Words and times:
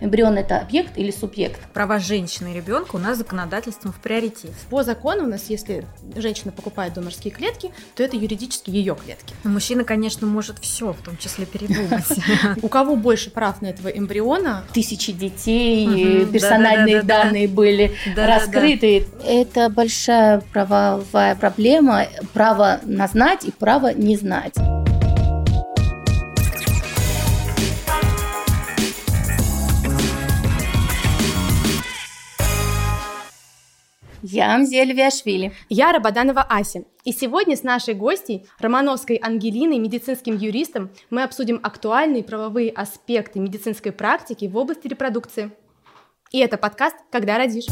эмбрион 0.00 0.36
это 0.38 0.58
объект 0.58 0.96
или 0.96 1.10
субъект. 1.10 1.60
Права 1.72 1.98
женщины 1.98 2.52
и 2.52 2.54
ребенка 2.54 2.96
у 2.96 2.98
нас 2.98 3.18
законодательством 3.18 3.92
в 3.92 4.00
приоритете. 4.00 4.48
По 4.68 4.82
закону 4.82 5.24
у 5.24 5.26
нас, 5.26 5.46
если 5.48 5.86
женщина 6.16 6.52
покупает 6.52 6.94
донорские 6.94 7.32
клетки, 7.32 7.70
то 7.94 8.02
это 8.02 8.16
юридически 8.16 8.70
ее 8.70 8.96
клетки. 8.96 9.34
Но 9.44 9.50
мужчина, 9.50 9.84
конечно, 9.84 10.26
может 10.26 10.58
все, 10.58 10.92
в 10.92 11.02
том 11.02 11.16
числе 11.16 11.46
передумать. 11.46 12.04
У 12.62 12.68
кого 12.68 12.96
больше 12.96 13.30
прав 13.30 13.62
на 13.62 13.66
этого 13.66 13.88
эмбриона? 13.88 14.64
Тысячи 14.72 15.12
детей, 15.12 16.26
персональные 16.26 17.02
данные 17.02 17.48
были 17.48 17.94
раскрыты. 18.16 19.06
Это 19.24 19.68
большая 19.68 20.40
правовая 20.52 21.34
проблема, 21.34 22.06
право 22.32 22.80
на 22.84 23.06
знать 23.06 23.44
и 23.44 23.50
право 23.50 23.92
не 23.92 24.16
знать. 24.16 24.54
Я 34.22 34.54
Амзель 34.54 34.92
Виашвили. 34.92 35.52
Я 35.70 35.92
Рабаданова 35.92 36.42
Ася. 36.42 36.84
И 37.04 37.12
сегодня 37.12 37.56
с 37.56 37.62
нашей 37.62 37.94
гостьей, 37.94 38.46
Романовской 38.58 39.16
Ангелиной, 39.16 39.78
медицинским 39.78 40.36
юристом, 40.36 40.90
мы 41.08 41.22
обсудим 41.22 41.58
актуальные 41.62 42.22
правовые 42.22 42.70
аспекты 42.70 43.38
медицинской 43.38 43.92
практики 43.92 44.44
в 44.44 44.56
области 44.58 44.86
репродукции. 44.88 45.50
И 46.32 46.38
это 46.38 46.58
подкаст 46.58 46.96
«Когда 47.10 47.38
родишь». 47.38 47.64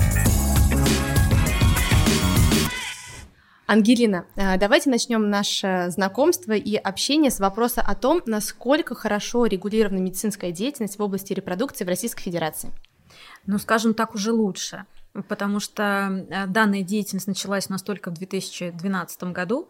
Ангелина, 3.67 4.25
э, 4.35 4.57
давайте 4.57 4.89
начнем 4.89 5.29
наше 5.29 5.89
знакомство 5.91 6.53
и 6.53 6.77
общение 6.77 7.31
с 7.31 7.39
вопроса 7.39 7.83
о 7.83 7.95
том, 7.95 8.23
насколько 8.25 8.95
хорошо 8.95 9.45
регулирована 9.45 9.99
медицинская 9.99 10.53
деятельность 10.53 10.99
в 10.99 11.03
области 11.03 11.35
репродукции 11.35 11.85
в 11.85 11.89
Российской 11.89 12.23
Федерации. 12.23 12.71
Ну, 13.45 13.59
скажем 13.59 13.93
так, 13.93 14.15
уже 14.15 14.33
лучше 14.33 14.87
потому 15.29 15.61
что 15.61 16.27
э, 16.31 16.47
данная 16.47 16.83
деятельность 16.83 17.27
началась 17.27 17.69
у 17.69 17.73
нас 17.73 17.83
только 17.83 18.11
в 18.11 18.15
2012 18.15 19.25
году, 19.25 19.69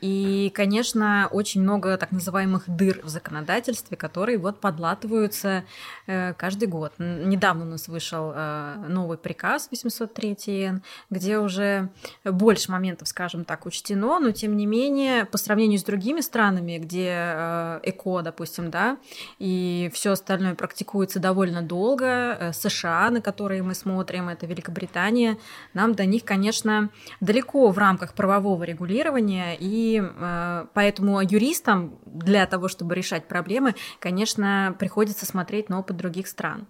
и, 0.00 0.50
конечно, 0.54 1.28
очень 1.30 1.62
много 1.62 1.96
так 1.96 2.12
называемых 2.12 2.64
дыр 2.66 3.00
в 3.02 3.08
законодательстве, 3.08 3.96
которые 3.96 4.38
вот 4.38 4.60
подлатываются 4.60 5.64
э, 6.06 6.34
каждый 6.34 6.68
год. 6.68 6.92
Недавно 6.98 7.64
у 7.64 7.68
нас 7.68 7.88
вышел 7.88 8.32
э, 8.34 8.84
новый 8.88 9.16
приказ 9.18 9.68
803 9.70 10.80
где 11.10 11.38
уже 11.38 11.88
больше 12.24 12.70
моментов, 12.70 13.08
скажем 13.08 13.44
так, 13.44 13.64
учтено, 13.66 14.18
но 14.18 14.32
тем 14.32 14.56
не 14.56 14.66
менее, 14.66 15.24
по 15.24 15.38
сравнению 15.38 15.78
с 15.78 15.84
другими 15.84 16.20
странами, 16.20 16.78
где 16.78 17.12
э, 17.14 17.80
ЭКО, 17.84 18.22
допустим, 18.22 18.70
да, 18.70 18.98
и 19.38 19.90
все 19.94 20.12
остальное 20.12 20.54
практикуется 20.54 21.20
довольно 21.20 21.62
долго, 21.62 22.52
США, 22.52 23.10
на 23.10 23.20
которые 23.20 23.62
мы 23.62 23.74
смотрим, 23.74 24.28
это 24.28 24.46
Великобритания, 24.46 25.38
нам 25.74 25.94
до 25.94 26.04
них, 26.04 26.24
конечно, 26.24 26.90
далеко 27.20 27.70
в 27.70 27.78
рамках 27.78 28.14
правового 28.14 28.64
регулирования 28.64 29.56
и 29.58 29.85
э, 29.94 30.66
поэтому 30.74 31.20
юристам 31.20 31.98
для 32.04 32.46
того, 32.46 32.68
чтобы 32.68 32.94
решать 32.94 33.28
проблемы, 33.28 33.74
конечно, 34.00 34.74
приходится 34.78 35.26
смотреть 35.26 35.68
на 35.68 35.78
опыт 35.78 35.96
других 35.96 36.26
стран. 36.26 36.66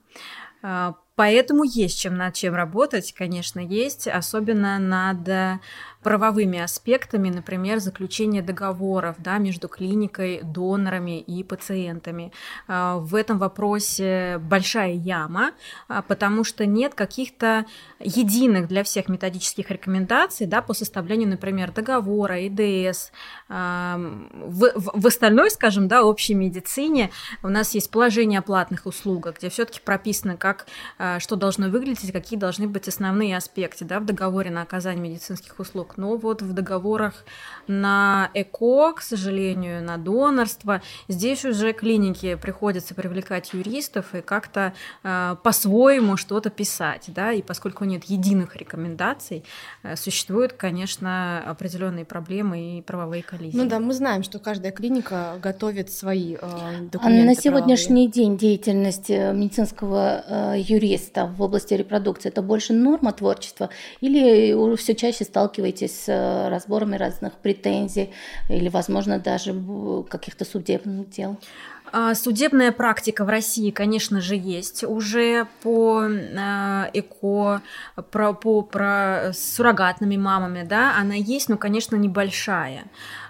Э, 1.17 1.27
поэтому 1.27 1.65
есть 1.65 1.99
чем 1.99 2.17
над 2.17 2.35
чем 2.35 2.55
работать, 2.55 3.13
конечно, 3.13 3.61
есть, 3.61 4.07
особенно 4.07 4.79
над 4.79 5.61
правовыми 6.07 6.61
аспектами, 6.61 7.31
например, 7.31 7.81
заключение 7.81 8.41
договоров 8.41 9.17
да, 9.19 9.39
между 9.39 9.67
клиникой, 9.67 10.41
донорами 10.41 11.19
и 11.21 11.43
пациентами. 11.43 12.31
А, 12.69 12.99
в 12.99 13.13
этом 13.17 13.39
вопросе 13.39 14.39
большая 14.39 14.93
яма, 14.93 15.51
а, 15.89 16.03
потому 16.03 16.45
что 16.45 16.65
нет 16.65 16.95
каких-то 16.95 17.67
единых 17.99 18.69
для 18.69 18.85
всех 18.85 19.09
методических 19.09 19.69
рекомендаций 19.69 20.47
да, 20.47 20.63
по 20.63 20.75
составлению, 20.75 21.29
например, 21.29 21.73
договора, 21.73 22.47
ИДС. 22.47 23.11
А, 23.49 23.99
в, 23.99 24.73
в 24.77 25.07
остальной, 25.09 25.51
скажем, 25.51 25.89
да, 25.89 26.05
общей 26.05 26.35
медицине 26.35 27.11
у 27.43 27.49
нас 27.49 27.75
есть 27.75 27.91
положение 27.91 28.39
о 28.39 28.43
платных 28.43 28.87
услугах, 28.87 29.39
где 29.39 29.49
все-таки 29.49 29.81
прописано, 29.81 30.37
как, 30.37 30.69
что 31.21 31.37
должно 31.37 31.69
выглядеть, 31.69 32.13
какие 32.13 32.39
должны 32.39 32.69
быть 32.69 32.89
основные 32.89 33.37
аспекты 33.37 33.85
да, 33.85 34.01
в 34.01 34.05
договоре 34.05 34.51
на 34.51 34.63
оказание 34.63 35.11
медицинских 35.11 35.59
услуг 35.59 35.97
но 35.97 36.17
вот 36.17 36.43
в 36.43 36.53
договорах 36.53 37.15
на 37.67 38.31
ЭКО, 38.35 38.95
к 38.95 39.03
сожалению, 39.03 39.83
на 39.83 39.97
донорство, 39.97 40.83
здесь 41.09 41.45
уже 41.45 41.73
клиники 41.73 42.37
приходится 42.37 42.95
привлекать 42.95 43.53
юристов 43.53 44.15
и 44.15 44.21
как-то 44.21 44.73
э, 45.03 45.37
по-своему 45.43 46.17
что-то 46.17 46.51
писать, 46.51 47.07
да, 47.09 47.33
и 47.33 47.43
поскольку 47.43 47.85
нет 47.85 48.05
единых 48.05 48.57
рекомендаций, 48.57 49.45
э, 49.83 49.97
существуют, 49.97 50.53
конечно, 50.53 51.43
определенные 51.47 52.05
проблемы 52.05 52.79
и 52.79 52.83
правовые 52.83 53.23
коллизии. 53.23 53.57
Ну 53.57 53.69
да, 53.69 53.81
мы 53.81 53.93
знаем, 53.93 54.23
что 54.23 54.39
каждая 54.39 54.73
клиника 54.73 55.35
готовит 55.43 55.91
свои 55.91 56.35
э, 56.35 56.39
документы. 56.93 57.23
А 57.23 57.25
на 57.25 57.35
сегодняшний 57.35 58.09
правовые. 58.09 58.13
день 58.13 58.39
деятельность 58.39 59.11
э, 59.11 59.33
медицинского 59.33 60.55
э, 60.55 60.61
юриста 60.61 60.96
в 61.27 61.43
области 61.43 61.75
репродукции 61.75 62.29
это 62.29 62.43
больше 62.43 62.73
норма 62.73 63.13
творчества 63.13 63.71
или 64.01 64.77
все 64.77 64.95
чаще 64.95 65.25
сталкиваетесь 65.25 66.05
с 66.05 66.09
э, 66.09 66.49
разборами 66.49 66.97
разных 66.97 67.35
претензий 67.35 68.13
или, 68.49 68.69
возможно, 68.69 69.19
даже 69.19 69.55
каких-то 70.09 70.45
судебных 70.45 71.11
дел? 71.11 71.37
А, 71.93 72.15
судебная 72.15 72.73
практика 72.73 73.25
в 73.25 73.29
России, 73.29 73.71
конечно 73.71 74.21
же, 74.21 74.35
есть 74.37 74.85
уже 74.85 75.47
по 75.63 76.03
э, 76.05 76.91
ЭКО, 76.93 77.63
про, 78.11 78.33
по, 78.33 78.63
про 78.63 79.33
суррогатными 79.33 80.17
мамами, 80.17 80.65
да, 80.65 80.97
она 80.99 81.15
есть, 81.15 81.49
но, 81.49 81.57
конечно, 81.57 81.97
небольшая. 81.97 82.85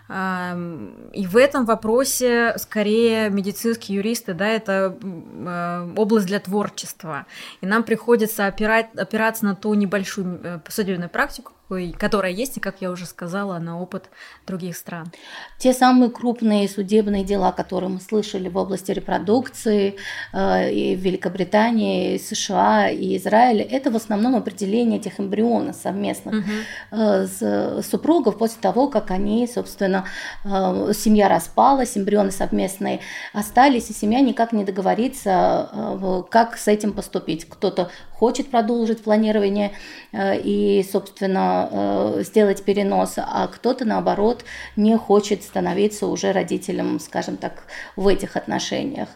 И 0.09 1.27
в 1.27 1.37
этом 1.37 1.65
вопросе 1.65 2.55
скорее 2.59 3.29
медицинские 3.29 3.97
юристы, 3.97 4.35
да, 4.35 4.47
это 4.47 4.97
э, 5.03 5.95
область 5.97 6.27
для 6.27 6.39
творчества. 6.39 7.27
И 7.61 7.67
нам 7.67 7.83
приходится 7.83 8.47
опирать, 8.47 8.95
опираться 8.95 9.45
на 9.45 9.57
ту 9.57 9.75
небольшую 9.75 10.41
э, 10.45 10.61
судебную 10.69 11.11
практику, 11.11 11.53
которая 11.99 12.31
есть, 12.31 12.57
и, 12.57 12.61
как 12.61 12.77
я 12.81 12.91
уже 12.91 13.07
сказала, 13.07 13.59
на 13.59 13.81
опыт 13.81 14.09
других 14.47 14.77
стран. 14.77 15.11
Те 15.59 15.73
самые 15.73 16.11
крупные 16.11 16.69
судебные 16.69 17.25
дела, 17.25 17.51
которые 17.51 17.91
мы 17.91 18.01
слышали 18.01 18.49
в 18.49 18.57
области 18.57 18.93
репродукции 18.93 19.97
э, 20.33 20.73
и 20.73 20.95
в 20.95 21.01
Великобритании, 21.01 22.15
и 22.15 22.19
США, 22.19 22.89
и 22.91 23.17
Израиле, 23.17 23.65
это 23.65 23.91
в 23.91 23.97
основном 23.97 24.37
определение 24.37 25.01
этих 25.01 25.19
эмбрионов 25.19 25.75
совместных 25.77 26.37
угу. 26.37 26.97
с 27.27 27.83
супругов 27.91 28.39
после 28.39 28.61
того, 28.61 28.89
как 28.89 29.11
они, 29.11 29.49
собственно, 29.49 30.05
э, 30.45 30.93
семья 30.95 31.29
распалась, 31.29 31.99
эмбрионы 31.99 32.31
совместные 32.31 33.01
остались, 33.33 33.91
и 33.91 33.93
семья 33.93 34.21
никак 34.21 34.53
не 34.53 34.65
договорится, 34.65 36.25
как 36.31 36.57
с 36.57 36.69
этим 36.69 36.93
поступить. 36.93 37.49
Кто-то 37.49 37.91
хочет 38.13 38.51
продолжить 38.51 39.03
планирование 39.03 39.73
и, 40.13 40.87
собственно, 40.91 41.56
э, 41.71 42.23
сделать 42.25 42.65
перенос, 42.65 43.15
а 43.17 43.47
кто-то, 43.47 43.85
наоборот, 43.85 44.45
не 44.77 44.97
хочет 44.97 45.43
становиться 45.43 46.07
уже 46.07 46.33
родителем, 46.33 47.01
скажем 47.01 47.37
так, 47.37 47.65
в 47.97 48.07
этих 48.09 48.37
отношениях. 48.37 49.09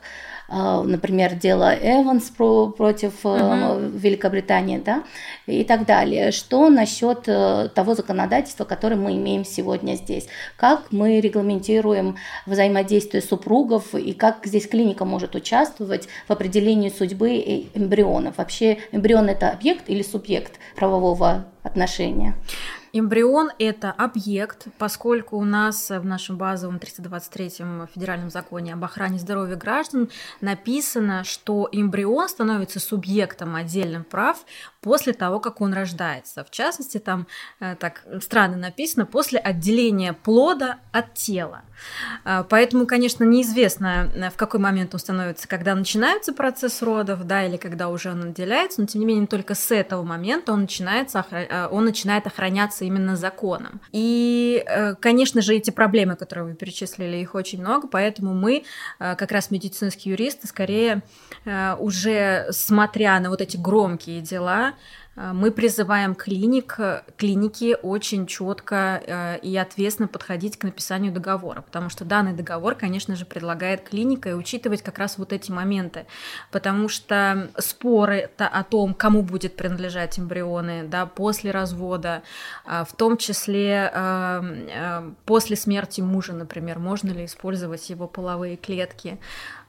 А, 0.52 0.82
например, 0.82 1.34
дело 1.36 1.72
Эванс 1.72 2.24
против 2.24 3.24
uh 3.24 3.98
Великобритании, 4.00 4.78
да, 4.78 5.04
и 5.46 5.62
так 5.62 5.86
далее. 5.86 6.32
Что 6.32 6.68
насчет 6.68 7.28
э, 7.28 7.68
того 7.72 7.94
законодательства, 7.94 8.64
которое 8.64 8.96
мы 8.96 9.12
имеем 9.16 9.44
сегодня 9.44 9.94
здесь? 9.94 10.26
Как 10.56 10.90
мы 10.90 11.20
регламентируем 11.20 12.16
взаимодействие 12.46 13.22
супругов 13.22 13.94
и 13.94 14.12
как 14.12 14.44
здесь 14.44 14.66
клиника 14.66 15.04
может 15.04 15.36
участвовать 15.36 16.08
в 16.26 16.32
определении 16.32 16.88
судьбы 16.88 17.68
эмбрионов? 17.74 18.38
Вообще 18.38 18.78
эмбрион 18.90 19.28
это 19.28 19.50
объект 19.50 19.88
или 19.88 20.02
субъект 20.02 20.58
правового 20.74 21.46
отношения? 21.62 22.34
Эмбрион– 22.92 23.52
это 23.60 23.92
объект, 23.92 24.66
поскольку 24.76 25.36
у 25.36 25.44
нас 25.44 25.90
в 25.90 26.04
нашем 26.04 26.36
базовом 26.36 26.78
323-м 26.78 27.86
федеральном 27.86 28.30
законе 28.30 28.74
об 28.74 28.82
охране 28.82 29.18
здоровья 29.18 29.54
граждан 29.54 30.10
написано, 30.40 31.22
что 31.22 31.68
эмбрион 31.70 32.28
становится 32.28 32.80
субъектом 32.80 33.54
отдельных 33.54 34.08
прав 34.08 34.44
после 34.80 35.12
того, 35.12 35.40
как 35.40 35.60
он 35.60 35.74
рождается. 35.74 36.42
В 36.44 36.50
частности, 36.50 36.98
там 36.98 37.26
э, 37.60 37.76
так 37.78 38.02
странно 38.22 38.56
написано, 38.56 39.04
после 39.04 39.38
отделения 39.38 40.14
плода 40.14 40.78
от 40.90 41.14
тела. 41.14 41.62
Э, 42.24 42.44
поэтому, 42.48 42.86
конечно, 42.86 43.24
неизвестно, 43.24 44.10
э, 44.14 44.30
в 44.30 44.36
какой 44.36 44.58
момент 44.58 44.94
он 44.94 45.00
становится, 45.00 45.46
когда 45.46 45.74
начинается 45.74 46.32
процесс 46.32 46.80
родов, 46.80 47.24
да, 47.24 47.44
или 47.44 47.58
когда 47.58 47.88
уже 47.88 48.10
он 48.10 48.30
отделяется, 48.30 48.80
но 48.80 48.86
тем 48.86 49.00
не 49.00 49.06
менее 49.06 49.26
только 49.26 49.54
с 49.54 49.70
этого 49.70 50.02
момента 50.02 50.52
он, 50.52 50.62
начинается, 50.62 51.26
он 51.70 51.84
начинает 51.84 52.26
охраняться 52.26 52.84
именно 52.84 53.16
законом. 53.16 53.80
И, 53.92 54.64
конечно 55.00 55.42
же, 55.42 55.54
эти 55.54 55.70
проблемы, 55.70 56.16
которые 56.16 56.46
вы 56.46 56.54
перечислили, 56.54 57.18
их 57.18 57.34
очень 57.34 57.60
много, 57.60 57.86
поэтому 57.86 58.34
мы, 58.34 58.64
как 58.98 59.30
раз 59.30 59.50
медицинские 59.50 60.12
юристы, 60.12 60.46
скорее 60.46 61.02
уже 61.78 62.46
смотря 62.50 63.18
на 63.20 63.30
вот 63.30 63.40
эти 63.40 63.56
громкие 63.56 64.20
дела, 64.20 64.69
Э, 65.16 65.32
мы 65.32 65.50
призываем 65.50 66.14
клиник, 66.14 66.78
клиники 67.16 67.76
очень 67.82 68.26
четко 68.26 69.02
э, 69.04 69.38
и 69.40 69.56
ответственно 69.56 70.08
подходить 70.08 70.58
к 70.58 70.64
написанию 70.64 71.12
договора, 71.12 71.62
потому 71.62 71.90
что 71.90 72.04
данный 72.04 72.32
договор, 72.32 72.74
конечно 72.74 73.16
же, 73.16 73.24
предлагает 73.24 73.88
клиника 73.88 74.30
и 74.30 74.32
учитывать 74.32 74.82
как 74.82 74.98
раз 74.98 75.18
вот 75.18 75.32
эти 75.32 75.50
моменты, 75.50 76.06
потому 76.50 76.88
что 76.88 77.50
споры 77.58 78.30
о 78.38 78.64
том, 78.64 78.94
кому 78.94 79.22
будет 79.22 79.56
принадлежать 79.56 80.18
эмбрионы 80.18 80.84
да, 80.84 81.06
после 81.06 81.50
развода, 81.50 82.22
э, 82.66 82.84
в 82.88 82.94
том 82.94 83.16
числе 83.16 83.92
после 85.24 85.56
смерти 85.56 86.00
мужа, 86.00 86.32
например, 86.32 86.78
можно 86.78 87.10
ли 87.10 87.24
использовать 87.24 87.88
его 87.90 88.06
половые 88.06 88.56
клетки, 88.56 89.18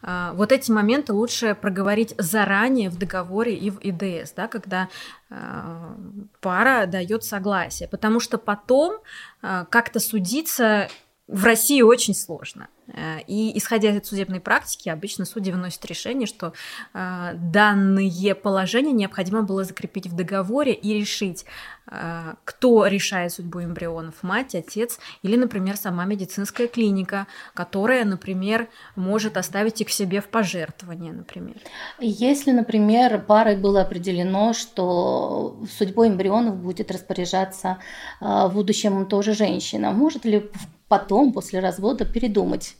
вот 0.03 0.51
эти 0.51 0.71
моменты 0.71 1.13
лучше 1.13 1.55
проговорить 1.55 2.15
заранее 2.17 2.89
в 2.89 2.97
договоре 2.97 3.55
и 3.55 3.69
в 3.69 3.79
ИДС, 3.81 4.33
да, 4.33 4.47
когда 4.47 4.89
а, 5.29 5.95
пара 6.41 6.85
дает 6.87 7.23
согласие, 7.23 7.87
потому 7.87 8.19
что 8.19 8.37
потом 8.37 8.99
а, 9.41 9.65
как-то 9.65 9.99
судиться 9.99 10.89
в 11.31 11.45
России 11.45 11.81
очень 11.81 12.13
сложно. 12.13 12.67
Э, 12.87 13.19
и 13.25 13.57
исходя 13.57 13.91
из 13.91 14.05
судебной 14.05 14.41
практики, 14.41 14.89
обычно 14.89 15.23
судьи 15.23 15.53
выносят 15.53 15.85
решение, 15.85 16.27
что 16.27 16.51
э, 16.93 17.31
данные 17.35 18.35
положения 18.35 18.91
необходимо 18.91 19.41
было 19.41 19.63
закрепить 19.63 20.07
в 20.07 20.15
договоре 20.15 20.73
и 20.73 20.93
решить, 20.93 21.45
э, 21.87 22.33
кто 22.43 22.85
решает 22.85 23.31
судьбу 23.31 23.61
эмбрионов, 23.63 24.23
мать, 24.23 24.55
отец 24.55 24.99
или, 25.23 25.37
например, 25.37 25.77
сама 25.77 26.03
медицинская 26.03 26.67
клиника, 26.67 27.27
которая, 27.53 28.03
например, 28.03 28.67
может 28.97 29.37
оставить 29.37 29.79
их 29.79 29.89
себе 29.89 30.19
в 30.19 30.27
пожертвование, 30.27 31.13
например. 31.13 31.55
Если, 31.99 32.51
например, 32.51 33.21
парой 33.21 33.55
было 33.55 33.83
определено, 33.83 34.51
что 34.51 35.57
судьбой 35.77 36.09
эмбрионов 36.09 36.57
будет 36.57 36.91
распоряжаться 36.91 37.77
в 38.19 38.51
будущем 38.53 39.05
тоже 39.05 39.33
женщина, 39.33 39.91
может 39.91 40.25
ли 40.25 40.51
потом, 40.91 41.31
после 41.31 41.61
развода, 41.61 42.03
передумать. 42.03 42.75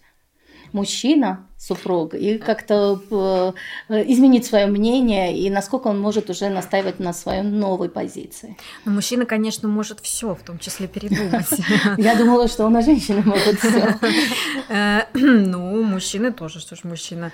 Мужчина, 0.74 1.48
супруг, 1.62 2.16
и 2.16 2.40
как-то 2.40 3.00
э, 3.90 4.04
изменить 4.08 4.46
свое 4.46 4.66
мнение, 4.66 5.38
и 5.38 5.48
насколько 5.52 5.90
он 5.90 6.00
может 6.00 6.30
уже 6.32 6.50
настаивать 6.50 7.00
на 7.00 7.14
своей 7.14 7.44
новой 7.44 7.88
позиции. 7.88 8.58
Но 8.84 8.92
мужчина, 8.92 9.26
конечно, 9.28 9.68
может 9.68 10.00
все, 10.00 10.34
в 10.34 10.42
том 10.42 10.58
числе 10.58 10.88
передумать. 10.88 11.46
Я 11.98 12.16
думала, 12.16 12.48
что 12.48 12.66
он, 12.66 12.76
а 12.78 12.82
женщины 12.82 13.22
могут 13.22 13.60
все. 13.60 13.96
Э, 14.70 15.04
ну, 15.14 15.84
мужчины 15.84 16.34
тоже, 16.34 16.60
что 16.60 16.76
ж, 16.76 16.84
мужчина 16.84 17.32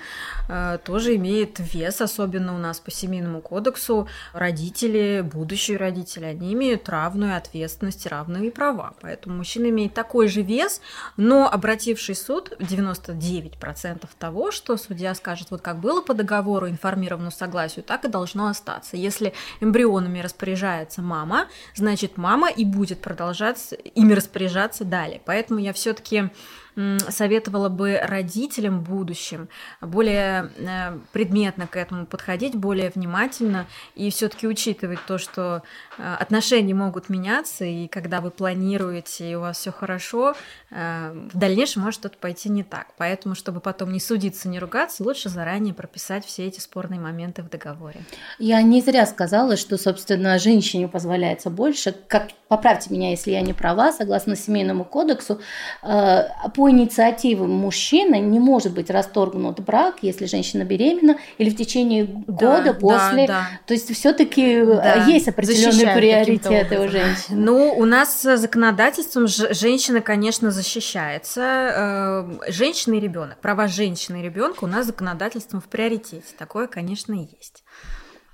э, 0.48 0.78
тоже 0.84 1.16
имеет 1.16 1.58
вес, 1.72 2.00
особенно 2.02 2.54
у 2.54 2.58
нас 2.58 2.80
по 2.80 2.90
семейному 2.90 3.40
кодексу. 3.40 4.08
Родители, 4.34 5.22
будущие 5.22 5.78
родители, 5.78 6.26
они 6.26 6.52
имеют 6.52 6.86
равную 6.90 7.34
ответственность, 7.34 8.06
равные 8.06 8.50
права. 8.50 8.92
Поэтому 9.00 9.36
мужчина 9.36 9.70
имеет 9.70 9.94
такой 9.94 10.28
же 10.28 10.42
вес, 10.42 10.82
но 11.16 11.48
обративший 11.50 12.14
суд 12.14 12.52
99% 12.58 14.06
того, 14.18 14.50
что 14.50 14.76
судья 14.76 15.14
скажет, 15.14 15.50
вот 15.50 15.60
как 15.60 15.80
было 15.80 16.00
по 16.00 16.14
договору 16.14 16.68
информированному 16.68 17.30
согласию, 17.30 17.84
так 17.84 18.04
и 18.04 18.08
должно 18.08 18.48
остаться. 18.48 18.96
Если 18.96 19.32
эмбрионами 19.60 20.20
распоряжается 20.20 21.02
мама, 21.02 21.48
значит 21.74 22.16
мама 22.16 22.50
и 22.50 22.64
будет 22.64 23.00
продолжать 23.00 23.74
ими 23.94 24.12
распоряжаться 24.12 24.84
далее. 24.84 25.20
Поэтому 25.24 25.60
я 25.60 25.72
все-таки 25.72 26.30
советовала 27.08 27.68
бы 27.68 27.98
родителям 28.00 28.82
будущим 28.82 29.48
более 29.80 30.50
э, 30.56 30.98
предметно 31.12 31.66
к 31.66 31.76
этому 31.76 32.06
подходить, 32.06 32.54
более 32.54 32.90
внимательно 32.90 33.66
и 33.94 34.10
все-таки 34.10 34.46
учитывать 34.46 35.00
то, 35.06 35.18
что 35.18 35.62
э, 35.98 36.14
отношения 36.20 36.74
могут 36.74 37.08
меняться, 37.08 37.64
и 37.64 37.88
когда 37.88 38.20
вы 38.20 38.30
планируете, 38.30 39.30
и 39.30 39.34
у 39.34 39.40
вас 39.40 39.58
все 39.58 39.72
хорошо, 39.72 40.34
э, 40.70 41.28
в 41.32 41.36
дальнейшем 41.36 41.82
может 41.82 42.00
что-то 42.00 42.18
пойти 42.18 42.48
не 42.48 42.62
так. 42.62 42.88
Поэтому, 42.96 43.34
чтобы 43.34 43.60
потом 43.60 43.92
не 43.92 44.00
судиться, 44.00 44.48
не 44.48 44.60
ругаться, 44.60 45.02
лучше 45.02 45.28
заранее 45.28 45.74
прописать 45.74 46.24
все 46.24 46.46
эти 46.46 46.60
спорные 46.60 47.00
моменты 47.00 47.42
в 47.42 47.48
договоре. 47.48 48.00
Я 48.38 48.62
не 48.62 48.80
зря 48.82 49.06
сказала, 49.06 49.56
что, 49.56 49.78
собственно, 49.78 50.38
женщине 50.38 50.86
позволяется 50.86 51.50
больше. 51.50 51.92
Как, 52.06 52.28
поправьте 52.46 52.90
меня, 52.92 53.10
если 53.10 53.32
я 53.32 53.40
не 53.40 53.52
права, 53.52 53.92
согласно 53.92 54.36
семейному 54.36 54.84
кодексу, 54.84 55.40
по 55.82 56.67
инициативы 56.70 57.46
мужчины 57.46 58.18
не 58.18 58.38
может 58.38 58.72
быть 58.72 58.90
расторгнут 58.90 59.60
брак, 59.60 59.96
если 60.02 60.26
женщина 60.26 60.64
беременна, 60.64 61.16
или 61.38 61.50
в 61.50 61.56
течение 61.56 62.04
года 62.04 62.64
да, 62.64 62.74
после. 62.74 63.26
Да, 63.26 63.34
да. 63.34 63.60
То 63.66 63.74
есть 63.74 63.94
все-таки 63.94 64.42
э, 64.42 64.64
да. 64.64 65.04
есть 65.04 65.28
определенные 65.28 65.94
приоритеты 65.96 66.80
у 66.80 66.88
женщин. 66.88 67.44
Ну, 67.44 67.74
у 67.76 67.84
нас 67.84 68.22
законодательством 68.22 69.26
женщина, 69.26 70.00
конечно, 70.00 70.50
защищается. 70.50 71.40
Э, 72.48 72.50
женщина 72.52 72.94
и 72.94 73.00
ребенок. 73.00 73.38
Права 73.38 73.68
женщины 73.68 74.20
и 74.20 74.22
ребенка 74.22 74.64
у 74.64 74.66
нас 74.66 74.86
законодательством 74.86 75.60
в 75.60 75.68
приоритете. 75.68 76.22
Такое, 76.38 76.66
конечно, 76.66 77.12
есть. 77.12 77.64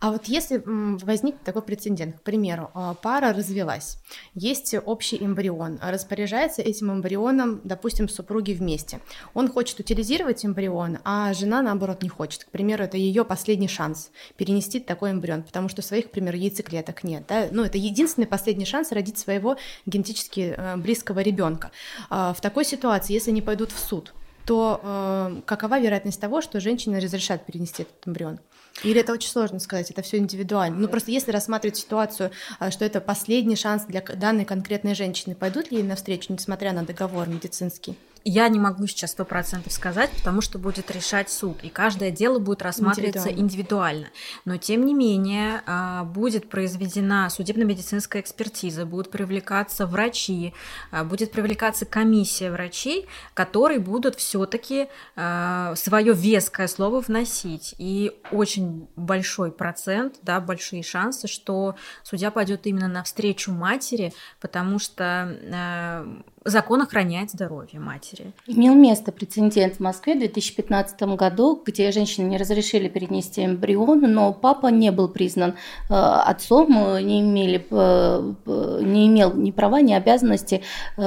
А 0.04 0.10
вот 0.10 0.26
если 0.26 0.62
возник 0.66 1.38
такой 1.38 1.62
прецедент, 1.62 2.18
к 2.18 2.20
примеру, 2.20 2.70
а, 2.74 2.92
пара 2.92 3.32
развелась, 3.32 3.96
есть 4.34 4.74
общий 4.84 5.16
эмбрион, 5.16 5.78
распоряжается 5.80 6.60
этим 6.60 6.92
эмбрионом, 6.92 7.62
допустим, 7.64 8.10
супруги 8.10 8.52
вместе. 8.52 9.00
Он 9.32 9.50
хочет 9.50 9.80
утилизировать 9.80 10.44
эмбрион, 10.44 10.98
а 11.04 11.32
жена, 11.32 11.62
наоборот, 11.62 12.02
не 12.02 12.10
хочет. 12.10 12.44
К 12.44 12.48
примеру, 12.48 12.84
это 12.84 12.98
ее 12.98 13.24
последний 13.24 13.66
шанс 13.66 14.10
перенести 14.36 14.78
такой 14.78 15.10
эмбрион, 15.12 15.42
потому 15.42 15.70
что 15.70 15.80
своих, 15.80 16.08
к 16.08 16.10
примеру, 16.10 16.36
яйцеклеток 16.36 17.02
нет. 17.02 17.24
Да? 17.26 17.48
Ну, 17.50 17.64
это 17.64 17.78
единственный 17.78 18.26
последний 18.26 18.66
шанс 18.66 18.92
родить 18.92 19.16
своего 19.16 19.56
генетически 19.86 20.54
э, 20.54 20.76
близкого 20.76 21.20
ребенка. 21.20 21.70
А, 22.10 22.34
в 22.34 22.42
такой 22.42 22.66
ситуации, 22.66 23.14
если 23.14 23.30
они 23.30 23.40
пойдут 23.40 23.72
в 23.72 23.78
суд, 23.78 24.12
то 24.44 24.82
э, 24.82 25.40
какова 25.46 25.80
вероятность 25.80 26.20
того, 26.20 26.42
что 26.42 26.60
женщина 26.60 27.00
разрешат 27.00 27.46
перенести 27.46 27.84
этот 27.84 28.06
эмбрион? 28.06 28.38
Или 28.82 29.00
это 29.00 29.12
очень 29.12 29.30
сложно 29.30 29.60
сказать, 29.60 29.90
это 29.90 30.02
все 30.02 30.18
индивидуально. 30.18 30.76
Ну 30.78 30.88
просто 30.88 31.10
если 31.10 31.30
рассматривать 31.30 31.76
ситуацию, 31.76 32.30
а, 32.58 32.70
что 32.70 32.84
это 32.84 33.00
последний 33.00 33.56
шанс 33.56 33.84
для 33.84 34.00
данной 34.00 34.44
конкретной 34.44 34.94
женщины, 34.94 35.34
пойдут 35.34 35.70
ли 35.70 35.78
ей 35.78 35.84
навстречу, 35.84 36.32
несмотря 36.32 36.72
на 36.72 36.84
договор 36.84 37.28
медицинский? 37.28 37.96
Я 38.26 38.48
не 38.48 38.58
могу 38.58 38.86
сейчас 38.86 39.10
сто 39.10 39.26
процентов 39.26 39.70
сказать, 39.72 40.10
потому 40.10 40.40
что 40.40 40.58
будет 40.58 40.90
решать 40.90 41.28
суд, 41.30 41.58
и 41.62 41.68
каждое 41.68 42.10
дело 42.10 42.38
будет 42.38 42.62
рассматриваться 42.62 43.28
индивидуально. 43.28 43.44
индивидуально. 43.44 44.06
Но 44.46 44.56
тем 44.56 44.86
не 44.86 44.94
менее 44.94 45.62
а, 45.66 46.04
будет 46.04 46.48
произведена 46.48 47.28
судебно-медицинская 47.28 48.22
экспертиза, 48.22 48.86
будут 48.86 49.10
привлекаться 49.10 49.86
врачи, 49.86 50.54
а, 50.90 51.04
будет 51.04 51.32
привлекаться 51.32 51.84
комиссия 51.84 52.50
врачей, 52.50 53.06
которые 53.34 53.78
будут 53.78 54.14
все-таки 54.16 54.88
а, 55.16 55.74
свое 55.76 56.14
веское 56.14 56.66
слово 56.66 57.00
вносить. 57.00 57.74
И 57.76 58.18
очень 58.32 58.88
большой 58.96 59.52
процент, 59.52 60.16
да, 60.22 60.40
большие 60.40 60.82
шансы, 60.82 61.28
что 61.28 61.76
судья 62.02 62.30
пойдет 62.30 62.66
именно 62.66 62.88
навстречу 62.88 63.52
матери, 63.52 64.14
потому 64.40 64.78
что 64.78 66.24
закон 66.44 66.82
охраняет 66.82 67.30
здоровье 67.30 67.80
матери. 67.80 68.32
Имел 68.46 68.74
место 68.74 69.12
прецедент 69.12 69.76
в 69.76 69.80
Москве 69.80 70.14
в 70.14 70.18
2015 70.18 71.02
году, 71.16 71.60
где 71.64 71.90
женщине 71.90 72.28
не 72.28 72.36
разрешили 72.36 72.88
перенести 72.88 73.44
эмбрион, 73.44 74.00
но 74.00 74.32
папа 74.32 74.68
не 74.68 74.90
был 74.90 75.08
признан 75.08 75.54
э, 75.88 75.94
отцом, 75.94 76.68
не, 77.04 77.20
имели, 77.20 77.66
э, 77.70 78.34
не 78.82 79.06
имел 79.08 79.34
ни 79.34 79.50
права, 79.50 79.80
ни 79.80 79.92
обязанности 79.92 80.62
э, 80.96 81.00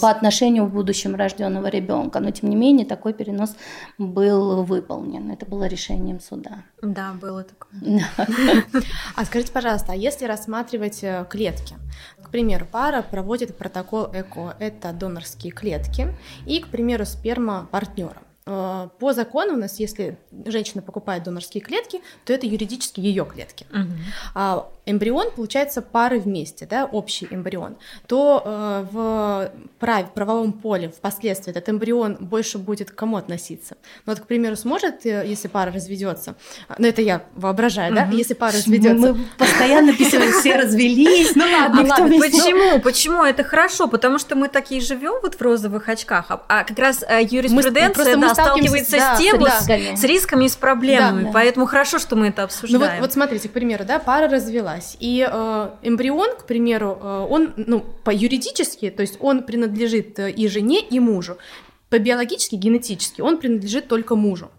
по 0.00 0.10
отношению 0.10 0.66
к 0.66 0.72
будущему 0.72 1.16
рожденного 1.16 1.66
ребенка. 1.68 2.20
Но 2.20 2.30
тем 2.30 2.48
не 2.48 2.56
менее 2.56 2.86
такой 2.86 3.12
перенос 3.12 3.54
был 3.98 4.62
выполнен. 4.64 5.30
Это 5.30 5.44
было 5.46 5.64
решением 5.64 6.20
суда. 6.20 6.64
Да, 6.82 7.12
было 7.20 7.44
такое. 7.44 8.02
А 9.16 9.24
скажите, 9.24 9.52
пожалуйста, 9.52 9.92
а 9.92 9.96
если 9.96 10.24
рассматривать 10.24 11.04
клетки, 11.28 11.74
к 12.28 12.30
примеру, 12.30 12.66
пара 12.70 13.00
проводит 13.00 13.56
протокол 13.56 14.10
ЭКО, 14.12 14.54
это 14.58 14.92
донорские 14.92 15.50
клетки, 15.50 16.14
и, 16.46 16.60
к 16.60 16.68
примеру, 16.68 17.06
сперма 17.06 17.66
партнера. 17.70 18.20
э, 18.50 18.88
по 18.98 19.12
закону 19.12 19.54
у 19.54 19.56
нас, 19.56 19.80
если 19.80 20.18
женщина 20.46 20.82
покупает 20.82 21.22
донорские 21.22 21.62
клетки, 21.62 22.00
то 22.24 22.32
это 22.34 22.46
юридически 22.46 23.00
ее 23.00 23.24
клетки. 23.24 23.66
Угу. 23.72 23.92
А 24.88 24.90
эмбрион, 24.90 25.30
получается, 25.34 25.82
пары 25.82 26.18
вместе, 26.18 26.66
да, 26.66 26.84
общий 26.86 27.26
эмбрион, 27.30 27.76
то 28.06 28.42
э, 28.44 28.86
в 28.90 29.52
праве, 29.78 30.06
в 30.06 30.12
правовом 30.12 30.52
поле 30.52 30.88
впоследствии 30.88 31.50
этот 31.50 31.68
эмбрион 31.68 32.16
больше 32.20 32.58
будет 32.58 32.90
к 32.90 32.94
кому 32.94 33.16
относиться. 33.16 33.76
Ну 34.06 34.12
вот, 34.12 34.20
к 34.20 34.26
примеру, 34.26 34.56
сможет, 34.56 35.04
э, 35.06 35.24
если 35.26 35.48
пара 35.48 35.72
разведется, 35.72 36.36
ну 36.78 36.86
это 36.86 37.02
я 37.02 37.22
воображаю, 37.34 37.92
угу. 37.92 38.00
да, 38.00 38.08
если 38.10 38.34
пара 38.34 38.52
разведется. 38.52 39.12
Мы 39.14 39.18
постоянно 39.36 39.92
писали, 39.94 40.30
все 40.32 40.56
развелись. 40.56 41.34
Ну 41.34 41.44
ладно, 41.44 41.86
ладно. 41.86 42.18
Почему? 42.18 42.80
Почему? 42.80 43.24
Это 43.24 43.44
хорошо, 43.44 43.88
потому 43.88 44.18
что 44.18 44.36
мы 44.36 44.48
такие 44.48 44.80
живем 44.80 45.14
вот 45.22 45.34
в 45.34 45.42
розовых 45.42 45.88
очках, 45.88 46.26
а, 46.30 46.44
а 46.48 46.64
как 46.64 46.78
раз 46.78 47.04
э, 47.06 47.22
юриспруденция 47.22 48.16
да, 48.16 48.34
сталкивается 48.34 48.98
с 48.98 49.18
тем, 49.18 49.42
с 49.96 50.04
рисками 50.04 50.46
и 50.46 50.48
с 50.48 50.56
проблемами, 50.56 51.30
поэтому 51.32 51.66
хорошо, 51.66 51.98
что 51.98 52.16
мы 52.16 52.28
это 52.28 52.44
обсуждаем. 52.44 52.96
Ну 52.96 53.00
вот 53.02 53.12
смотрите, 53.12 53.48
к 53.48 53.52
примеру, 53.52 53.84
да, 53.84 53.98
пара 53.98 54.28
развелась, 54.28 54.77
родилась. 54.78 54.96
И 55.00 55.26
э, 55.30 55.70
эмбрион, 55.82 56.36
к 56.36 56.46
примеру, 56.46 56.98
э, 57.00 57.26
он, 57.30 57.54
ну, 57.56 57.84
по 58.04 58.10
юридически, 58.10 58.90
то 58.90 59.02
есть 59.02 59.16
он 59.20 59.42
принадлежит 59.42 60.18
э, 60.18 60.30
и 60.30 60.48
жене, 60.48 60.80
и 60.80 61.00
мужу. 61.00 61.38
По 61.90 61.98
биологически, 61.98 62.56
генетически 62.56 63.20
он 63.20 63.38
принадлежит 63.38 63.88
только 63.88 64.14
мужу. 64.14 64.50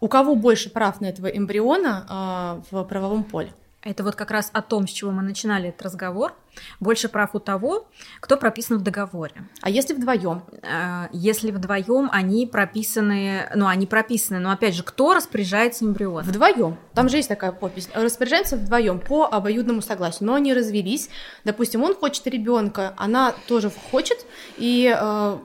У 0.00 0.08
кого 0.08 0.34
больше 0.34 0.70
прав 0.70 1.00
на 1.00 1.06
этого 1.06 1.28
эмбриона 1.28 2.60
в 2.70 2.84
правовом 2.84 3.24
поле? 3.24 3.54
Это 3.82 4.04
вот 4.04 4.16
как 4.16 4.30
раз 4.30 4.50
о 4.52 4.60
том, 4.60 4.86
с 4.86 4.90
чего 4.90 5.10
мы 5.10 5.22
начинали 5.22 5.70
этот 5.70 5.82
разговор. 5.82 6.34
Больше 6.80 7.08
прав 7.08 7.34
у 7.34 7.38
того, 7.38 7.88
кто 8.20 8.36
прописан 8.36 8.78
в 8.78 8.82
договоре. 8.82 9.34
А 9.60 9.70
если 9.70 9.94
вдвоем? 9.94 10.42
А, 10.62 11.08
если 11.12 11.50
вдвоем 11.50 12.08
они 12.12 12.46
прописаны, 12.46 13.50
ну 13.54 13.66
они 13.66 13.86
прописаны, 13.86 14.38
но 14.38 14.50
опять 14.50 14.74
же, 14.74 14.82
кто 14.82 15.14
распоряжается 15.14 15.84
эмбрионом? 15.84 16.24
Вдвоем. 16.24 16.76
Там 16.94 17.08
же 17.08 17.16
есть 17.16 17.28
такая 17.28 17.52
подпись. 17.52 17.88
Распоряжаются 17.94 18.56
вдвоем 18.56 19.00
по 19.00 19.26
обоюдному 19.26 19.82
согласию. 19.82 20.26
Но 20.26 20.34
они 20.34 20.54
развелись. 20.54 21.08
Допустим, 21.44 21.82
он 21.82 21.94
хочет 21.94 22.26
ребенка, 22.26 22.94
она 22.96 23.34
тоже 23.48 23.70
хочет. 23.90 24.18
И 24.56 24.94
э, 24.96 25.38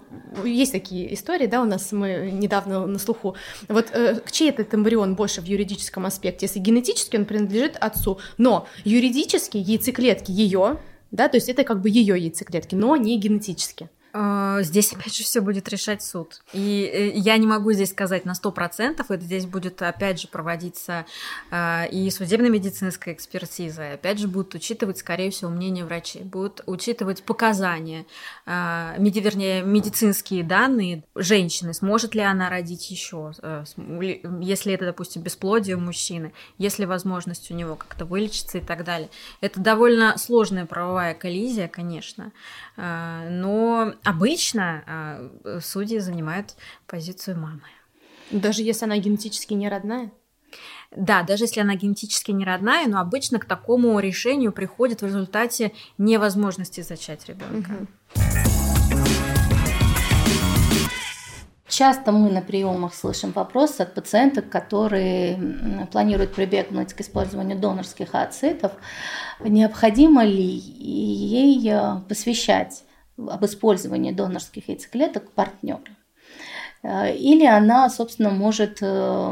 есть 0.44 0.72
такие 0.72 1.13
истории, 1.13 1.48
да, 1.48 1.62
у 1.62 1.66
нас 1.66 1.92
мы 1.92 2.32
недавно 2.32 2.86
на 2.86 3.00
слуху. 3.00 3.36
Вот 3.68 3.88
э, 3.92 4.22
чей 4.32 4.50
этот 4.50 4.74
эмбрион 4.74 5.16
больше 5.16 5.42
в 5.42 5.46
юридическом 5.46 6.06
аспекте? 6.06 6.46
Если 6.46 6.60
генетически 6.60 7.18
он 7.18 7.25
принадлежит 7.25 7.78
отцу, 7.78 8.20
но 8.38 8.68
юридически 8.84 9.58
яйцеклетки 9.58 10.32
ее, 10.32 10.80
да, 11.12 11.28
то 11.28 11.38
есть 11.38 11.50
это 11.50 11.63
как 11.63 11.82
бы 11.82 11.89
ее 11.89 12.20
яйцеклетки, 12.20 12.75
но 12.75 12.96
не 12.96 13.18
генетически. 13.18 13.89
А, 14.12 14.62
здесь, 14.62 14.94
опять 14.94 15.16
же, 15.16 15.24
все 15.24 15.42
будет 15.42 15.70
решать 15.70 16.01
суд. 16.01 16.42
И 16.54 16.89
э, 16.92 17.10
я 17.18 17.38
не 17.38 17.48
могу 17.48 17.72
здесь 17.72 17.92
сказать 17.92 18.25
на 18.25 18.32
100%, 18.32 19.06
это 19.08 19.24
здесь 19.24 19.46
будет, 19.46 19.82
опять 19.82 20.20
же, 20.22 20.28
проводиться 20.28 21.06
а, 21.51 21.86
и 21.86 22.10
судебно-медицинская 22.10 23.13
экспертиза, 23.13 23.92
и 23.92 23.94
опять 23.94 24.20
же, 24.20 24.28
будут 24.28 24.56
учитывать, 24.56 24.98
скорее 24.98 25.32
всего, 25.32 25.51
мнение 25.51 25.86
врачей, 25.86 26.24
будут 26.24 26.62
учитывать 26.66 27.24
показания, 27.24 28.06
а, 28.46 28.96
вернее, 28.98 29.63
медицинские 29.63 30.44
данные 30.44 31.04
женщины, 31.16 31.74
сможет 31.74 32.16
ли 32.16 32.22
она 32.22 32.50
родить 32.50 32.89
еще, 32.89 33.34
если 33.75 34.74
это, 34.74 34.86
допустим, 34.86 35.22
бесплодие 35.22 35.75
у 35.75 35.80
мужчины, 35.80 36.34
есть 36.58 36.80
ли 36.80 36.86
возможность 36.86 37.51
у 37.51 37.54
него 37.54 37.75
как-то 37.75 38.06
вылечиться 38.06 38.60
и 38.60 38.62
так 38.62 38.84
далее. 38.84 39.10
Это 39.42 39.60
довольно 39.60 40.18
сложная 40.18 40.66
правовая 40.66 41.13
коллизия, 41.13 41.68
конечно, 41.68 42.32
но 42.78 43.94
обычно 44.10 44.84
а, 44.86 45.60
судьи 45.62 46.00
занимают 46.00 46.56
позицию 46.88 47.38
мамы. 47.38 47.62
Даже 48.32 48.63
если 48.63 48.86
она 48.86 48.98
генетически 48.98 49.54
не 49.54 49.70
родная? 49.70 50.12
Да, 50.96 51.22
даже 51.22 51.44
если 51.44 51.60
она 51.62 51.75
генетически 51.75 52.32
не 52.32 52.44
родная, 52.44 52.88
но 52.88 53.00
обычно 53.00 53.39
к 53.39 53.46
такому 53.46 54.00
решению 54.00 54.51
приходит 54.51 55.01
в 55.01 55.06
результате 55.06 55.74
невозможности 56.00 56.82
зачать 56.82 57.28
ребенка. 57.28 57.72
Угу. 57.72 57.88
Часто 61.68 62.12
мы 62.12 62.32
на 62.32 62.42
приемах 62.42 62.96
слышим 62.96 63.32
вопросы 63.32 63.82
от 63.82 63.94
пациенток, 63.94 64.50
которые 64.50 65.38
планируют 65.92 66.34
прибегнуть 66.34 66.94
к 66.94 67.01
использованию 67.01 67.60
донорских 67.60 68.16
ацетов. 68.16 68.72
Необходимо 69.39 70.24
ли 70.24 70.42
ей 70.42 71.70
э, 71.72 72.00
посвящать 72.10 72.84
об 73.28 73.46
использовании 73.46 74.12
донорских 74.12 74.70
яйцеклеток 74.70 75.32
партнера. 75.32 75.82
Или 76.84 77.46
она, 77.46 77.90
собственно, 77.90 78.30
может 78.30 78.78
э, 78.82 79.32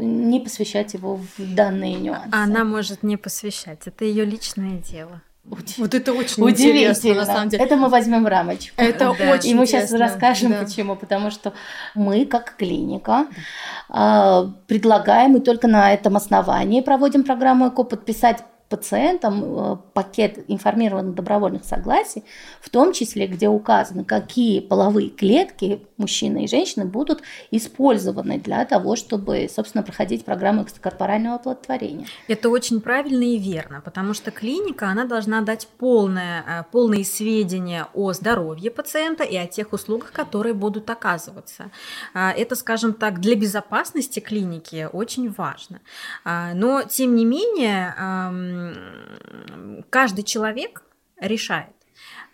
не 0.00 0.38
посвящать 0.38 0.94
его 0.94 1.16
в 1.16 1.54
данные 1.54 1.94
нюансы. 1.94 2.28
Она 2.30 2.64
может 2.64 3.02
не 3.02 3.16
посвящать. 3.16 3.86
Это 3.86 4.04
ее 4.04 4.24
личное 4.24 4.78
дело. 4.78 5.20
Вот 5.42 5.94
это 5.94 6.12
очень 6.12 6.48
интересно, 6.48 7.14
на 7.14 7.26
самом 7.26 7.48
деле. 7.48 7.64
Это 7.64 7.74
мы 7.74 7.88
возьмем 7.88 8.26
рамочку. 8.26 8.74
Это 8.80 9.16
да. 9.18 9.32
очень 9.32 9.50
И 9.50 9.54
мы 9.54 9.66
сейчас 9.66 9.90
расскажем, 9.92 10.52
да. 10.52 10.62
почему. 10.62 10.94
Потому 10.94 11.30
что 11.30 11.54
мы, 11.94 12.24
как 12.24 12.56
клиника, 12.56 13.26
да. 13.88 14.48
предлагаем 14.68 15.36
и 15.36 15.40
только 15.40 15.66
на 15.66 15.92
этом 15.92 16.16
основании 16.16 16.82
проводим 16.82 17.24
программу 17.24 17.68
ЭКО 17.68 17.82
подписать 17.82 18.44
пациентам 18.70 19.44
э, 19.44 19.76
пакет 19.94 20.44
информированных 20.46 21.14
добровольных 21.14 21.64
согласий, 21.64 22.24
в 22.60 22.70
том 22.70 22.92
числе, 22.92 23.26
где 23.26 23.48
указано, 23.48 24.04
какие 24.04 24.60
половые 24.60 25.10
клетки 25.10 25.82
мужчины 25.96 26.44
и 26.44 26.48
женщины 26.48 26.84
будут 26.84 27.20
использованы 27.50 28.38
для 28.38 28.64
того, 28.64 28.94
чтобы, 28.94 29.48
собственно, 29.52 29.82
проходить 29.82 30.24
программу 30.24 30.62
экстракорпорального 30.62 31.36
оплодотворения. 31.36 32.06
Это 32.28 32.48
очень 32.48 32.80
правильно 32.80 33.24
и 33.24 33.38
верно, 33.38 33.80
потому 33.84 34.14
что 34.14 34.30
клиника, 34.30 34.86
она 34.86 35.04
должна 35.04 35.40
дать 35.42 35.66
полное, 35.66 36.44
э, 36.46 36.64
полные 36.70 37.04
сведения 37.04 37.88
о 37.92 38.12
здоровье 38.12 38.70
пациента 38.70 39.24
и 39.24 39.36
о 39.36 39.48
тех 39.48 39.72
услугах, 39.72 40.12
которые 40.12 40.54
будут 40.54 40.88
оказываться. 40.90 41.72
А, 42.14 42.30
это, 42.30 42.54
скажем 42.54 42.94
так, 42.94 43.18
для 43.18 43.34
безопасности 43.34 44.20
клиники 44.20 44.88
очень 44.92 45.28
важно. 45.36 45.80
А, 46.24 46.54
но, 46.54 46.84
тем 46.84 47.16
не 47.16 47.24
менее, 47.24 47.94
каждый 49.90 50.24
человек 50.24 50.82
решает, 51.18 51.74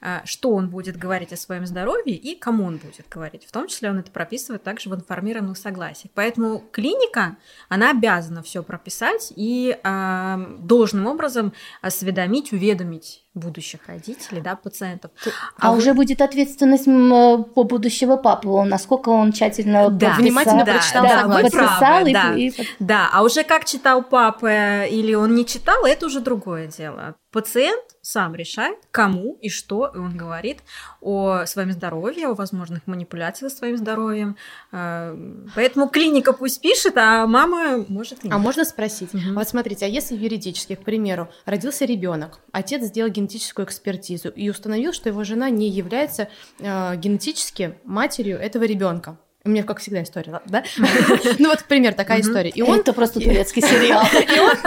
а, 0.00 0.22
что 0.24 0.52
он 0.52 0.68
будет 0.70 0.96
говорить 0.96 1.32
о 1.32 1.36
своем 1.36 1.66
здоровье 1.66 2.14
и 2.14 2.36
кому 2.36 2.64
он 2.64 2.76
будет 2.76 3.08
говорить. 3.08 3.44
В 3.44 3.52
том 3.52 3.66
числе 3.66 3.90
он 3.90 3.98
это 3.98 4.10
прописывает 4.10 4.62
также 4.62 4.88
в 4.88 4.94
информированных 4.94 5.58
согласиях. 5.58 6.12
Поэтому 6.14 6.62
клиника, 6.72 7.36
она 7.68 7.90
обязана 7.90 8.42
все 8.42 8.62
прописать 8.62 9.32
и 9.36 9.78
э, 9.82 10.56
должным 10.60 11.06
образом 11.06 11.52
осведомить, 11.82 12.52
уведомить 12.52 13.25
будущих 13.36 13.80
родителей, 13.86 14.40
да, 14.40 14.56
пациентов. 14.56 15.10
А, 15.58 15.68
а 15.68 15.72
вы... 15.72 15.78
уже 15.78 15.94
будет 15.94 16.20
ответственность 16.20 16.86
по 16.86 17.64
будущего 17.64 18.16
папы, 18.16 18.48
насколько 18.64 19.10
он 19.10 19.32
тщательно 19.32 19.90
да, 19.90 20.14
внимательно 20.14 20.64
да, 20.64 20.72
прочитал 20.72 21.02
да, 21.04 21.20
согласие. 21.20 21.50
Правы, 21.50 22.10
и, 22.10 22.12
да. 22.12 22.34
И... 22.34 22.52
да, 22.80 23.10
а 23.12 23.22
уже 23.22 23.44
как 23.44 23.64
читал 23.64 24.02
папа 24.02 24.84
или 24.84 25.14
он 25.14 25.34
не 25.34 25.46
читал, 25.46 25.84
это 25.84 26.06
уже 26.06 26.20
другое 26.20 26.66
дело. 26.66 27.14
Пациент 27.36 27.84
сам 28.00 28.34
решает, 28.34 28.78
кому 28.92 29.36
и 29.42 29.50
что 29.50 29.90
он 29.94 30.16
говорит 30.16 30.60
о 31.02 31.44
своем 31.44 31.72
здоровье, 31.72 32.28
о 32.28 32.34
возможных 32.34 32.86
манипуляциях 32.86 33.52
со 33.52 33.58
своим 33.58 33.76
здоровьем. 33.76 34.36
Э, 34.72 35.14
поэтому 35.54 35.88
клиника 35.88 36.32
пусть 36.32 36.62
пишет, 36.62 36.96
а 36.96 37.26
мама 37.26 37.84
может 37.88 38.24
и 38.24 38.30
А 38.30 38.38
можно 38.38 38.64
спросить? 38.64 39.12
Угу. 39.12 39.34
Вот 39.34 39.46
смотрите, 39.48 39.84
а 39.84 39.88
если 39.88 40.16
юридически, 40.16 40.76
к 40.76 40.84
примеру, 40.84 41.28
родился 41.44 41.84
ребенок, 41.84 42.38
отец 42.52 42.84
сделал 42.84 43.10
генетическую 43.26 43.66
экспертизу 43.66 44.28
и 44.28 44.48
установил, 44.48 44.92
что 44.92 45.08
его 45.08 45.24
жена 45.24 45.50
не 45.50 45.68
является 45.68 46.28
э, 46.58 46.96
генетически 46.96 47.76
матерью 47.84 48.38
этого 48.38 48.64
ребенка. 48.64 49.18
У 49.46 49.50
меня, 49.50 49.62
как 49.62 49.78
всегда, 49.78 50.02
история, 50.02 50.40
да? 50.46 50.64
Ну 51.38 51.48
вот, 51.50 51.64
пример, 51.64 51.94
такая 51.94 52.20
история. 52.20 52.50
И 52.50 52.62
он... 52.62 52.80
Это 52.80 52.92
просто 52.92 53.20
турецкий 53.20 53.62
сериал. 53.66 54.04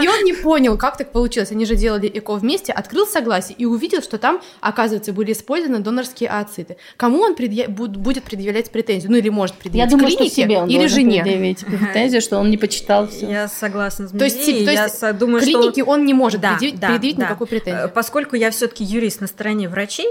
И 0.01 0.07
он 0.07 0.23
не 0.23 0.33
понял, 0.33 0.77
как 0.77 0.97
так 0.97 1.11
получилось. 1.11 1.51
Они 1.51 1.65
же 1.65 1.75
делали 1.75 2.09
ЭКО 2.13 2.35
вместе, 2.35 2.71
открыл 2.71 3.05
согласие 3.05 3.55
и 3.57 3.65
увидел, 3.65 4.01
что 4.01 4.17
там, 4.17 4.41
оказывается, 4.61 5.13
были 5.13 5.33
использованы 5.33 5.79
донорские 5.79 6.29
ацеты. 6.29 6.77
Кому 6.97 7.21
он 7.21 7.35
будет 7.35 8.23
предъявлять 8.23 8.71
претензию? 8.71 9.11
Ну 9.11 9.17
или 9.17 9.29
может 9.29 9.55
предъявить? 9.55 9.91
Я 9.91 9.97
думаю, 9.97 10.11
что 10.11 10.29
себе 10.29 10.57
он 10.57 10.69
или 10.69 10.87
жене? 10.87 11.21
предъявить 11.21 11.65
претензию, 11.65 12.21
что 12.21 12.37
он 12.37 12.49
не 12.49 12.57
почитал 12.57 13.07
все. 13.07 13.29
Я 13.29 13.47
согласна 13.47 14.07
с 14.07 14.11
То 14.11 14.23
есть, 14.23 14.47
я 14.47 15.13
думаю, 15.13 15.41
клинике 15.41 15.83
он 15.83 16.05
не 16.05 16.13
может 16.13 16.41
предъявить 16.41 17.17
никакую 17.17 17.47
претензию. 17.47 17.85
Э, 17.85 17.87
поскольку 17.87 18.35
я 18.35 18.51
все 18.51 18.67
таки 18.67 18.83
юрист 18.83 19.21
на 19.21 19.27
стороне 19.27 19.67
врачей, 19.67 20.07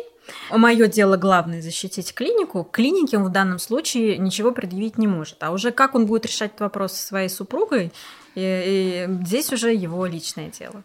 Мое 0.51 0.87
дело 0.89 1.17
главное 1.17 1.63
защитить 1.63 2.15
клинику. 2.15 2.65
Клинике 2.71 3.19
он 3.19 3.25
в 3.25 3.33
данном 3.33 3.59
случае 3.59 4.19
ничего 4.19 4.53
предъявить 4.53 4.99
не 4.99 5.07
может. 5.07 5.43
А 5.43 5.51
уже 5.51 5.71
как 5.71 5.95
он 5.95 6.07
будет 6.07 6.27
решать 6.27 6.51
этот 6.51 6.61
вопрос 6.61 6.93
со 6.93 7.07
своей 7.07 7.29
супругой, 7.29 7.93
и, 8.35 9.07
и 9.09 9.25
здесь 9.25 9.53
уже 9.53 9.73
его 9.73 10.07
личное 10.07 10.51
дело. 10.51 10.83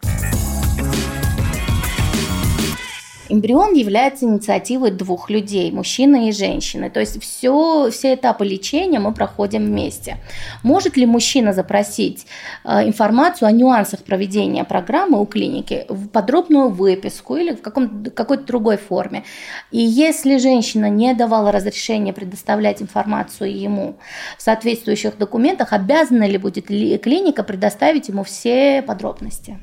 Эмбрион 3.34 3.74
является 3.74 4.24
инициативой 4.24 4.90
двух 4.90 5.30
людей, 5.30 5.70
мужчины 5.72 6.28
и 6.28 6.32
женщины. 6.32 6.90
То 6.90 7.00
есть 7.00 7.20
все, 7.20 7.90
все 7.90 8.14
этапы 8.14 8.44
лечения 8.44 8.98
мы 8.98 9.12
проходим 9.12 9.64
вместе. 9.66 10.16
Может 10.62 10.96
ли 10.96 11.06
мужчина 11.06 11.52
запросить 11.52 12.26
э, 12.64 12.86
информацию 12.86 13.48
о 13.48 13.52
нюансах 13.52 14.02
проведения 14.04 14.64
программы 14.64 15.20
у 15.20 15.26
клиники 15.26 15.84
в 15.88 16.08
подробную 16.08 16.68
выписку 16.68 17.36
или 17.36 17.54
в 17.54 17.60
каком, 17.60 18.04
какой-то 18.04 18.44
другой 18.44 18.76
форме? 18.76 19.24
И 19.70 19.80
если 19.80 20.38
женщина 20.38 20.88
не 20.88 21.14
давала 21.14 21.52
разрешения 21.52 22.12
предоставлять 22.12 22.80
информацию 22.80 23.58
ему 23.58 23.96
в 24.38 24.42
соответствующих 24.42 25.18
документах, 25.18 25.72
обязана 25.72 26.24
ли 26.24 26.38
будет 26.38 26.66
клиника 26.66 27.42
предоставить 27.42 28.08
ему 28.08 28.24
все 28.24 28.82
подробности? 28.82 29.58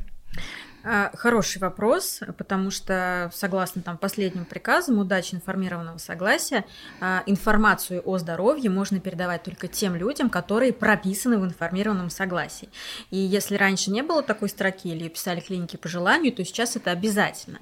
А, 0.83 1.11
хороший 1.13 1.59
вопрос, 1.59 2.21
потому 2.37 2.71
что 2.71 3.29
согласно 3.33 3.81
там 3.81 3.97
последним 3.97 4.45
приказам 4.45 4.97
удачи 4.97 5.35
информированного 5.35 5.99
согласия, 5.99 6.65
а, 6.99 7.23
информацию 7.27 8.01
о 8.03 8.17
здоровье 8.17 8.69
можно 8.69 8.99
передавать 8.99 9.43
только 9.43 9.67
тем 9.67 9.95
людям, 9.95 10.29
которые 10.29 10.73
прописаны 10.73 11.37
в 11.37 11.45
информированном 11.45 12.09
согласии. 12.09 12.69
И 13.11 13.17
если 13.17 13.55
раньше 13.55 13.91
не 13.91 14.01
было 14.01 14.23
такой 14.23 14.49
строки 14.49 14.89
или 14.89 15.07
писали 15.07 15.39
клиники 15.39 15.77
по 15.77 15.87
желанию, 15.87 16.33
то 16.33 16.43
сейчас 16.43 16.75
это 16.75 16.91
обязательно. 16.91 17.59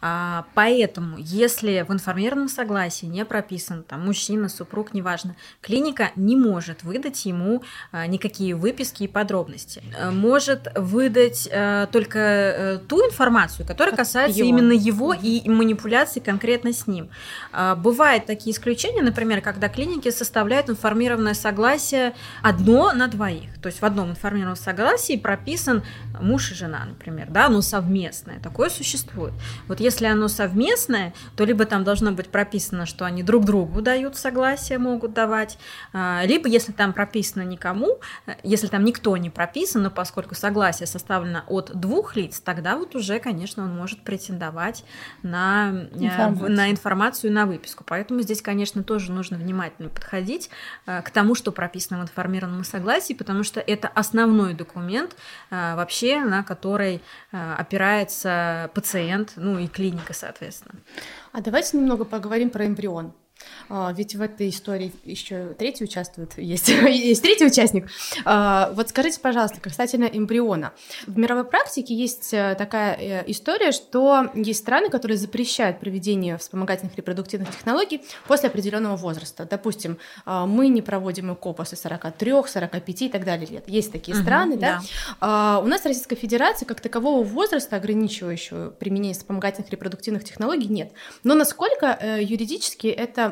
А, 0.00 0.46
поэтому, 0.54 1.16
если 1.18 1.84
в 1.86 1.92
информированном 1.92 2.48
согласии 2.48 3.06
не 3.06 3.24
прописан 3.24 3.82
там 3.82 4.06
мужчина, 4.06 4.48
супруг, 4.48 4.94
неважно, 4.94 5.36
клиника 5.60 6.10
не 6.16 6.36
может 6.36 6.82
выдать 6.82 7.24
ему 7.26 7.62
никакие 7.92 8.54
выписки 8.54 9.04
и 9.04 9.08
подробности. 9.08 9.82
Может 10.10 10.68
выдать 10.76 11.48
только 11.92 12.61
э, 12.62 12.78
ту 12.78 13.04
информацию, 13.06 13.66
которая 13.66 13.94
касается 13.94 14.38
его. 14.38 14.48
именно 14.48 14.72
его 14.72 15.14
и 15.14 15.48
манипуляции 15.48 16.20
конкретно 16.20 16.72
с 16.72 16.86
ним. 16.86 17.10
А, 17.52 17.74
бывают 17.74 18.26
такие 18.26 18.54
исключения, 18.54 19.02
например, 19.02 19.40
когда 19.40 19.68
клиники 19.68 20.10
составляют 20.10 20.70
информированное 20.70 21.34
согласие 21.34 22.14
одно 22.42 22.92
на 22.92 23.08
двоих. 23.08 23.50
То 23.60 23.66
есть 23.66 23.80
в 23.80 23.84
одном 23.84 24.10
информированном 24.10 24.56
согласии 24.56 25.16
прописан 25.16 25.82
муж 26.20 26.52
и 26.52 26.54
жена, 26.54 26.84
например, 26.86 27.28
да, 27.30 27.46
оно 27.46 27.62
совместное. 27.62 28.40
Такое 28.40 28.70
существует. 28.70 29.32
Вот 29.68 29.80
если 29.80 30.06
оно 30.06 30.28
совместное, 30.28 31.14
то 31.36 31.44
либо 31.44 31.64
там 31.64 31.84
должно 31.84 32.12
быть 32.12 32.28
прописано, 32.28 32.86
что 32.86 33.04
они 33.04 33.22
друг 33.22 33.44
другу 33.44 33.82
дают 33.82 34.16
согласие, 34.16 34.78
могут 34.78 35.12
давать, 35.12 35.58
а, 35.92 36.22
либо 36.24 36.48
если 36.48 36.72
там 36.72 36.92
прописано 36.92 37.42
никому, 37.42 37.98
если 38.42 38.66
там 38.66 38.84
никто 38.84 39.16
не 39.16 39.30
прописан, 39.30 39.82
но 39.82 39.90
поскольку 39.90 40.34
согласие 40.34 40.86
составлено 40.86 41.42
от 41.46 41.72
двух 41.74 42.16
лиц, 42.16 42.40
тогда 42.54 42.76
вот 42.76 42.94
уже, 42.94 43.18
конечно, 43.18 43.64
он 43.64 43.74
может 43.74 44.04
претендовать 44.04 44.84
на 45.22 45.70
э, 45.72 45.96
информацию, 45.96 46.50
на, 46.50 46.70
информацию 46.70 47.32
на 47.32 47.46
выписку. 47.46 47.82
Поэтому 47.82 48.20
здесь, 48.20 48.42
конечно, 48.42 48.82
тоже 48.82 49.10
нужно 49.10 49.38
внимательно 49.38 49.88
подходить 49.88 50.50
э, 50.84 51.00
к 51.00 51.08
тому, 51.08 51.34
что 51.34 51.50
прописано 51.50 52.00
в 52.00 52.02
информированном 52.02 52.64
согласии, 52.64 53.14
потому 53.14 53.42
что 53.42 53.58
это 53.58 53.88
основной 53.88 54.52
документ 54.52 55.16
э, 55.50 55.74
вообще, 55.76 56.20
на 56.20 56.42
который 56.42 57.00
опирается 57.30 58.70
пациент, 58.74 59.32
ну 59.36 59.58
и 59.58 59.66
клиника, 59.66 60.12
соответственно. 60.12 60.74
А 61.32 61.40
давайте 61.40 61.78
немного 61.78 62.04
поговорим 62.04 62.50
про 62.50 62.66
эмбрион. 62.66 63.14
А, 63.68 63.92
ведь 63.96 64.14
в 64.14 64.20
этой 64.20 64.48
истории 64.48 64.92
еще 65.04 65.54
третий 65.58 65.84
участвует, 65.84 66.32
есть, 66.38 66.68
есть 66.68 67.22
третий 67.22 67.46
участник. 67.46 67.88
А, 68.24 68.72
вот 68.74 68.88
скажите, 68.90 69.20
пожалуйста, 69.20 69.60
касательно 69.60 70.04
эмбриона. 70.04 70.72
В 71.06 71.16
мировой 71.18 71.44
практике 71.44 71.94
есть 71.94 72.32
э, 72.34 72.54
такая 72.56 72.96
э, 72.96 73.24
история, 73.26 73.72
что 73.72 74.30
есть 74.34 74.60
страны, 74.60 74.88
которые 74.88 75.16
запрещают 75.16 75.80
проведение 75.80 76.38
вспомогательных 76.38 76.96
репродуктивных 76.96 77.50
технологий 77.50 78.02
после 78.26 78.48
определенного 78.48 78.96
возраста. 78.96 79.46
Допустим, 79.48 79.98
а, 80.24 80.46
мы 80.46 80.68
не 80.68 80.82
проводим 80.82 81.32
ЭКО 81.32 81.52
после 81.52 81.78
43, 81.78 82.32
45 82.46 83.02
и 83.02 83.08
так 83.08 83.24
далее 83.24 83.46
лет. 83.46 83.68
Есть 83.68 83.92
такие 83.92 84.16
угу, 84.16 84.22
страны, 84.22 84.56
да? 84.56 84.80
да. 85.20 85.60
У 85.60 85.66
нас 85.66 85.82
в 85.82 85.86
Российской 85.86 86.16
Федерации 86.16 86.64
как 86.64 86.80
такового 86.80 87.22
возраста, 87.22 87.76
ограничивающего 87.76 88.70
применение 88.70 89.14
вспомогательных 89.14 89.70
репродуктивных 89.70 90.24
технологий, 90.24 90.68
нет. 90.68 90.92
Но 91.24 91.34
насколько 91.34 91.98
э, 92.00 92.22
юридически 92.22 92.86
это 92.86 93.31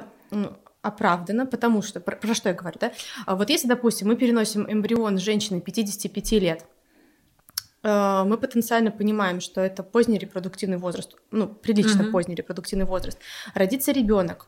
оправдано, 0.82 1.46
потому 1.46 1.82
что, 1.82 2.00
про, 2.00 2.16
про 2.16 2.34
что 2.34 2.49
я 2.49 2.54
говорю, 2.54 2.78
да? 2.80 2.92
А 3.26 3.37
вот 3.37 3.50
если, 3.50 3.68
допустим, 3.68 4.08
мы 4.08 4.16
переносим 4.16 4.66
эмбрион 4.70 5.18
женщины 5.18 5.60
55 5.60 6.32
лет, 6.32 6.64
э, 7.82 8.25
мы 8.25 8.38
потенциально 8.38 8.90
понимаем, 8.90 9.40
что 9.40 9.60
это 9.60 9.82
поздний 9.82 10.18
репродуктивный 10.18 10.78
возраст, 10.78 11.16
ну, 11.30 11.49
прилично 11.49 12.02
mm-hmm. 12.02 12.10
поздний 12.10 12.34
репродуктивный 12.34 12.87
возраст. 12.87 13.18
Родится 13.54 13.92
ребенок, 13.92 14.46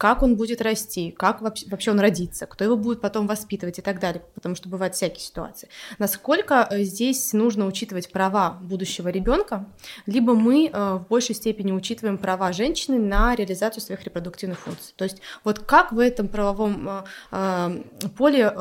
как 0.00 0.22
он 0.22 0.36
будет 0.36 0.62
расти, 0.62 1.10
как 1.10 1.42
вообще 1.42 1.90
он 1.90 2.00
родится, 2.00 2.46
кто 2.46 2.64
его 2.64 2.74
будет 2.74 3.02
потом 3.02 3.26
воспитывать 3.26 3.80
и 3.80 3.82
так 3.82 4.00
далее, 4.00 4.22
потому 4.34 4.54
что 4.54 4.70
бывают 4.70 4.94
всякие 4.94 5.20
ситуации. 5.20 5.68
Насколько 5.98 6.66
э, 6.70 6.84
здесь 6.84 7.34
нужно 7.34 7.66
учитывать 7.66 8.10
права 8.10 8.52
будущего 8.62 9.10
ребенка, 9.10 9.66
либо 10.06 10.34
мы 10.34 10.70
э, 10.72 10.94
в 10.94 11.06
большей 11.06 11.34
степени 11.34 11.72
учитываем 11.72 12.16
права 12.16 12.54
женщины 12.54 12.98
на 12.98 13.34
реализацию 13.34 13.82
своих 13.82 14.02
репродуктивных 14.02 14.60
функций. 14.60 14.94
То 14.96 15.04
есть 15.04 15.20
вот 15.44 15.58
как 15.58 15.92
в 15.92 15.98
этом 15.98 16.28
правовом 16.28 17.04
э, 17.30 17.82
поле 18.16 18.54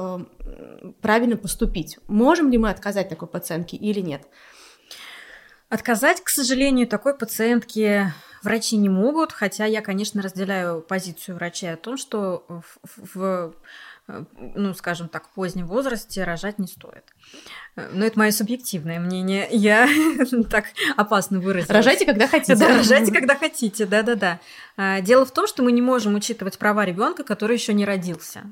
правильно 0.99 1.37
поступить? 1.37 1.99
Можем 2.09 2.51
ли 2.51 2.57
мы 2.57 2.69
отказать 2.69 3.07
такой 3.07 3.29
пациентке 3.29 3.77
или 3.77 4.01
нет? 4.01 4.23
Отказать, 5.69 6.21
к 6.21 6.27
сожалению, 6.27 6.85
такой 6.85 7.17
пациентке 7.17 8.13
врачи 8.43 8.77
не 8.77 8.89
могут, 8.89 9.31
хотя 9.31 9.65
я, 9.65 9.81
конечно, 9.81 10.21
разделяю 10.21 10.81
позицию 10.81 11.35
врачей 11.35 11.73
о 11.73 11.77
том, 11.77 11.97
что 11.97 12.45
в, 12.47 13.13
в 13.13 13.53
ну, 14.55 14.73
скажем 14.73 15.07
так, 15.07 15.29
позднем 15.29 15.67
возрасте 15.67 16.23
рожать 16.23 16.59
не 16.59 16.67
стоит. 16.67 17.03
Но 17.75 18.05
это 18.05 18.17
мое 18.17 18.31
субъективное 18.31 18.99
мнение. 18.99 19.47
Я 19.51 19.87
так 20.49 20.65
опасно 20.97 21.39
выразилась. 21.39 21.69
Рожайте, 21.69 22.05
когда 22.05 22.27
хотите. 22.27 22.55
Да, 22.55 22.77
рожайте, 22.77 23.11
когда 23.11 23.35
хотите, 23.35 23.85
да-да-да. 23.85 24.39
А, 24.77 25.01
дело 25.01 25.25
в 25.25 25.31
том, 25.31 25.47
что 25.47 25.63
мы 25.63 25.71
не 25.71 25.81
можем 25.81 26.15
учитывать 26.15 26.57
права 26.57 26.85
ребенка, 26.85 27.23
который 27.23 27.55
еще 27.55 27.73
не 27.73 27.85
родился. 27.85 28.51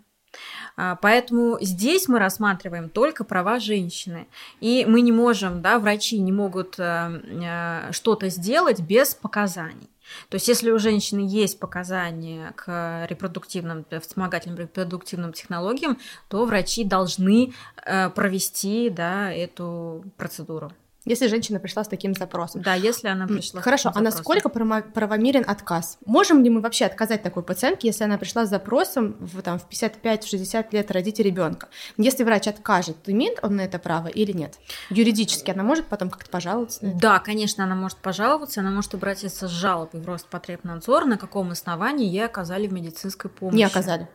А, 0.78 0.96
поэтому 0.96 1.58
здесь 1.60 2.08
мы 2.08 2.20
рассматриваем 2.20 2.90
только 2.90 3.24
права 3.24 3.60
женщины. 3.60 4.28
И 4.62 4.86
мы 4.88 5.02
не 5.02 5.12
можем, 5.12 5.62
да, 5.62 5.80
врачи 5.80 6.20
не 6.20 6.32
могут 6.32 6.76
э, 6.78 7.22
э, 7.24 7.92
что-то 7.92 8.30
сделать 8.30 8.80
без 8.80 9.16
показаний. 9.16 9.90
То 10.30 10.36
есть, 10.36 10.48
если 10.48 10.72
у 10.72 10.80
женщины 10.80 11.28
есть 11.28 11.60
показания 11.60 12.54
к 12.56 13.06
репродуктивным, 13.10 13.86
вспомогательным 14.02 14.58
репродуктивным 14.58 15.34
технологиям, 15.34 15.98
то 16.30 16.46
врачи 16.46 16.86
должны 16.86 17.54
э, 17.84 18.10
провести 18.12 18.90
да, 18.90 19.34
эту 19.34 20.06
процедуру. 20.16 20.72
Если 21.08 21.28
женщина 21.28 21.60
пришла 21.60 21.86
с 21.86 21.88
таким 21.88 22.14
запросом. 22.14 22.62
Да, 22.62 22.74
если 22.74 23.08
она 23.08 23.28
пришла. 23.28 23.62
Хорошо, 23.62 23.92
а 23.96 24.02
насколько 24.02 24.50
правомерен 24.50 25.46
отказ? 25.48 25.98
Можем 26.06 26.44
ли 26.44 26.50
мы 26.50 26.60
вообще 26.60 26.86
отказать 26.86 27.24
такой 27.24 27.44
пациентке, 27.44 27.88
если 27.88 28.04
она 28.04 28.18
пришла 28.18 28.46
с 28.46 28.50
запросом 28.50 29.16
в, 29.20 29.42
там, 29.42 29.58
в 29.58 29.70
55-60 29.70 30.68
лет 30.72 30.92
родить 30.92 31.20
ребенка? 31.20 31.70
Если 31.98 32.24
врач 32.26 32.48
откажет, 32.48 32.98
имеет 33.06 33.40
он 33.42 33.56
на 33.56 33.62
это 33.62 33.80
право 33.80 34.08
или 34.08 34.34
нет? 34.34 34.56
Юридически 34.90 35.52
она 35.52 35.64
может 35.64 35.86
потом 35.86 36.10
как-то 36.10 36.30
пожаловаться? 36.30 36.80
Да, 36.82 37.20
конечно, 37.20 37.64
она 37.64 37.76
может 37.76 38.00
пожаловаться, 38.00 38.60
она 38.60 38.72
может 38.72 38.94
обратиться 38.94 39.48
с 39.48 39.52
жалобой 39.52 40.02
в 40.02 40.08
Роспотребнадзор, 40.08 41.06
на 41.06 41.18
каком 41.18 41.52
основании 41.52 42.08
ей 42.08 42.26
оказали 42.26 42.68
в 42.68 42.74
медицинской 42.74 43.32
помощи. 43.32 43.56
Не 43.56 43.64
оказали 43.64 44.10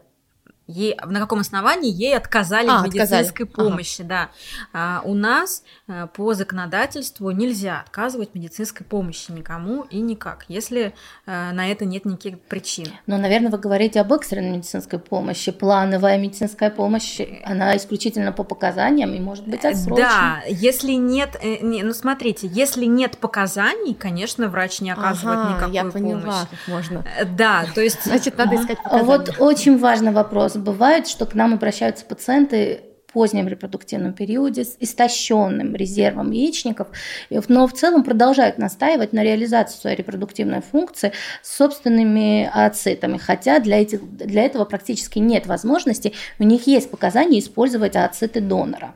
ей, 0.73 0.97
на 1.05 1.21
каком 1.21 1.41
основании 1.41 1.93
ей 1.93 2.17
отказали 2.17 2.69
а, 2.69 2.83
в 2.83 2.87
медицинской 2.87 3.47
отказали. 3.47 3.69
помощи, 3.69 4.03
ага. 4.03 4.09
да. 4.09 4.31
А, 4.73 5.03
у 5.05 5.15
нас 5.15 5.63
а, 5.89 6.07
по 6.07 6.35
законодательству 6.35 7.31
нельзя 7.31 7.81
отказывать 7.81 8.35
медицинской 8.35 8.87
помощи 8.87 9.31
никому 9.31 9.83
и 9.83 10.01
никак, 10.01 10.45
если 10.49 10.95
а, 11.27 11.53
на 11.53 11.71
это 11.71 11.85
нет 11.85 12.05
никаких 12.05 12.41
причин. 12.41 12.89
Но, 13.07 13.19
наверное, 13.19 13.51
вы 13.51 13.59
говорите 13.59 14.01
об 14.01 14.13
экстренной 14.13 14.57
медицинской 14.57 14.99
помощи. 14.99 15.53
Плановая 15.53 16.19
медицинская 16.19 16.71
помощь, 16.71 17.21
она 17.45 17.77
исключительно 17.77 18.33
по 18.33 18.45
показаниям 18.45 19.13
и 19.15 19.21
может 19.21 19.47
быть 19.47 19.65
отсрочена. 19.65 19.97
Да, 19.97 20.43
если 20.47 20.93
нет, 20.93 21.37
э, 21.43 21.59
не, 21.63 21.83
ну 21.83 21.93
смотрите, 21.93 22.47
если 22.47 22.87
нет 22.87 23.19
показаний, 23.19 23.95
конечно, 23.95 24.49
врач 24.49 24.81
не 24.81 24.91
оказывает 24.91 25.39
ага, 25.39 25.55
никакой 25.55 25.75
я 25.75 25.85
поняла, 25.85 26.21
помощи. 26.21 26.47
Как 26.51 26.69
можно. 26.69 27.05
Э, 27.19 27.25
да, 27.25 27.65
то 27.75 27.81
есть... 27.81 28.05
Значит, 28.05 28.37
надо 28.39 28.57
искать 28.57 28.83
показания. 28.83 29.07
Вот 29.07 29.37
очень 29.39 29.79
важный 29.79 30.13
вопрос. 30.13 30.57
Бывает, 30.63 31.09
что 31.09 31.27
к 31.27 31.35
нам 31.35 31.55
обращаются 31.55 32.05
пациенты 32.05 32.83
позднем 33.13 33.49
репродуктивном 33.49 34.13
периоде 34.13 34.65
с 34.65 34.77
истощенным 34.79 35.75
резервом 35.75 36.31
яичников, 36.31 36.89
но 37.31 37.67
в 37.67 37.73
целом 37.73 38.05
продолжают 38.05 38.59
настаивать 38.59 39.13
на 39.13 39.23
реализации 39.23 39.79
своей 39.79 39.97
репродуктивной 39.97 40.63
функции 40.63 41.13
с 41.43 41.57
собственными 41.57 42.49
ацитами, 42.53 43.19
хотя 43.19 43.59
для, 43.59 43.83
этих, 43.83 44.01
для 44.17 44.45
этого 44.45 44.65
практически 44.65 45.19
нет 45.19 45.47
возможности, 45.47 46.15
у 46.39 46.45
них 46.45 46.67
есть 46.67 46.91
показания 46.91 47.41
использовать 47.41 47.97
ацеты 47.97 48.41
донора. 48.41 48.95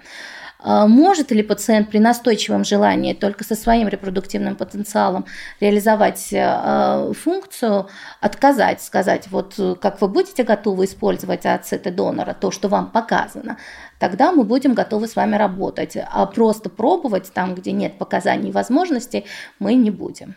А, 0.68 0.88
может 0.88 1.30
ли 1.30 1.44
пациент 1.44 1.90
при 1.90 1.98
настойчивом 1.98 2.64
желании 2.64 3.14
только 3.14 3.44
со 3.44 3.54
своим 3.54 3.86
репродуктивным 3.86 4.56
потенциалом 4.56 5.24
реализовать 5.60 6.34
а, 6.34 7.12
функцию, 7.12 7.86
отказать, 8.20 8.82
сказать, 8.82 9.28
вот 9.30 9.54
как 9.80 10.00
вы 10.00 10.08
будете 10.08 10.42
готовы 10.42 10.86
использовать 10.86 11.46
ацеты 11.46 11.92
донора, 11.92 12.34
то, 12.34 12.50
что 12.50 12.66
вам 12.66 12.90
показано, 12.90 13.58
тогда 14.00 14.32
мы 14.32 14.42
будем 14.42 14.74
готовы 14.74 15.06
с 15.06 15.14
вами 15.14 15.36
работать. 15.36 15.96
А 15.96 16.26
просто 16.26 16.68
пробовать 16.68 17.32
там, 17.32 17.54
где 17.54 17.70
нет 17.70 17.96
показаний 17.96 18.48
и 18.48 18.52
возможностей, 18.52 19.24
мы 19.60 19.74
не 19.74 19.92
будем. 19.92 20.34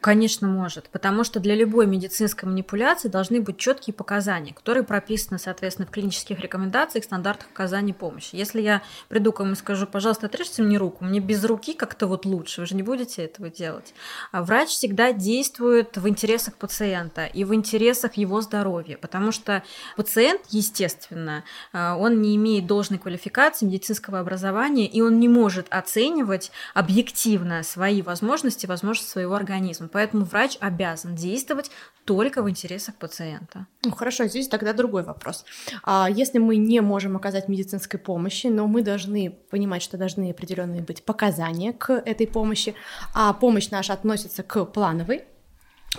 Конечно, 0.00 0.48
может, 0.48 0.88
потому 0.90 1.24
что 1.24 1.40
для 1.40 1.54
любой 1.54 1.86
медицинской 1.86 2.48
манипуляции 2.48 3.08
должны 3.08 3.40
быть 3.40 3.56
четкие 3.56 3.94
показания, 3.94 4.52
которые 4.52 4.82
прописаны, 4.82 5.38
соответственно, 5.38 5.86
в 5.86 5.90
клинических 5.90 6.40
рекомендациях, 6.40 7.04
стандартах 7.04 7.48
оказания 7.52 7.94
помощи. 7.94 8.34
Если 8.36 8.60
я 8.60 8.82
приду 9.08 9.32
к 9.32 9.40
вам 9.40 9.52
и 9.52 9.56
скажу, 9.56 9.86
пожалуйста, 9.86 10.26
отрежьте 10.26 10.62
мне 10.62 10.76
руку, 10.76 11.04
мне 11.04 11.20
без 11.20 11.44
руки 11.44 11.72
как-то 11.72 12.06
вот 12.06 12.24
лучше, 12.24 12.62
вы 12.62 12.66
же 12.66 12.74
не 12.74 12.82
будете 12.82 13.24
этого 13.24 13.48
делать. 13.48 13.94
А 14.32 14.42
врач 14.42 14.70
всегда 14.70 15.12
действует 15.12 15.96
в 15.96 16.08
интересах 16.08 16.54
пациента 16.54 17.26
и 17.26 17.44
в 17.44 17.54
интересах 17.54 18.14
его 18.14 18.40
здоровья, 18.40 18.98
потому 19.00 19.32
что 19.32 19.62
пациент, 19.96 20.42
естественно, 20.50 21.44
а, 21.72 21.96
он 21.96 22.20
не 22.20 22.36
имеет 22.36 22.66
должной 22.66 22.98
квалификации 22.98 23.66
медицинского 23.66 24.18
образования, 24.20 24.86
и 24.86 25.00
он 25.00 25.18
не 25.20 25.28
может 25.28 25.66
оценивать 25.70 26.50
объективно 26.74 27.62
свои 27.62 28.02
возможности, 28.02 28.66
возможности 28.66 29.10
своего 29.10 29.34
организма. 29.34 29.85
Поэтому 29.88 30.24
врач 30.24 30.56
обязан 30.60 31.14
действовать 31.14 31.70
только 32.04 32.42
в 32.42 32.48
интересах 32.50 32.94
пациента. 32.94 33.66
Ну 33.84 33.90
хорошо, 33.90 34.26
здесь 34.26 34.48
тогда 34.48 34.72
другой 34.72 35.02
вопрос. 35.02 35.44
А 35.82 36.08
если 36.08 36.38
мы 36.38 36.56
не 36.56 36.80
можем 36.80 37.16
оказать 37.16 37.48
медицинской 37.48 37.98
помощи, 37.98 38.46
но 38.46 38.66
мы 38.66 38.82
должны 38.82 39.30
понимать, 39.50 39.82
что 39.82 39.98
должны 39.98 40.30
определенные 40.30 40.82
быть 40.82 41.04
показания 41.04 41.72
к 41.72 41.92
этой 41.92 42.26
помощи, 42.26 42.74
а 43.14 43.32
помощь 43.32 43.70
наша 43.70 43.92
относится 43.92 44.42
к 44.42 44.64
плановой, 44.66 45.24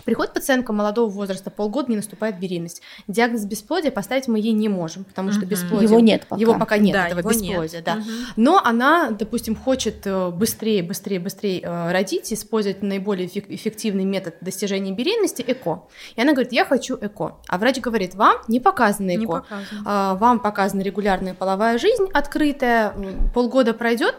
Приходит 0.06 0.34
пациентка 0.34 0.74
молодого 0.74 1.10
возраста, 1.10 1.50
полгода 1.50 1.90
не 1.90 1.98
наступает 1.98 2.40
беременность. 2.40 2.82
Диагноз 3.08 3.46
бесплодия 3.46 3.92
поставить 3.92 4.28
мы 4.28 4.40
ей 4.40 4.54
не 4.54 4.70
можем, 4.70 5.04
потому 5.04 5.32
что 5.32 5.46
бесплодие... 5.46 5.90
Его 5.90 6.00
нет 6.00 6.26
пока. 6.28 6.40
Его 6.40 6.58
пока 6.58 6.78
нет, 6.78 6.94
да, 6.94 7.08
этого 7.08 7.30
бесплодия, 7.30 7.78
нет. 7.78 7.84
да. 7.84 7.94
Угу. 7.96 8.04
Но 8.38 8.62
она, 8.64 9.12
допустим, 9.12 9.56
хочет 9.56 10.06
э, 10.06 10.30
быстрее, 10.30 10.84
быстрее, 10.84 11.20
быстрее 11.20 11.62
э, 11.62 11.92
родить, 11.92 12.32
использовать 12.32 12.82
наиболее 12.82 13.28
эффективный 13.28 14.06
метод 14.06 14.36
достижения 14.42 14.92
беременности– 14.92 15.44
ЭКО. 15.48 15.84
И 16.16 16.22
она 16.22 16.34
говорит, 16.34 16.52
я 16.52 16.66
хочу 16.66 16.98
ЭКО. 17.00 17.38
А 17.48 17.58
врач 17.58 17.80
говорит, 17.80 18.16
вам 18.16 18.38
не 18.48 18.60
показано 18.60 19.12
ЭКО. 19.12 19.20
Не 19.20 19.28
показано. 19.28 20.16
Вам 20.16 20.40
показана 20.40 20.82
регулярная 20.82 21.34
половая 21.34 21.78
жизнь 21.78 22.08
открытая, 22.14 22.94
полгода 23.34 23.74
пройдет, 23.74 24.16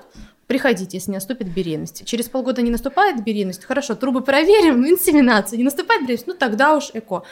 приходите, 0.49 0.97
если 0.97 1.11
не 1.11 1.19
наступит 1.19 1.49
беременность. 1.49 2.05
Через 2.07 2.27
полгода 2.29 2.63
не 2.63 2.71
наступает 2.71 3.23
беременность, 3.23 3.65
хорошо, 3.65 3.95
трубы 3.95 4.23
проверим, 4.23 4.85
инсеминация, 4.89 5.59
не 5.59 5.65
наступает 5.65 6.03
беременность, 6.03 6.27
ну 6.27 6.35
тогда 6.35 6.75
уж 6.75 6.91
ЭКО. 6.95 7.23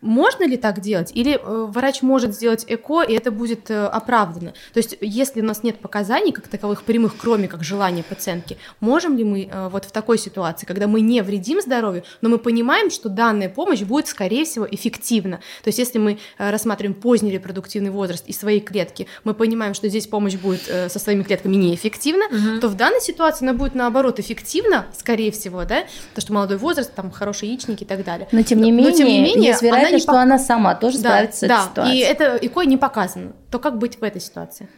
Можно 0.00 0.44
ли 0.44 0.56
так 0.56 0.80
делать? 0.80 1.10
Или 1.14 1.40
э, 1.42 1.66
врач 1.66 2.02
может 2.02 2.34
сделать 2.34 2.64
ЭКО, 2.68 3.02
и 3.02 3.14
это 3.14 3.32
будет 3.32 3.70
э, 3.70 3.86
оправдано? 3.86 4.52
То 4.72 4.78
есть, 4.78 4.96
если 5.00 5.40
у 5.40 5.44
нас 5.44 5.62
нет 5.62 5.80
показаний, 5.80 6.30
как 6.30 6.46
таковых 6.46 6.84
прямых, 6.84 7.16
кроме 7.16 7.48
как 7.48 7.64
желания 7.64 8.04
пациентки, 8.04 8.58
можем 8.80 9.16
ли 9.16 9.24
мы 9.24 9.48
э, 9.50 9.68
вот 9.70 9.86
в 9.86 9.90
такой 9.90 10.18
ситуации, 10.18 10.66
когда 10.66 10.86
мы 10.86 11.00
не 11.00 11.22
вредим 11.22 11.60
здоровью, 11.60 12.04
но 12.20 12.28
мы 12.28 12.38
понимаем, 12.38 12.90
что 12.90 13.08
данная 13.08 13.48
помощь 13.48 13.80
будет, 13.80 14.06
скорее 14.06 14.44
всего, 14.44 14.68
эффективна? 14.70 15.38
То 15.64 15.68
есть, 15.68 15.78
если 15.78 15.98
мы 15.98 16.18
рассматриваем 16.36 16.94
поздний 16.94 17.30
репродуктивный 17.30 17.90
возраст 17.90 18.24
и 18.26 18.32
свои 18.32 18.60
клетки, 18.60 19.06
мы 19.24 19.32
понимаем, 19.32 19.72
что 19.72 19.88
здесь 19.88 20.06
помощь 20.06 20.34
будет 20.34 20.60
со 20.60 20.98
своими 20.98 21.22
клетками 21.22 21.56
неэффективна, 21.56 22.26
угу. 22.26 22.57
То 22.58 22.68
в 22.68 22.74
данной 22.76 23.00
ситуации 23.00 23.44
она 23.44 23.56
будет, 23.56 23.74
наоборот, 23.74 24.18
эффективна, 24.18 24.86
скорее 24.96 25.30
всего, 25.30 25.64
да, 25.64 25.84
потому 26.10 26.22
что 26.22 26.32
молодой 26.32 26.56
возраст, 26.58 26.94
там, 26.94 27.10
хорошие 27.10 27.50
яичники 27.50 27.84
и 27.84 27.86
так 27.86 28.04
далее. 28.04 28.28
Но, 28.32 28.42
тем 28.42 28.60
не 28.60 28.70
менее, 28.70 28.90
но, 28.90 28.96
тем 28.96 29.06
не 29.06 29.20
менее 29.20 29.50
есть 29.50 29.62
вероятность, 29.62 30.08
она 30.08 30.12
что 30.12 30.12
по... 30.12 30.22
она 30.22 30.38
сама 30.38 30.74
тоже 30.74 30.98
да, 30.98 31.10
справится 31.10 31.46
с 31.46 31.48
да, 31.48 31.54
этой 31.54 31.70
ситуацией. 31.70 31.98
и 31.98 32.02
это 32.02 32.36
ИКО 32.36 32.62
не 32.62 32.76
показано. 32.76 33.32
То 33.50 33.58
как 33.58 33.78
быть 33.78 33.98
в 34.00 34.02
этой 34.02 34.20
ситуации? 34.20 34.68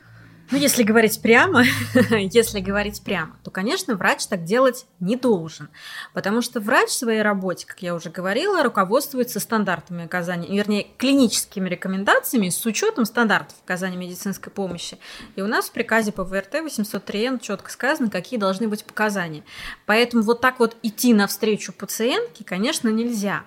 Ну, 0.50 0.58
если 0.58 0.82
говорить 0.82 1.22
прямо, 1.22 1.62
если 2.10 2.58
говорить 2.58 3.02
прямо, 3.04 3.36
то, 3.44 3.52
конечно, 3.52 3.94
врач 3.94 4.26
так 4.26 4.42
делать 4.42 4.84
не 4.98 5.14
должен, 5.14 5.68
потому 6.12 6.42
что 6.42 6.58
врач 6.58 6.88
в 6.88 6.98
своей 6.98 7.22
работе, 7.22 7.66
как 7.66 7.82
я 7.82 7.94
уже 7.94 8.10
говорила, 8.10 8.64
руководствуется 8.64 9.38
стандартами 9.38 10.04
оказания, 10.04 10.48
вернее, 10.48 10.88
клиническими 10.98 11.68
рекомендациями 11.68 12.48
с 12.48 12.66
учетом 12.66 13.04
стандартов 13.04 13.56
оказания 13.64 13.96
медицинской 13.96 14.52
помощи. 14.52 14.98
И 15.36 15.42
у 15.42 15.46
нас 15.46 15.68
в 15.68 15.72
приказе 15.72 16.10
по 16.10 16.24
ВРТ 16.24 16.54
803Н 16.54 17.38
четко 17.38 17.70
сказано, 17.70 18.10
какие 18.10 18.38
должны 18.38 18.66
быть 18.66 18.84
показания. 18.84 19.44
Поэтому 19.86 20.24
вот 20.24 20.40
так 20.40 20.58
вот 20.58 20.76
идти 20.82 21.14
навстречу 21.14 21.72
пациентке, 21.72 22.42
конечно, 22.42 22.88
нельзя. 22.88 23.44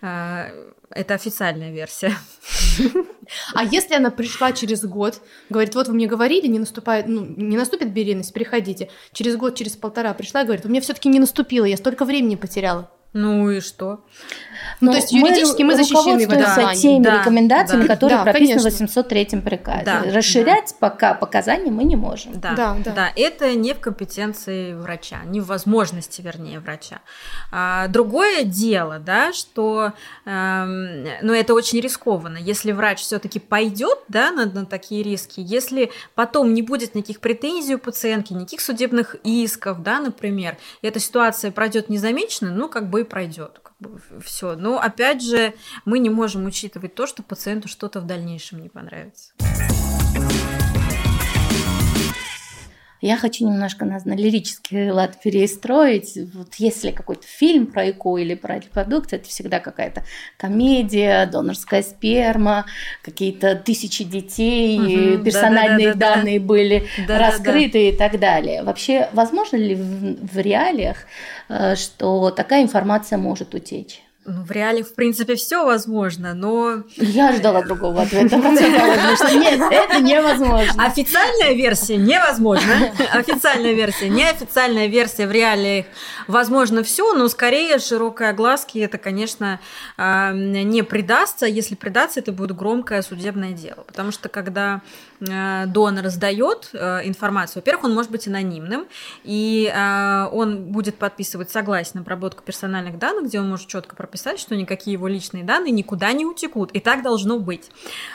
Э, 0.00 0.72
это 0.90 1.14
официальная 1.14 1.70
версия. 1.70 2.12
А 3.54 3.62
если 3.62 3.94
она 3.94 4.10
пришла 4.10 4.52
через 4.52 4.84
год, 4.84 5.20
говорит, 5.50 5.74
вот 5.74 5.88
вы 5.88 5.94
мне 5.94 6.06
говорили, 6.06 6.46
не 6.46 6.58
наступает, 6.58 7.06
ну, 7.08 7.24
не 7.24 7.56
наступит 7.56 7.92
беременность, 7.92 8.32
приходите. 8.32 8.88
Через 9.12 9.36
год, 9.36 9.54
через 9.54 9.76
полтора 9.76 10.14
пришла 10.14 10.44
говорит, 10.44 10.64
у 10.64 10.68
меня 10.68 10.80
все-таки 10.80 11.08
не 11.08 11.18
наступило, 11.18 11.66
я 11.66 11.76
столько 11.76 12.04
времени 12.04 12.36
потеряла. 12.36 12.90
Ну 13.18 13.50
и 13.50 13.60
что? 13.60 14.00
Ну, 14.80 14.92
то 14.92 14.98
есть 14.98 15.12
юридически 15.12 15.62
мы, 15.62 15.72
мы 15.72 15.76
защищены 15.76 16.28
в 16.28 16.30
этом 16.30 16.74
теми 16.74 17.02
да, 17.02 17.18
рекомендациями, 17.18 17.82
да, 17.82 17.94
которые 17.94 18.18
да, 18.18 18.24
прописаны 18.24 18.60
конечно. 18.60 18.86
в 18.86 18.96
803 18.96 19.24
приказе. 19.40 19.84
Да, 19.84 20.02
Расширять 20.04 20.70
да. 20.70 20.88
пока 20.88 21.14
показания 21.14 21.72
мы 21.72 21.82
не 21.82 21.96
можем. 21.96 22.38
Да, 22.38 22.52
да, 22.54 22.76
да. 22.84 22.92
да, 22.92 23.12
это 23.16 23.54
не 23.56 23.74
в 23.74 23.80
компетенции 23.80 24.74
врача, 24.74 25.18
не 25.24 25.40
в 25.40 25.46
возможности, 25.46 26.20
вернее, 26.20 26.60
врача. 26.60 27.00
А, 27.50 27.88
другое 27.88 28.44
дело, 28.44 29.00
да, 29.00 29.32
что, 29.32 29.94
эм, 30.24 31.04
ну, 31.22 31.32
это 31.32 31.54
очень 31.54 31.80
рискованно. 31.80 32.36
Если 32.36 32.70
врач 32.70 33.00
все-таки 33.00 33.40
пойдет, 33.40 33.98
да, 34.06 34.30
на, 34.30 34.46
на 34.46 34.64
такие 34.64 35.02
риски, 35.02 35.40
если 35.40 35.90
потом 36.14 36.54
не 36.54 36.62
будет 36.62 36.94
никаких 36.94 37.18
претензий 37.18 37.74
у 37.74 37.78
пациентки, 37.78 38.32
никаких 38.32 38.60
судебных 38.60 39.16
исков, 39.24 39.82
да, 39.82 39.98
например, 39.98 40.56
и 40.82 40.86
эта 40.86 41.00
ситуация 41.00 41.50
пройдет 41.50 41.88
незамеченно, 41.88 42.52
ну, 42.52 42.68
как 42.68 42.88
бы 42.88 43.07
пройдет 43.08 43.60
все. 44.22 44.54
Но 44.56 44.78
опять 44.78 45.22
же, 45.22 45.54
мы 45.84 45.98
не 45.98 46.10
можем 46.10 46.46
учитывать 46.46 46.94
то, 46.94 47.06
что 47.06 47.22
пациенту 47.22 47.68
что-то 47.68 48.00
в 48.00 48.06
дальнейшем 48.06 48.60
не 48.62 48.68
понравится. 48.68 49.32
Я 53.00 53.16
хочу 53.16 53.46
немножко 53.46 53.84
нас 53.84 54.04
на 54.04 54.14
лирический 54.14 54.90
лад 54.90 55.20
перестроить. 55.22 56.18
Вот 56.34 56.54
если 56.56 56.90
какой-то 56.90 57.26
фильм 57.26 57.66
про 57.66 57.90
ЭКО 57.90 58.16
или 58.18 58.34
про 58.34 58.58
репродукцию, 58.58 59.20
это 59.20 59.28
всегда 59.28 59.60
какая-то 59.60 60.02
комедия, 60.36 61.26
донорская 61.26 61.82
сперма, 61.82 62.66
какие-то 63.02 63.54
тысячи 63.54 64.02
детей, 64.02 65.16
угу, 65.16 65.24
персональные 65.24 65.88
да, 65.88 65.94
да, 65.94 65.98
да, 65.98 66.14
данные 66.16 66.40
да. 66.40 66.46
были 66.46 66.86
да, 67.06 67.18
раскрыты 67.18 67.72
да, 67.72 67.78
да. 67.78 67.78
и 67.78 67.92
так 68.10 68.20
далее. 68.20 68.62
Вообще, 68.64 69.08
возможно 69.12 69.56
ли 69.56 69.74
в, 69.76 70.34
в 70.34 70.38
реалиях, 70.38 70.98
э, 71.48 71.76
что 71.76 72.30
такая 72.30 72.62
информация 72.62 73.18
может 73.18 73.54
утечь? 73.54 74.02
Ну, 74.30 74.42
в 74.42 74.50
реале, 74.50 74.82
в 74.82 74.94
принципе, 74.94 75.36
все 75.36 75.64
возможно, 75.64 76.34
но... 76.34 76.82
Я 76.96 77.32
ждала 77.32 77.62
другого 77.62 78.02
ответа. 78.02 78.36
Нет, 79.32 79.58
это 79.70 80.00
невозможно. 80.02 80.84
Официальная 80.84 81.54
версия 81.54 81.96
невозможно. 81.96 82.92
Официальная 83.10 83.72
версия, 83.72 84.10
неофициальная 84.10 84.86
версия 84.86 85.26
в 85.26 85.32
реалиях 85.32 85.86
возможно 86.26 86.82
все, 86.82 87.14
но 87.14 87.26
скорее 87.28 87.78
широкой 87.78 88.28
огласки 88.28 88.76
это, 88.78 88.98
конечно, 88.98 89.60
а, 89.96 90.32
не 90.34 90.82
придастся. 90.82 91.46
Если 91.46 91.74
придастся, 91.74 92.20
это 92.20 92.30
будет 92.30 92.54
громкое 92.54 93.00
судебное 93.00 93.52
дело. 93.52 93.82
Потому 93.86 94.12
что 94.12 94.28
когда 94.28 94.82
а, 95.26 95.64
донор 95.64 96.08
сдает 96.08 96.68
а, 96.74 97.00
информацию, 97.02 97.62
во-первых, 97.62 97.84
он 97.84 97.94
может 97.94 98.10
быть 98.10 98.28
анонимным, 98.28 98.86
и 99.24 99.72
он 100.32 100.64
будет 100.64 100.96
подписывать 100.96 101.50
согласие 101.50 101.92
на 101.94 102.00
обработку 102.02 102.42
персональных 102.42 102.98
данных, 102.98 103.24
где 103.26 103.40
он 103.40 103.48
может 103.48 103.68
четко 103.68 103.96
прописать 103.96 104.17
написать, 104.18 104.40
что 104.40 104.56
никакие 104.56 104.94
его 104.94 105.06
личные 105.06 105.44
данные 105.44 105.70
никуда 105.70 106.12
не 106.12 106.26
утекут. 106.26 106.72
И 106.72 106.80
так 106.80 107.02
должно 107.02 107.38
быть. 107.38 107.70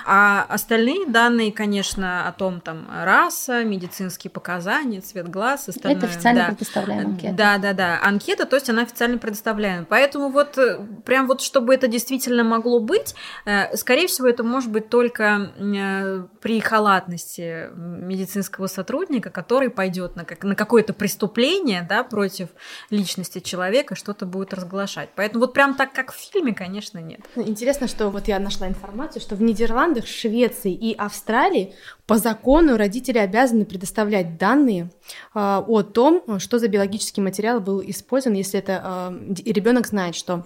А 0.06 0.46
остальные 0.50 1.08
данные, 1.08 1.52
конечно, 1.52 2.28
о 2.28 2.32
том, 2.34 2.60
там, 2.60 2.88
раса, 2.92 3.64
медицинские 3.64 4.32
показания, 4.32 5.02
цвет 5.02 5.30
глаз, 5.30 5.70
остальное. 5.70 5.98
Это 5.98 6.08
официально 6.08 6.42
да. 6.42 6.48
предоставляем 6.48 7.08
анкета. 7.08 7.34
Да, 7.34 7.58
да, 7.58 7.74
да. 7.74 8.00
Анкета, 8.04 8.46
то 8.46 8.56
есть 8.56 8.70
она 8.70 8.82
официально 8.82 9.18
предоставляема. 9.18 9.86
Поэтому 9.86 10.30
вот 10.30 10.58
э, 10.58 10.80
прям 11.06 11.28
вот, 11.28 11.42
чтобы 11.42 11.74
это 11.74 11.88
действительно 11.88 12.44
могло 12.44 12.80
быть, 12.80 13.16
э, 13.46 13.76
скорее 13.78 14.08
всего, 14.08 14.28
это 14.28 14.44
может 14.44 14.72
быть 14.72 14.90
только 14.90 15.52
э, 15.58 16.26
при 16.42 16.60
халатности 16.60 17.70
медицинского 17.76 18.68
сотрудника, 18.68 19.30
который 19.30 19.70
пойдет 19.70 20.16
на, 20.16 20.26
на 20.42 20.56
какое-то 20.56 20.94
преступление 20.94 21.86
да, 21.88 22.04
против 22.04 22.50
личности 22.90 23.40
человека, 23.40 23.96
что-то 23.96 24.26
будет 24.26 24.54
разглашать. 24.54 25.10
Поэтому 25.16 25.46
вот 25.46 25.54
прям 25.54 25.76
так 25.76 25.93
как 25.94 26.12
в 26.12 26.18
фильме, 26.18 26.54
конечно, 26.54 27.00
нет. 27.00 27.22
Интересно, 27.36 27.88
что 27.88 28.10
вот 28.10 28.28
я 28.28 28.40
нашла 28.40 28.68
информацию, 28.68 29.22
что 29.22 29.36
в 29.36 29.42
Нидерландах, 29.42 30.08
Швеции 30.08 30.74
и 30.74 30.94
Австралии 30.94 31.74
по 32.06 32.18
закону 32.18 32.78
родители 32.78 33.18
обязаны 33.18 33.66
предоставлять 33.66 34.38
данные 34.38 34.90
э, 35.34 35.40
о 35.66 35.84
том, 35.84 36.40
что 36.40 36.60
за 36.60 36.68
биологический 36.68 37.22
материал 37.22 37.60
был 37.60 37.82
использован, 37.82 38.36
если 38.36 38.60
это 38.60 39.10
э, 39.20 39.52
ребенок 39.52 39.88
знает, 39.88 40.16
что 40.16 40.46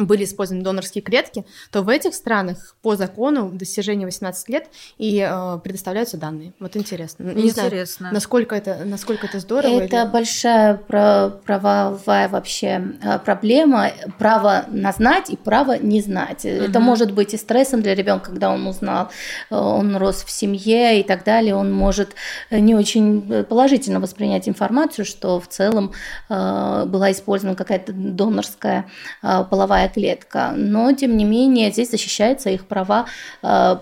были 0.00 0.24
использованы 0.24 0.64
донорские 0.64 1.02
клетки, 1.02 1.44
то 1.70 1.82
в 1.82 1.88
этих 1.88 2.14
странах 2.14 2.76
по 2.82 2.96
закону 2.96 3.50
достижения 3.50 4.06
18 4.06 4.48
лет 4.48 4.68
и 4.98 5.26
э, 5.28 5.58
предоставляются 5.62 6.16
данные. 6.16 6.54
Вот 6.58 6.76
интересно. 6.76 7.24
Не 7.24 7.48
интересно. 7.48 7.98
Знаю, 7.98 8.14
насколько 8.14 8.54
это, 8.54 8.84
насколько 8.84 9.26
это 9.26 9.38
здорово. 9.38 9.80
Это 9.80 10.02
или... 10.02 10.10
большая 10.10 10.74
правовая 10.74 12.28
вообще 12.28 12.82
э, 13.02 13.18
проблема. 13.18 13.90
Право 14.18 14.64
на 14.68 14.92
знать 14.92 15.30
и 15.30 15.36
право 15.36 15.78
не 15.78 16.00
знать. 16.00 16.44
Угу. 16.44 16.50
Это 16.50 16.80
может 16.80 17.12
быть 17.12 17.34
и 17.34 17.36
стрессом 17.36 17.82
для 17.82 17.94
ребенка, 17.94 18.30
когда 18.30 18.50
он 18.50 18.66
узнал, 18.66 19.10
э, 19.50 19.54
он 19.54 19.96
рос 19.96 20.24
в 20.24 20.30
семье 20.30 21.00
и 21.00 21.02
так 21.02 21.24
далее. 21.24 21.54
Он 21.54 21.72
может 21.72 22.14
не 22.50 22.74
очень 22.74 23.44
положительно 23.44 24.00
воспринять 24.00 24.48
информацию, 24.48 25.04
что 25.04 25.38
в 25.38 25.48
целом 25.48 25.92
э, 26.30 26.84
была 26.86 27.12
использована 27.12 27.56
какая-то 27.56 27.92
донорская 27.92 28.86
половая 29.20 29.81
половая 29.82 29.88
клетка, 29.88 30.52
но 30.56 30.92
тем 30.92 31.16
не 31.16 31.24
менее 31.24 31.70
здесь 31.70 31.90
защищаются 31.90 32.50
их 32.50 32.66
права 32.66 33.06
э, 33.42 33.76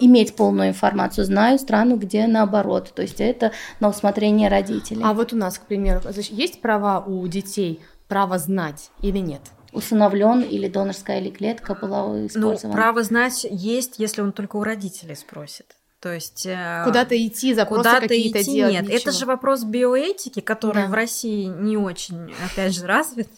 иметь 0.00 0.36
полную 0.36 0.68
информацию. 0.70 1.24
Знаю 1.24 1.58
страну, 1.58 1.96
где 1.96 2.26
наоборот, 2.26 2.92
то 2.94 3.02
есть 3.02 3.20
это 3.20 3.52
на 3.80 3.88
усмотрение 3.88 4.48
родителей. 4.48 5.02
А 5.04 5.14
вот 5.14 5.32
у 5.32 5.36
нас, 5.36 5.58
к 5.58 5.62
примеру, 5.62 6.00
есть 6.14 6.60
права 6.60 7.00
у 7.00 7.26
детей, 7.26 7.80
право 8.08 8.38
знать 8.38 8.90
или 9.02 9.18
нет? 9.18 9.42
усыновлен 9.72 10.40
или 10.40 10.66
донорская 10.66 11.20
или 11.20 11.30
клетка 11.30 11.76
была 11.76 12.26
использована? 12.26 12.70
Ну, 12.70 12.72
право 12.72 13.04
знать 13.04 13.46
есть, 13.48 14.00
если 14.00 14.20
он 14.20 14.32
только 14.32 14.56
у 14.56 14.64
родителей 14.64 15.14
спросит. 15.14 15.76
То 16.00 16.14
есть 16.14 16.46
э, 16.46 16.82
куда-то 16.86 17.14
идти, 17.14 17.52
запросы 17.52 17.82
куда-то 17.82 18.08
какие-то 18.08 18.40
идти 18.40 18.52
делать. 18.52 18.72
Нет, 18.72 18.82
ничего. 18.84 18.96
это 18.96 19.12
же 19.12 19.26
вопрос 19.26 19.64
биоэтики, 19.64 20.40
который 20.40 20.84
да. 20.84 20.88
в 20.88 20.94
России 20.94 21.44
не 21.44 21.76
очень, 21.76 22.32
опять 22.42 22.74
же, 22.74 22.86
развит. 22.86 23.28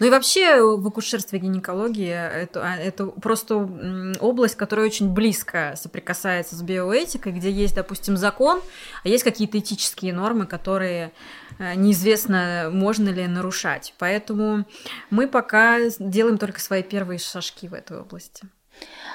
Ну 0.00 0.06
и 0.06 0.10
вообще 0.10 0.60
в 0.60 0.84
акушерстве 0.84 1.38
гинекологии 1.38 2.10
это, 2.10 2.62
а, 2.64 2.76
это 2.76 3.06
просто 3.06 3.56
область, 4.18 4.56
которая 4.56 4.86
очень 4.86 5.10
близко 5.10 5.74
соприкасается 5.76 6.56
с 6.56 6.62
биоэтикой, 6.62 7.30
где 7.30 7.48
есть, 7.48 7.76
допустим, 7.76 8.16
закон, 8.16 8.60
а 9.04 9.08
есть 9.08 9.22
какие-то 9.22 9.60
этические 9.60 10.12
нормы, 10.12 10.46
которые 10.46 11.12
э, 11.60 11.76
неизвестно, 11.76 12.70
можно 12.72 13.08
ли 13.10 13.28
нарушать. 13.28 13.94
Поэтому 13.98 14.66
мы 15.10 15.28
пока 15.28 15.78
делаем 16.00 16.38
только 16.38 16.58
свои 16.58 16.82
первые 16.82 17.20
шажки 17.20 17.68
в 17.68 17.74
этой 17.74 18.00
области. 18.00 18.48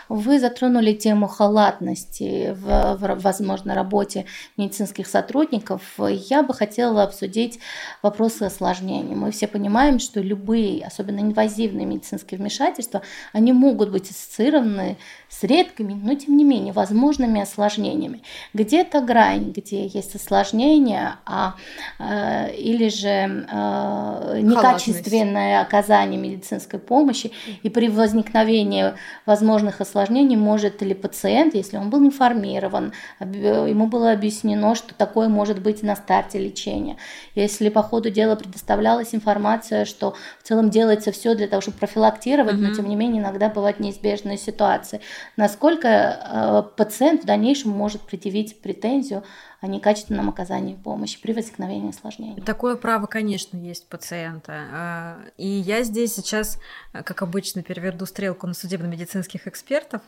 Вы 0.10 0.40
затронули 0.40 0.94
тему 0.94 1.28
халатности 1.28 2.54
в, 2.54 2.98
в 2.98 3.22
возможно, 3.22 3.74
работе 3.74 4.26
медицинских 4.58 5.08
сотрудников. 5.08 5.82
Я 5.98 6.44
бы 6.44 6.54
хотела 6.54 7.04
обсудить 7.04 7.60
вопросы 8.02 8.44
осложнений. 8.44 9.16
Мы 9.16 9.32
все 9.32 9.48
понимаем, 9.48 10.00
что 10.00 10.20
любые, 10.20 10.86
особенно 10.86 11.20
инвазивные 11.20 11.86
медицинские 11.86 12.40
вмешательства, 12.40 13.02
они 13.34 13.52
могут 13.54 13.90
быть 13.90 14.10
ассоциированы 14.10 14.98
с 15.30 15.44
редкими, 15.44 15.94
но 15.94 16.14
тем 16.16 16.38
не 16.38 16.44
менее 16.44 16.74
возможными 16.74 17.42
осложнениями. 17.42 18.22
Где-то 18.54 19.02
грань, 19.02 19.52
где 19.52 19.88
есть 19.88 20.16
осложнения, 20.16 21.18
а, 21.26 21.56
э, 22.00 22.54
или 22.56 22.90
же 22.90 23.08
э, 23.08 24.40
некачественное 24.42 25.62
оказание 25.62 26.20
медицинской 26.20 26.80
помощи, 26.80 27.32
и 27.64 27.70
при 27.70 27.90
возникновении 27.90 28.94
возможных 29.26 29.82
осложнений 29.82 29.95
может 30.38 30.82
ли 30.82 30.94
пациент, 30.94 31.56
если 31.56 31.78
он 31.78 31.90
был 31.90 32.00
информирован, 32.00 32.94
ему 33.20 33.88
было 33.88 34.12
объяснено, 34.12 34.76
что 34.76 34.94
такое 34.94 35.30
может 35.30 35.62
быть 35.62 35.84
на 35.84 35.96
старте 35.96 36.40
лечения, 36.40 36.98
если 37.36 37.70
по 37.70 37.82
ходу 37.82 38.10
дела 38.10 38.36
предоставлялась 38.36 39.14
информация, 39.14 39.86
что 39.86 40.16
в 40.42 40.48
целом 40.48 40.70
делается 40.70 41.12
все 41.12 41.36
для 41.36 41.48
того, 41.48 41.62
чтобы 41.62 41.78
профилактировать, 41.78 42.56
mm-hmm. 42.56 42.68
но 42.70 42.76
тем 42.76 42.90
не 42.90 42.96
менее 42.96 43.22
иногда 43.22 43.50
бывают 43.50 43.80
неизбежные 43.80 44.38
ситуации 44.38 45.02
насколько 45.38 45.88
э, 45.88 46.64
пациент 46.78 47.24
в 47.24 47.26
дальнейшем 47.26 47.72
может 47.72 48.02
предъявить 48.02 48.62
претензию 48.62 49.24
о 49.66 49.68
некачественном 49.68 50.30
оказании 50.30 50.76
помощи 50.76 51.20
при 51.20 51.34
возникновении 51.34 51.90
осложнений. 51.90 52.42
Такое 52.42 52.76
право, 52.76 53.08
конечно, 53.08 53.58
есть 53.58 53.88
пациента. 53.88 54.54
А, 54.72 55.18
и 55.38 55.48
я 55.48 55.84
здесь 55.84 56.14
сейчас, 56.14 56.60
как 56.94 57.24
обычно, 57.24 57.64
переверну 57.64 58.06
стрелку 58.06 58.46
на 58.46 58.54
судебно-медицинских 58.54 59.48
экспертов, 59.48 60.02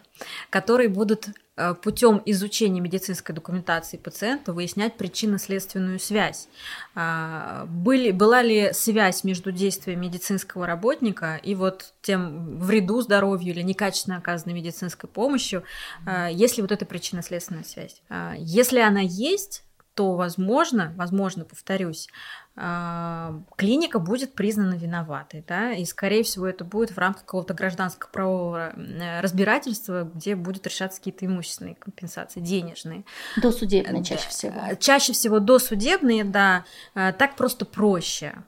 которые 0.52 0.90
будут 0.90 1.28
э, 1.28 1.32
путем 1.82 2.22
изучения 2.26 2.80
медицинской 2.80 3.34
документации 3.34 3.98
пациента 3.98 4.54
выяснять 4.54 4.96
причинно-следственную 4.98 6.00
связь. 6.00 6.48
А, 6.94 7.66
были, 7.66 8.12
была 8.12 8.44
ли 8.44 8.72
связь 8.74 9.24
между 9.24 9.52
действием 9.52 10.02
медицинского 10.02 10.68
работника 10.68 11.40
и 11.42 11.56
вот 11.56 11.94
тем 12.02 12.60
вреду 12.60 13.02
здоровью 13.02 13.54
или 13.54 13.62
некачественно 13.62 14.18
оказанной 14.18 14.54
медицинской 14.54 15.10
помощью, 15.10 15.64
а, 16.06 16.28
есть 16.28 16.58
ли 16.58 16.62
вот 16.62 16.72
эта 16.72 16.86
причинно-следственная 16.86 17.64
связь. 17.64 18.02
Если 18.38 18.80
она 18.80 19.02
есть, 19.02 19.64
то, 19.98 20.16
возможно, 20.16 20.94
возможно, 20.96 21.44
повторюсь, 21.44 22.08
а, 22.08 22.47
клиника 22.58 24.00
будет 24.00 24.34
признана 24.34 24.74
виноватой, 24.74 25.44
да, 25.48 25.74
и, 25.74 25.86
скорее 25.86 26.24
всего, 26.24 26.48
это 26.48 26.64
будет 26.66 26.90
в 26.90 26.98
рамках 26.98 27.22
какого-то 27.22 27.54
гражданского 27.54 28.10
правового 28.10 28.74
э, 28.76 29.22
разбирательства, 29.22 30.10
где 30.16 30.36
будут 30.36 30.66
решаться 30.66 30.98
какие-то 30.98 31.28
имущественные 31.28 31.76
компенсации, 31.76 32.40
денежные. 32.40 33.04
Досудебные 33.40 34.04
чаще 34.04 34.30
всего. 34.30 34.54
Чаще 34.80 35.14
всего 35.14 35.40
досудебные, 35.40 36.24
да, 36.24 36.66
а, 36.96 37.12
так 37.14 37.36
просто 37.36 37.64
проще, 37.66 38.34
а, 38.36 38.44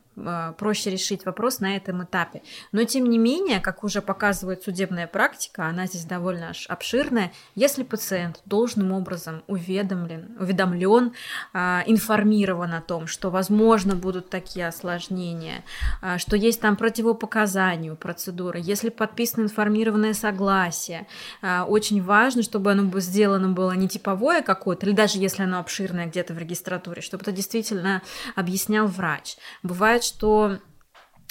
проще 0.57 0.89
решить 0.89 1.25
вопрос 1.25 1.59
на 1.59 1.75
этом 1.75 2.03
этапе. 2.03 2.41
Но 2.71 2.83
тем 2.83 3.05
не 3.09 3.17
менее, 3.17 3.59
как 3.59 3.83
уже 3.83 4.01
показывает 4.01 4.63
судебная 4.63 5.07
практика, 5.07 5.65
она 5.65 5.85
здесь 5.85 6.05
довольно 6.05 6.51
обширная, 6.67 7.31
если 7.55 7.83
пациент 7.83 8.41
должным 8.45 8.91
образом 8.91 9.43
уведомлен, 9.47 10.35
уведомлен, 10.39 11.13
а, 11.53 11.83
информирован 11.85 12.73
о 12.73 12.81
том, 12.81 13.07
что 13.07 13.29
возможно 13.29 13.95
будут 13.95 14.29
такие 14.29 14.67
осложнения, 14.67 15.63
а, 16.01 16.17
что 16.17 16.35
есть 16.35 16.61
там 16.61 16.75
противопоказания 16.75 17.93
у 17.93 17.95
процедуры, 17.95 18.59
если 18.61 18.89
подписано 18.89 19.43
информированное 19.43 20.13
согласие, 20.13 21.07
очень 21.41 22.01
важно, 22.03 22.43
чтобы 22.43 22.71
оно 22.71 22.83
было 22.83 23.01
сделано 23.01 23.49
было 23.49 23.71
не 23.71 23.87
типовое 23.87 24.41
какое-то, 24.41 24.85
или 24.85 24.93
даже 24.93 25.17
если 25.17 25.43
оно 25.43 25.59
обширное 25.59 26.05
где-то 26.05 26.33
в 26.33 26.37
регистратуре, 26.37 27.01
чтобы 27.01 27.23
это 27.23 27.31
действительно 27.31 28.01
объяснял 28.35 28.87
врач. 28.87 29.37
Бывает, 29.63 30.03
что 30.09 30.59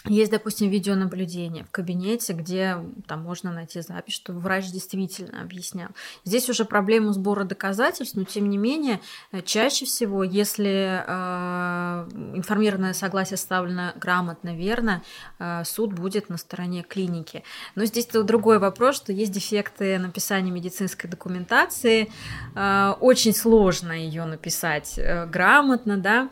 есть, 0.04 0.30
допустим, 0.30 0.70
видеонаблюдение 0.70 1.64
в 1.64 1.70
кабинете, 1.70 2.32
где 2.32 2.76
там 3.06 3.22
можно 3.22 3.52
найти 3.52 3.80
запись, 3.80 4.14
что 4.14 4.32
врач 4.32 4.70
действительно 4.70 5.42
объяснял. 5.42 5.88
Здесь 6.24 6.48
уже 6.48 6.64
проблема 6.64 7.12
сбора 7.12 7.44
доказательств, 7.44 8.16
но 8.16 8.24
тем 8.24 8.48
не 8.48 8.58
менее, 8.58 9.00
э, 9.32 9.42
чаще 9.42 9.86
всего, 9.86 10.22
если 10.22 11.02
э, 11.04 12.08
информированное 12.34 12.92
согласие 12.92 13.36
составлено 13.36 13.92
грамотно, 13.96 14.54
верно, 14.54 15.02
э, 15.40 15.64
суд 15.64 15.92
будет 15.92 16.28
на 16.28 16.36
стороне 16.36 16.84
клиники. 16.84 17.42
Но 17.74 17.84
здесь 17.84 18.06
другой 18.06 18.60
вопрос, 18.60 18.96
что 18.96 19.12
есть 19.12 19.32
дефекты 19.32 19.98
написания 19.98 20.52
медицинской 20.52 21.10
документации, 21.10 22.08
э, 22.54 22.94
очень 23.00 23.34
сложно 23.34 23.92
ее 23.92 24.24
написать 24.26 24.94
э, 24.96 25.26
грамотно, 25.26 25.96
да, 25.96 26.30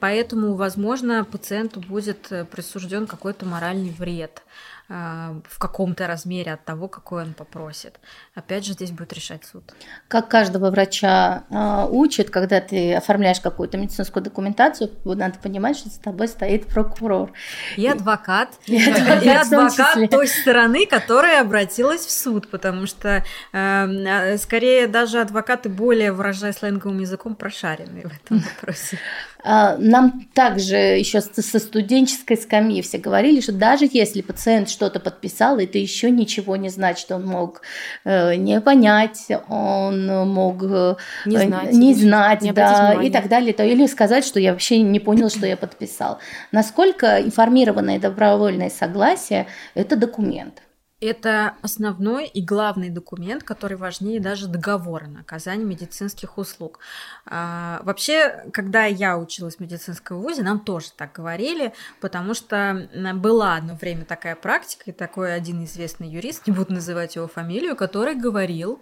поэтому, 0.00 0.54
возможно, 0.54 1.24
пациенту 1.24 1.80
будет 1.80 2.30
э, 2.30 2.44
присужден 2.44 2.91
причинен 2.92 3.06
какой-то 3.06 3.46
моральный 3.46 3.90
вред 3.90 4.42
э, 4.88 5.40
в 5.48 5.58
каком-то 5.58 6.06
размере 6.06 6.52
от 6.52 6.64
того, 6.64 6.88
какой 6.88 7.22
он 7.22 7.34
попросит. 7.34 7.98
Опять 8.34 8.66
же, 8.66 8.72
здесь 8.72 8.90
будет 8.90 9.12
решать 9.12 9.44
суд. 9.44 9.62
Как 10.08 10.28
каждого 10.28 10.70
врача 10.70 11.44
э, 11.50 11.86
учат, 11.90 12.30
когда 12.30 12.60
ты 12.60 12.94
оформляешь 12.94 13.40
какую-то 13.40 13.78
медицинскую 13.78 14.22
документацию, 14.22 14.90
надо 15.04 15.38
понимать, 15.38 15.76
что 15.76 15.88
с 15.88 15.98
тобой 15.98 16.28
стоит 16.28 16.66
прокурор. 16.66 17.32
И 17.76 17.86
адвокат. 17.86 18.50
И 18.66 18.76
адвокат, 18.76 19.22
и 19.22 19.28
адвокат 19.28 20.10
той 20.10 20.26
стороны, 20.26 20.86
которая 20.86 21.40
обратилась 21.40 22.04
в 22.04 22.10
суд, 22.10 22.50
потому 22.50 22.86
что 22.86 23.24
э, 23.52 24.36
скорее 24.38 24.86
даже 24.86 25.20
адвокаты 25.20 25.68
более, 25.68 26.12
выражая 26.12 26.52
сленговым 26.52 27.00
языком, 27.00 27.34
прошаренные 27.34 28.08
в 28.08 28.12
этом 28.12 28.38
вопросе. 28.38 28.98
А, 29.44 29.76
нам 29.78 30.26
также 30.34 30.76
еще 30.76 31.20
со 31.20 31.58
студенческой 31.58 32.36
скамьи 32.36 32.82
все 32.82 32.98
говорили, 32.98 33.40
что 33.40 33.52
даже 33.52 33.88
если 33.90 34.20
пациент 34.20 34.68
что 34.68 34.82
что-то 34.82 34.98
подписал, 34.98 35.58
это 35.58 35.78
еще 35.78 36.10
ничего 36.10 36.56
не 36.56 36.68
значит. 36.68 37.12
Он 37.12 37.24
мог 37.24 37.62
э, 38.04 38.34
не 38.34 38.60
понять, 38.60 39.28
он 39.48 40.06
мог 40.28 40.60
э, 40.64 40.96
не 41.24 41.38
знать, 41.38 41.72
не 41.72 41.94
знать 41.94 42.42
не 42.42 42.52
да, 42.52 42.94
и 43.00 43.10
так 43.10 43.28
далее. 43.28 43.52
То, 43.52 43.62
или 43.62 43.86
сказать, 43.86 44.24
что 44.24 44.40
я 44.40 44.50
вообще 44.50 44.80
не 44.80 44.98
понял, 44.98 45.30
что 45.30 45.46
я 45.46 45.56
подписал. 45.56 46.18
Насколько 46.50 47.22
информированное 47.22 48.00
добровольное 48.00 48.70
согласие– 48.70 49.46
это 49.74 49.94
документ. 49.94 50.62
Это 51.02 51.54
основной 51.62 52.28
и 52.28 52.40
главный 52.40 52.88
документ, 52.88 53.42
который 53.42 53.76
важнее 53.76 54.20
даже 54.20 54.46
договора 54.46 55.06
на 55.06 55.20
оказание 55.20 55.66
медицинских 55.66 56.38
услуг. 56.38 56.78
А, 57.24 57.80
вообще, 57.84 58.44
когда 58.52 58.84
я 58.84 59.16
училась 59.16 59.56
в 59.56 59.60
медицинском 59.60 60.20
вузе, 60.20 60.42
нам 60.42 60.60
тоже 60.60 60.88
так 60.96 61.12
говорили, 61.12 61.72
потому 62.00 62.34
что 62.34 62.88
была 63.14 63.56
одно 63.56 63.74
время 63.74 64.04
такая 64.04 64.34
практика, 64.34 64.84
и 64.86 64.92
такой 64.92 65.34
один 65.34 65.64
известный 65.64 66.08
юрист, 66.08 66.46
не 66.46 66.52
буду 66.52 66.72
называть 66.72 67.16
его 67.16 67.28
фамилию, 67.28 67.76
который 67.76 68.16
говорил, 68.16 68.80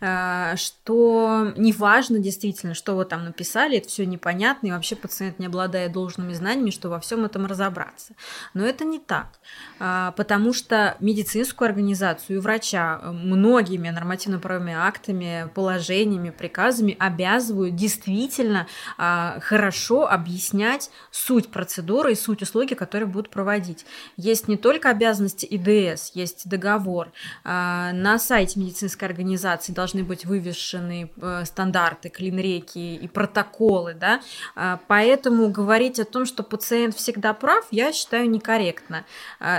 а, 0.00 0.56
что 0.56 1.52
неважно 1.56 2.18
действительно, 2.18 2.74
что 2.74 2.94
вы 2.94 3.04
там 3.04 3.24
написали, 3.24 3.78
это 3.78 3.88
все 3.88 4.06
непонятно, 4.06 4.68
и 4.68 4.70
вообще 4.70 4.94
пациент 4.94 5.38
не 5.38 5.46
обладает 5.46 5.92
должными 5.92 6.32
знаниями, 6.32 6.70
что 6.70 6.88
во 6.88 7.00
всем 7.00 7.24
этом 7.24 7.46
разобраться. 7.46 8.14
Но 8.54 8.64
это 8.64 8.84
не 8.84 9.00
так, 9.00 9.40
а, 9.80 10.12
потому 10.12 10.52
что 10.52 10.96
медицинскую 11.00 11.66
организацию 11.66 12.36
и 12.36 12.40
врача 12.40 13.00
э, 13.02 13.10
многими 13.10 13.88
нормативно-правовыми 13.90 14.74
актами, 14.74 15.50
положениями, 15.54 16.30
приказами 16.30 16.96
обязывают 16.98 17.79
действительно 17.80 18.66
а, 18.98 19.40
хорошо 19.40 20.06
объяснять 20.06 20.90
суть 21.10 21.48
процедуры 21.48 22.12
и 22.12 22.14
суть 22.14 22.42
услуги, 22.42 22.74
которые 22.74 23.08
будут 23.08 23.30
проводить. 23.30 23.86
Есть 24.16 24.48
не 24.48 24.56
только 24.56 24.90
обязанности 24.90 25.46
ИДС, 25.46 26.12
есть 26.14 26.48
договор. 26.48 27.10
А, 27.42 27.92
на 27.92 28.18
сайте 28.18 28.60
медицинской 28.60 29.08
организации 29.08 29.72
должны 29.72 30.04
быть 30.04 30.26
вывешены 30.26 31.10
э, 31.16 31.44
стандарты, 31.46 32.10
клинреки 32.10 32.96
и 32.96 33.08
протоколы, 33.08 33.94
да, 33.94 34.20
а, 34.54 34.78
поэтому 34.86 35.48
говорить 35.48 35.98
о 35.98 36.04
том, 36.04 36.26
что 36.26 36.42
пациент 36.42 36.94
всегда 36.94 37.32
прав, 37.32 37.66
я 37.70 37.92
считаю 37.92 38.28
некорректно. 38.28 39.04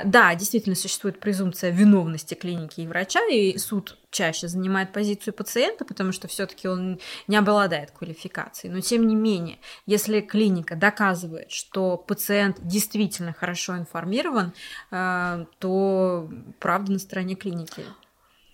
Да, 0.05 0.35
действительно 0.35 0.75
существует 0.75 1.19
презумпция 1.19 1.71
виновности 1.71 2.35
клиники 2.35 2.81
и 2.81 2.87
врача, 2.87 3.21
и 3.31 3.57
суд 3.57 3.97
чаще 4.11 4.47
занимает 4.47 4.91
позицию 4.91 5.33
пациента, 5.33 5.85
потому 5.85 6.11
что 6.11 6.27
все-таки 6.27 6.67
он 6.67 6.99
не 7.27 7.37
обладает 7.37 7.91
квалификацией. 7.91 8.73
Но 8.73 8.81
тем 8.81 9.07
не 9.07 9.15
менее, 9.15 9.57
если 9.85 10.21
клиника 10.21 10.75
доказывает, 10.75 11.51
что 11.51 11.97
пациент 11.97 12.57
действительно 12.61 13.33
хорошо 13.33 13.77
информирован, 13.77 14.53
э, 14.91 15.45
то 15.59 16.29
правда 16.59 16.91
на 16.91 16.99
стороне 16.99 17.35
клиники. 17.35 17.83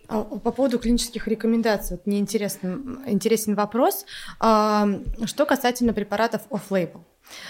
А, 0.07 0.23
по 0.23 0.51
поводу 0.51 0.79
клинических 0.79 1.27
рекомендаций, 1.27 1.97
вот 1.97 2.05
мне 2.05 2.19
интересен, 2.19 3.01
интересен 3.05 3.55
вопрос. 3.55 4.05
А, 4.39 4.87
что 5.25 5.45
касательно 5.45 5.93
препаратов 5.93 6.41
off-label? 6.49 7.01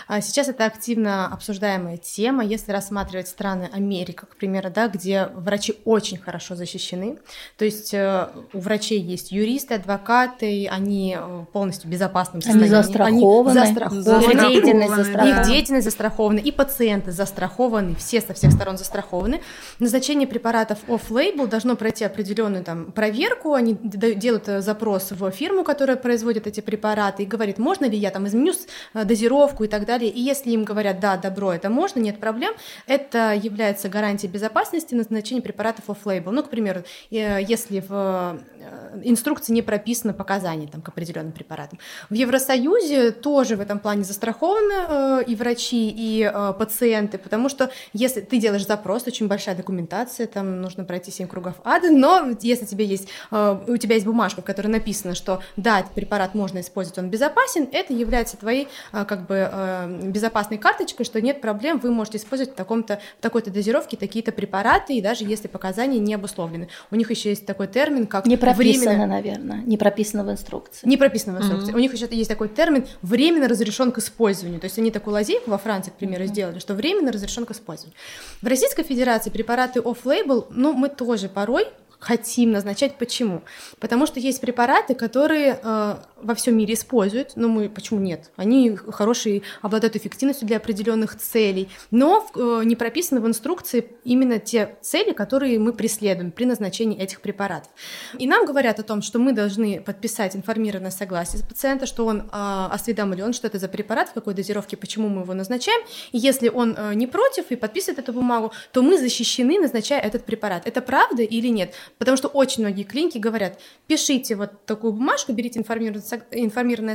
А 0.07 0.21
сейчас 0.21 0.47
это 0.47 0.65
активно 0.65 1.27
обсуждаемая 1.27 1.97
тема, 1.97 2.43
если 2.43 2.71
рассматривать 2.71 3.27
страны 3.27 3.69
Америки, 3.71 4.25
к 4.29 4.35
примеру, 4.35 4.71
да, 4.73 4.87
где 4.87 5.29
врачи 5.35 5.75
очень 5.85 6.17
хорошо 6.17 6.55
защищены. 6.55 7.17
То 7.57 7.65
есть 7.65 7.93
э, 7.93 8.29
у 8.53 8.59
врачей 8.59 8.99
есть 8.99 9.31
юристы, 9.31 9.75
адвокаты, 9.75 10.67
они 10.69 11.17
э, 11.19 11.45
полностью 11.51 11.87
в 11.89 11.91
безопасном 11.91 12.41
состоянии. 12.41 12.73
Они 12.73 12.83
застрахованы. 12.83 13.59
Они 13.59 13.59
застрахованы. 13.59 14.31
Их 14.31 14.49
деятельность 14.49 14.95
застрахована. 14.95 15.39
Их 15.41 15.47
деятельность 15.47 15.85
застрахована. 15.85 16.39
И 16.39 16.51
пациенты 16.51 17.11
застрахованы, 17.11 17.95
все 17.95 18.21
со 18.21 18.33
всех 18.33 18.51
сторон 18.51 18.77
застрахованы. 18.77 19.41
Назначение 19.79 20.27
препаратов 20.27 20.79
off-label 20.87 21.47
должно 21.47 21.75
пройти 21.75 22.05
определенную 22.05 22.63
там 22.63 22.91
проверку. 22.91 23.53
Они 23.53 23.77
делают 23.81 24.47
э, 24.47 24.61
запрос 24.61 25.11
в 25.11 25.31
фирму, 25.31 25.63
которая 25.63 25.97
производит 25.97 26.47
эти 26.47 26.61
препараты, 26.61 27.23
и 27.23 27.25
говорит, 27.25 27.57
можно 27.57 27.85
ли 27.85 27.97
я 27.97 28.09
там 28.09 28.27
изменю 28.27 28.53
дозировку 28.93 29.65
и 29.67 29.69
так 29.69 29.85
далее. 29.85 30.09
И 30.09 30.19
если 30.19 30.51
им 30.51 30.63
говорят, 30.63 30.99
да, 30.99 31.17
добро, 31.17 31.53
это 31.53 31.69
можно, 31.69 31.99
нет 31.99 32.19
проблем, 32.19 32.53
это 32.87 33.33
является 33.33 33.89
гарантией 33.89 34.31
безопасности 34.31 34.95
назначения 34.95 35.41
препаратов 35.41 35.85
off-label. 35.89 36.31
Ну, 36.31 36.43
к 36.43 36.49
примеру, 36.49 36.83
э, 37.11 37.41
если 37.43 37.81
в 37.81 37.91
э, 37.91 39.01
инструкции 39.03 39.53
не 39.53 39.61
прописано 39.61 40.13
показания 40.13 40.67
там, 40.67 40.81
к 40.81 40.89
определенным 40.89 41.31
препаратам. 41.31 41.79
В 42.09 42.13
Евросоюзе 42.13 43.11
тоже 43.11 43.55
в 43.55 43.61
этом 43.61 43.79
плане 43.79 44.03
застрахованы 44.03 44.73
э, 44.87 45.23
и 45.27 45.35
врачи, 45.35 45.93
и 45.95 46.31
пациенты, 46.57 47.17
потому 47.17 47.49
что 47.49 47.69
если 47.93 48.21
ты 48.21 48.37
делаешь 48.37 48.65
запрос, 48.65 49.05
очень 49.07 49.27
большая 49.27 49.55
документация, 49.55 50.27
там 50.27 50.61
нужно 50.61 50.83
пройти 50.83 51.11
7 51.11 51.27
кругов 51.27 51.55
ада, 51.63 51.91
но 51.91 52.29
если 52.41 52.65
тебе 52.65 52.85
есть, 52.85 53.09
у 53.31 53.77
тебя 53.77 53.95
есть 53.95 54.05
бумажка, 54.05 54.41
в 54.41 54.45
которой 54.45 54.67
написано, 54.67 55.15
что 55.15 55.41
да, 55.55 55.81
этот 55.81 55.91
препарат 55.91 56.35
можно 56.35 56.59
использовать, 56.61 56.99
он 56.99 57.09
безопасен, 57.09 57.67
это 57.71 57.93
является 57.93 58.37
твоей 58.37 58.67
как 58.91 59.27
бы 59.27 59.49
Э, 59.59 59.87
безопасной 59.87 60.59
карточкой, 60.59 61.03
что 61.03 61.19
нет 61.19 61.41
проблем, 61.41 61.79
вы 61.79 61.89
можете 61.89 62.19
использовать 62.19 62.53
в, 62.53 62.55
таком-то, 62.55 62.99
в 63.17 63.21
такой-то 63.21 63.49
дозировке 63.49 63.97
такие-то 63.97 64.31
препараты, 64.31 64.93
и 64.93 65.01
даже 65.01 65.23
если 65.23 65.47
показания 65.47 65.97
не 65.97 66.13
обусловлены. 66.13 66.69
У 66.91 66.95
них 66.95 67.09
еще 67.09 67.29
есть 67.29 67.47
такой 67.47 67.67
термин, 67.67 68.05
как 68.05 68.27
Не 68.27 68.37
прописано, 68.37 68.91
временно... 68.91 69.07
наверное, 69.07 69.57
не 69.65 69.77
прописано 69.77 70.23
в 70.23 70.29
инструкции. 70.31 70.87
Не 70.87 70.95
прописано 70.95 71.39
в 71.39 71.41
инструкции. 71.41 71.71
Mm-hmm. 71.71 71.75
У 71.75 71.79
них 71.79 71.93
еще 71.93 72.07
есть 72.11 72.29
такой 72.29 72.49
термин 72.49 72.85
временно 73.01 73.47
разрешен 73.47 73.91
к 73.91 73.97
использованию. 73.97 74.59
То 74.59 74.65
есть 74.65 74.77
они 74.77 74.91
такую 74.91 75.15
лазейку 75.15 75.49
во 75.49 75.57
Франции, 75.57 75.89
к 75.89 75.95
примеру, 75.95 76.25
mm-hmm. 76.25 76.27
сделали, 76.27 76.59
что 76.59 76.75
временно 76.75 77.11
разрешен 77.11 77.45
к 77.45 77.51
использованию. 77.51 77.97
В 78.41 78.47
Российской 78.47 78.83
Федерации 78.83 79.31
препараты 79.31 79.79
off-label, 79.79 80.45
ну, 80.51 80.73
мы 80.73 80.89
тоже 80.89 81.29
порой 81.29 81.65
хотим 81.99 82.51
назначать. 82.51 82.95
Почему? 82.97 83.43
Потому 83.79 84.05
что 84.05 84.19
есть 84.19 84.39
препараты, 84.39 84.93
которые 84.95 85.59
э, 85.61 85.95
во 86.21 86.35
всем 86.35 86.57
мире 86.57 86.73
используют, 86.73 87.33
но 87.35 87.47
мы 87.47 87.69
почему 87.69 87.99
нет? 87.99 88.31
Они 88.35 88.75
хорошие, 88.75 89.43
обладают 89.61 89.95
эффективностью 89.95 90.47
для 90.47 90.57
определенных 90.57 91.17
целей, 91.17 91.69
но 91.91 92.27
э, 92.35 92.61
не 92.65 92.75
прописаны 92.75 93.21
в 93.21 93.27
инструкции 93.27 93.91
именно 94.03 94.39
те 94.39 94.75
цели, 94.81 95.11
которые 95.11 95.59
мы 95.59 95.73
преследуем 95.73 96.31
при 96.31 96.45
назначении 96.45 96.97
этих 96.97 97.21
препаратов. 97.21 97.71
И 98.17 98.27
нам 98.27 98.45
говорят 98.45 98.79
о 98.79 98.83
том, 98.83 99.01
что 99.01 99.19
мы 99.19 99.33
должны 99.33 99.81
подписать 99.81 100.35
информированное 100.35 100.91
согласие 100.91 101.43
пациента, 101.43 101.85
что 101.85 102.05
он 102.05 102.21
э, 102.21 102.23
осведомлен, 102.31 103.33
что 103.33 103.47
это 103.47 103.59
за 103.59 103.67
препарат, 103.67 104.09
в 104.09 104.13
какой 104.13 104.33
дозировке, 104.33 104.77
почему 104.77 105.09
мы 105.09 105.21
его 105.21 105.33
назначаем. 105.33 105.81
И 106.11 106.17
если 106.17 106.49
он 106.49 106.75
э, 106.77 106.93
не 106.93 107.07
против 107.07 107.51
и 107.51 107.55
подписывает 107.55 107.99
эту 107.99 108.13
бумагу, 108.13 108.51
то 108.71 108.81
мы 108.81 108.97
защищены, 108.97 109.59
назначая 109.59 109.99
этот 109.99 110.25
препарат. 110.25 110.67
Это 110.67 110.81
правда 110.81 111.23
или 111.23 111.47
нет? 111.47 111.73
Потому 111.97 112.17
что 112.17 112.27
очень 112.27 112.63
многие 112.63 112.83
клиники 112.83 113.17
говорят, 113.17 113.59
пишите 113.87 114.35
вот 114.35 114.65
такую 114.65 114.93
бумажку, 114.93 115.33
берите 115.33 115.59
информированное 115.59 116.06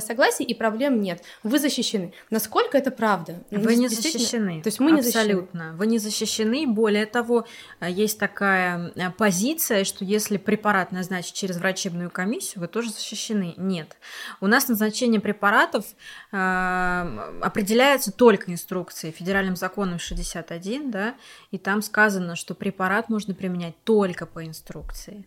согласие, 0.01 0.46
и 0.46 0.55
проблем 0.55 1.01
нет. 1.01 1.22
Вы 1.42 1.59
защищены. 1.59 2.12
Насколько 2.31 2.79
это 2.79 2.90
правда? 2.90 3.42
Вы 3.51 3.77
не 3.77 3.88
защищены. 3.88 4.62
То 4.62 4.68
есть 4.68 4.81
мы 4.81 4.92
не 4.92 5.01
Абсолютно. 5.01 5.61
Защищены. 5.61 5.77
Вы 5.77 5.87
не 5.87 5.98
защищены. 5.98 6.66
Более 6.66 7.07
того, 7.07 7.46
э, 7.81 7.90
есть 7.90 8.18
такая 8.18 8.92
э, 8.94 9.11
позиция, 9.11 9.85
что 9.85 10.05
если 10.05 10.37
препарат 10.37 10.92
назначить 10.92 11.35
через 11.35 11.59
врачебную 11.59 12.11
комиссию, 12.11 12.61
вы 12.62 12.68
тоже 12.68 12.90
защищены. 12.90 13.55
Нет. 13.57 13.96
У 14.40 14.46
нас 14.46 14.68
назначение 14.68 15.20
препаратов 15.20 15.85
э, 16.33 17.38
определяется 17.42 18.12
только 18.12 18.51
инструкцией 18.51 19.12
федеральным 19.12 19.57
законом 19.57 19.98
61, 19.98 20.90
да, 20.90 21.14
и 21.51 21.59
там 21.59 21.83
сказано, 21.83 22.37
что 22.37 22.55
препарат 22.55 23.09
можно 23.09 23.35
применять 23.35 23.75
только 23.85 24.27
по 24.27 24.44
инструкции 24.44 25.27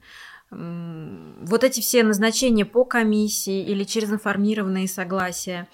вот 0.55 1.63
эти 1.63 1.79
все 1.79 2.03
назначения 2.03 2.65
по 2.65 2.85
комиссии 2.85 3.63
или 3.63 3.83
через 3.83 4.09
информированные 4.11 4.87
согласия, 4.87 5.67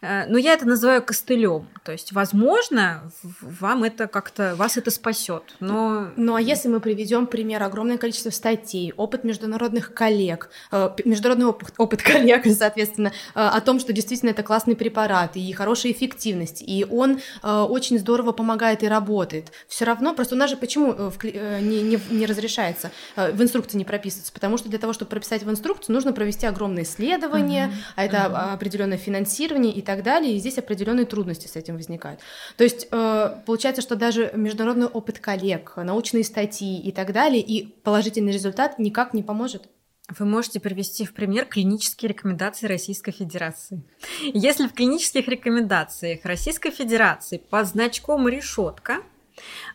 э, 0.00 0.26
ну, 0.28 0.36
я 0.36 0.52
это 0.52 0.66
называю 0.66 1.02
костылем. 1.02 1.68
То 1.84 1.92
есть, 1.92 2.12
возможно, 2.12 3.10
вам 3.40 3.84
это 3.84 4.06
как-то, 4.06 4.54
вас 4.56 4.76
это 4.76 4.90
спасет, 4.90 5.42
но... 5.60 6.08
Ну, 6.16 6.34
а 6.34 6.40
если 6.40 6.68
мы 6.68 6.80
приведем 6.80 7.26
пример 7.26 7.62
огромное 7.62 7.98
количество 7.98 8.30
статей, 8.30 8.92
опыт 8.96 9.24
международных 9.24 9.94
коллег, 9.94 10.50
э, 10.70 10.90
международный 11.04 11.46
опыт, 11.46 11.74
опыт 11.78 12.02
коллег, 12.04 12.44
соответственно, 12.46 13.12
э, 13.34 13.40
о 13.40 13.60
том, 13.60 13.80
что 13.80 13.92
действительно 13.92 14.30
это 14.30 14.42
классный 14.42 14.76
препарат 14.76 15.36
и 15.36 15.52
хорошая 15.52 15.92
эффективность, 15.92 16.62
и 16.66 16.86
он 16.88 17.20
очень 17.42 17.98
здорово 17.98 18.32
помогает 18.32 18.82
и 18.82 18.88
работает, 18.88 19.52
все 19.68 19.84
равно, 19.84 20.14
просто 20.14 20.34
у 20.34 20.38
нас 20.38 20.50
же 20.50 20.56
почему 20.56 20.94
не, 21.22 21.82
не, 21.82 21.98
не 22.10 22.26
разрешается, 22.26 22.90
в 23.16 23.42
инструкции 23.42 23.78
не 23.78 23.84
прописывается, 23.84 24.25
прописываться, 24.26 24.32
потому 24.32 24.56
что 24.56 24.68
для 24.68 24.78
того, 24.78 24.92
чтобы 24.92 25.10
прописать 25.10 25.42
в 25.42 25.50
инструкцию, 25.50 25.94
нужно 25.94 26.12
провести 26.12 26.46
огромные 26.46 26.84
исследования, 26.84 27.68
uh-huh. 27.68 27.92
а 27.96 28.04
это 28.04 28.16
uh-huh. 28.16 28.54
определенное 28.54 28.98
финансирование 28.98 29.72
и 29.72 29.82
так 29.82 30.02
далее, 30.02 30.34
и 30.34 30.38
здесь 30.38 30.58
определенные 30.58 31.06
трудности 31.06 31.46
с 31.46 31.56
этим 31.56 31.76
возникают. 31.76 32.20
То 32.56 32.64
есть 32.64 32.88
э, 32.90 33.42
получается, 33.46 33.82
что 33.82 33.96
даже 33.96 34.30
международный 34.34 34.86
опыт 34.86 35.18
коллег, 35.18 35.76
научные 35.76 36.24
статьи 36.24 36.80
и 36.80 36.92
так 36.92 37.12
далее, 37.12 37.40
и 37.40 37.66
положительный 37.66 38.32
результат 38.32 38.78
никак 38.78 39.14
не 39.14 39.22
поможет. 39.22 39.68
Вы 40.18 40.24
можете 40.24 40.60
привести 40.60 41.04
в 41.04 41.12
пример 41.14 41.46
клинические 41.46 42.10
рекомендации 42.10 42.68
Российской 42.68 43.10
Федерации. 43.10 43.82
Если 44.22 44.68
в 44.68 44.72
клинических 44.72 45.26
рекомендациях 45.26 46.20
Российской 46.24 46.70
Федерации 46.70 47.38
под 47.38 47.66
значком 47.66 48.28
решетка 48.28 48.98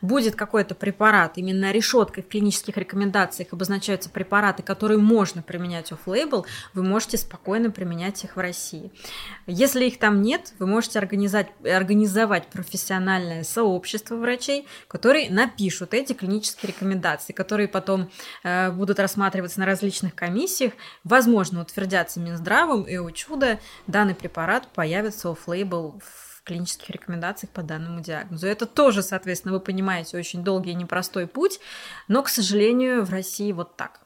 будет 0.01 0.35
какой-то 0.35 0.75
препарат, 0.75 1.37
именно 1.37 1.71
решеткой 1.71 2.23
в 2.23 2.27
клинических 2.27 2.77
рекомендациях 2.77 3.53
обозначаются 3.53 4.09
препараты, 4.09 4.63
которые 4.63 4.97
можно 4.97 5.41
применять 5.41 5.91
офф-лейбл, 5.91 6.45
вы 6.73 6.83
можете 6.83 7.17
спокойно 7.17 7.71
применять 7.71 8.23
их 8.23 8.35
в 8.35 8.39
России. 8.39 8.91
Если 9.47 9.85
их 9.85 9.99
там 9.99 10.21
нет, 10.21 10.53
вы 10.59 10.67
можете 10.67 10.99
организовать, 10.99 11.49
организовать 11.63 12.47
профессиональное 12.47 13.43
сообщество 13.43 14.15
врачей, 14.15 14.67
которые 14.87 15.29
напишут 15.29 15.93
эти 15.93 16.13
клинические 16.13 16.71
рекомендации, 16.71 17.33
которые 17.33 17.67
потом 17.67 18.09
э, 18.43 18.71
будут 18.71 18.99
рассматриваться 18.99 19.59
на 19.59 19.65
различных 19.65 20.15
комиссиях, 20.15 20.73
возможно, 21.03 21.61
утвердятся 21.61 22.19
Минздравом, 22.19 22.83
и, 22.83 22.97
о 22.97 23.09
чудо, 23.11 23.59
данный 23.87 24.15
препарат 24.15 24.67
появится 24.67 25.29
офф-лейбл 25.29 25.99
в 25.99 26.20
клинических 26.43 26.89
рекомендациях 26.89 27.51
по 27.51 27.63
данному 27.63 28.01
диагнозу. 28.01 28.47
Это 28.47 28.65
тоже, 28.65 29.03
соответственно, 29.03 29.53
вы 29.53 29.59
понимаете, 29.59 30.17
очень 30.17 30.43
долгий 30.43 30.71
и 30.71 30.75
непростой 30.75 31.27
путь, 31.27 31.59
но, 32.07 32.23
к 32.23 32.29
сожалению, 32.29 33.03
в 33.03 33.11
России 33.11 33.51
вот 33.51 33.77
так. 33.77 34.01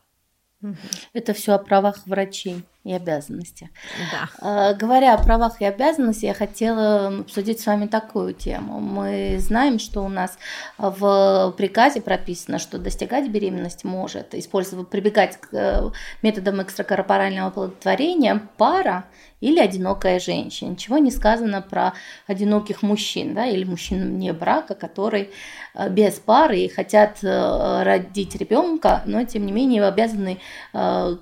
Это 1.13 1.33
все 1.33 1.53
о 1.53 1.59
правах 1.59 2.05
врачей 2.05 2.65
и 2.85 2.93
обязанностях. 2.93 3.69
Да. 4.11 4.29
А, 4.39 4.73
говоря 4.75 5.15
о 5.15 5.23
правах 5.23 5.59
и 5.59 5.65
обязанностях, 5.65 6.23
я 6.23 6.33
хотела 6.35 7.07
обсудить 7.07 7.59
с 7.59 7.65
вами 7.65 7.87
такую 7.87 8.33
тему. 8.33 8.79
Мы 8.79 9.37
знаем, 9.39 9.79
что 9.79 10.01
у 10.01 10.07
нас 10.07 10.37
в 10.77 11.53
приказе 11.57 11.99
прописано, 11.99 12.59
что 12.59 12.77
достигать 12.77 13.27
беременности 13.29 13.87
может 13.87 14.35
использовать, 14.35 14.87
прибегать 14.89 15.37
к 15.37 15.47
э, 15.51 15.89
методам 16.21 16.61
экстракорпорального 16.61 17.47
оплодотворения 17.47 18.41
пара 18.57 19.05
или 19.41 19.59
одинокая 19.59 20.19
женщина. 20.19 20.69
Ничего 20.69 20.97
не 20.97 21.11
сказано 21.11 21.61
про 21.61 21.93
одиноких 22.25 22.81
мужчин, 22.81 23.35
да, 23.35 23.45
или 23.45 23.63
мужчин 23.63 24.15
вне 24.15 24.33
брака, 24.33 24.75
которые 24.75 25.29
э, 25.73 25.89
без 25.89 26.13
пары 26.13 26.59
и 26.59 26.67
хотят 26.67 27.23
э, 27.23 27.83
родить 27.83 28.35
ребенка, 28.35 29.03
но 29.05 29.23
тем 29.23 29.45
не 29.45 29.51
менее 29.51 29.85
обязаны 29.85 30.39
э, 30.73 31.15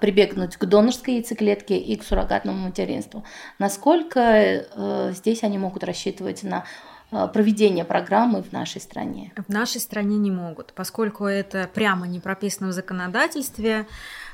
прибегнуть 0.00 0.56
к 0.56 0.64
донорской 0.98 1.14
яйцеклетке 1.14 1.78
и 1.78 1.96
к 1.96 2.02
суррогатному 2.02 2.66
материнству. 2.68 3.24
Насколько 3.58 4.66
здесь 5.12 5.42
они 5.42 5.58
могут 5.58 5.84
рассчитывать 5.84 6.42
на 6.42 6.64
проведение 7.10 7.84
программы 7.84 8.42
в 8.42 8.52
нашей 8.52 8.80
стране? 8.80 9.32
В 9.36 9.48
нашей 9.48 9.80
стране 9.80 10.16
не 10.18 10.30
могут, 10.30 10.72
поскольку 10.74 11.24
это 11.24 11.68
прямо 11.72 12.06
не 12.06 12.20
прописано 12.20 12.68
в 12.68 12.72
законодательстве. 12.72 13.86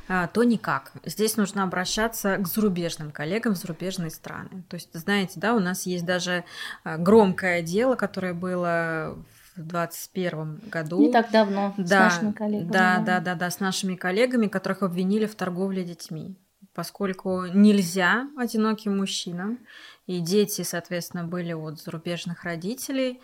А, 0.07 0.27
то 0.27 0.45
никак. 0.45 0.93
Здесь 1.07 1.39
нужно 1.39 1.63
обращаться 1.63 2.37
к 2.37 2.47
зарубежным 2.47 3.11
коллегам 3.11 3.55
в 3.55 3.57
зарубежные 3.57 4.11
страны. 4.11 4.63
То 4.69 4.75
есть, 4.75 4.91
знаете, 4.93 5.41
да, 5.41 5.55
у 5.55 5.61
нас 5.61 5.87
есть 5.87 6.05
даже 6.05 6.45
а, 6.83 6.99
громкое 6.99 7.63
дело, 7.63 7.95
которое 7.95 8.35
было 8.35 9.17
в 9.57 9.63
2021 9.63 10.61
году. 10.71 11.01
Не 11.01 11.11
так 11.11 11.31
давно, 11.31 11.73
да, 11.79 12.11
с 12.11 12.15
нашими 12.15 12.33
коллегами. 12.33 12.71
Да, 12.71 12.99
да, 12.99 13.21
да, 13.21 13.35
да, 13.35 13.51
с 13.51 13.61
нашими 13.61 13.95
коллегами, 13.95 14.49
которых 14.49 14.83
обвинили 14.83 15.25
в 15.25 15.35
торговле 15.35 15.85
детьми. 15.85 16.37
Поскольку 16.75 17.47
нельзя 17.47 18.29
одиноким 18.37 18.99
мужчинам, 18.99 19.59
и 20.07 20.19
дети, 20.19 20.63
соответственно, 20.63 21.25
были 21.25 21.53
от 21.53 21.81
зарубежных 21.81 22.45
родителей, 22.45 23.21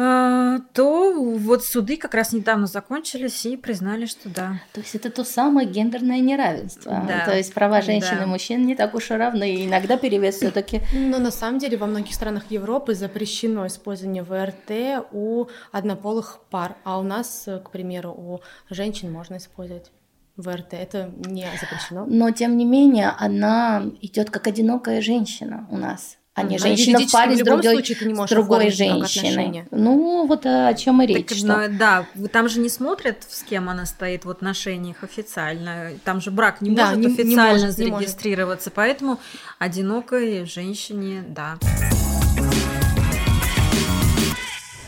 а, 0.00 0.60
то 0.74 1.12
вот 1.12 1.64
суды 1.64 1.96
как 1.96 2.14
раз 2.14 2.32
недавно 2.32 2.68
закончились 2.68 3.44
и 3.44 3.56
признали, 3.56 4.06
что 4.06 4.28
да. 4.28 4.60
То 4.72 4.80
есть 4.80 4.94
это 4.94 5.10
то 5.10 5.24
самое 5.24 5.68
гендерное 5.68 6.20
неравенство. 6.20 7.04
Да. 7.06 7.24
То 7.24 7.36
есть 7.36 7.52
права 7.52 7.82
женщин 7.82 8.16
да. 8.16 8.22
и 8.22 8.26
мужчин 8.26 8.64
не 8.64 8.76
так 8.76 8.94
уж 8.94 9.10
и 9.10 9.14
равны. 9.14 9.56
И 9.56 9.66
иногда 9.66 9.96
перевес 9.96 10.36
все 10.36 10.52
таки 10.52 10.82
Но 10.92 11.18
на 11.18 11.32
самом 11.32 11.58
деле 11.58 11.76
во 11.76 11.86
многих 11.86 12.14
странах 12.14 12.44
Европы 12.48 12.94
запрещено 12.94 13.66
использование 13.66 14.22
ВРТ 14.22 15.04
у 15.10 15.46
однополых 15.72 16.38
пар, 16.48 16.76
а 16.84 17.00
у 17.00 17.02
нас, 17.02 17.48
к 17.64 17.70
примеру, 17.70 18.10
у 18.12 18.40
женщин 18.70 19.10
можно 19.10 19.38
использовать. 19.38 19.90
ВРТ 20.38 20.74
это 20.74 21.10
не 21.16 21.46
запрещено. 21.60 22.06
Но 22.06 22.30
тем 22.30 22.56
не 22.56 22.64
менее 22.64 23.12
она 23.18 23.84
идет 24.00 24.30
как 24.30 24.46
одинокая 24.46 25.02
женщина 25.02 25.66
у 25.70 25.76
нас 25.76 26.18
а 26.38 26.44
не 26.44 26.58
женщина 26.58 27.00
в 27.00 27.10
паре 27.10 27.36
с 27.36 27.40
другой, 27.40 27.84
с 27.84 28.30
другой 28.30 28.70
женщиной. 28.70 29.64
Ну, 29.70 30.26
вот 30.26 30.46
о 30.46 30.72
чем 30.74 31.02
и 31.02 31.06
речь. 31.06 31.26
Так, 31.26 31.36
что... 31.36 31.68
ну, 31.68 31.78
да, 31.78 32.06
там 32.30 32.48
же 32.48 32.60
не 32.60 32.68
смотрят, 32.68 33.24
с 33.28 33.42
кем 33.42 33.68
она 33.68 33.86
стоит 33.86 34.24
в 34.24 34.30
отношениях 34.30 35.02
официально. 35.02 35.90
Там 36.04 36.20
же 36.20 36.30
брак 36.30 36.60
не 36.60 36.70
да, 36.70 36.90
может 36.90 36.98
не, 36.98 37.06
официально 37.06 37.56
не 37.56 37.62
может, 37.62 37.76
зарегистрироваться, 37.76 38.70
не 38.70 38.72
может. 38.72 38.74
поэтому 38.74 39.18
одинокой 39.58 40.44
женщине, 40.44 41.24
да. 41.26 41.58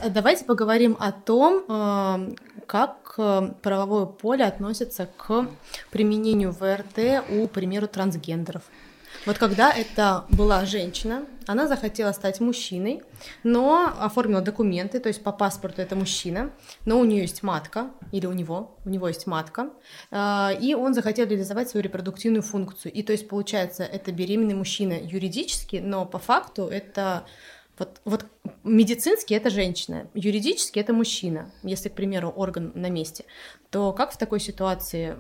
Давайте 0.09 0.45
поговорим 0.45 0.97
о 0.99 1.13
том, 1.13 1.65
э, 1.69 2.35
как 2.67 3.15
э, 3.19 3.53
правовое 3.61 4.07
поле 4.07 4.45
относится 4.45 5.09
к 5.17 5.47
применению 5.91 6.53
ВРТ 6.53 7.25
у, 7.31 7.47
к 7.47 7.51
примеру, 7.51 7.87
трансгендеров. 7.87 8.63
Вот 9.27 9.37
когда 9.37 9.71
это 9.71 10.25
была 10.31 10.65
женщина, 10.65 11.27
она 11.47 11.67
захотела 11.67 12.13
стать 12.13 12.41
мужчиной, 12.41 13.03
но 13.43 13.93
оформила 14.01 14.41
документы, 14.41 15.01
то 15.01 15.09
есть 15.09 15.23
по 15.23 15.33
паспорту 15.33 15.83
это 15.83 15.97
мужчина, 15.97 16.51
но 16.87 16.99
у 16.99 17.05
нее 17.05 17.23
есть 17.23 17.43
матка, 17.43 17.91
или 18.13 18.25
у 18.25 18.33
него, 18.33 18.79
у 18.87 18.89
него 18.89 19.09
есть 19.09 19.27
матка, 19.27 19.71
а, 20.11 20.53
и 20.59 20.75
он 20.75 20.95
захотел 20.95 21.27
реализовать 21.27 21.69
свою 21.69 21.85
репродуктивную 21.85 22.43
функцию. 22.43 22.93
И 22.93 23.03
то 23.03 23.13
есть, 23.13 23.29
получается, 23.29 23.85
это 23.85 24.11
беременный 24.13 24.55
мужчина 24.55 24.95
юридически, 24.99 25.77
но 25.85 26.07
по 26.07 26.19
факту 26.19 26.67
это 26.67 27.27
вот, 27.81 28.01
вот 28.05 28.27
медицински 28.63 29.33
это 29.33 29.49
женщина, 29.49 30.07
юридически 30.13 30.79
это 30.79 30.93
мужчина, 30.93 31.51
если, 31.63 31.89
к 31.89 31.95
примеру, 31.95 32.29
орган 32.29 32.73
на 32.75 32.91
месте, 32.91 33.25
то 33.71 33.93
как 33.93 34.13
в 34.13 34.19
такой 34.19 34.39
ситуации 34.39 35.17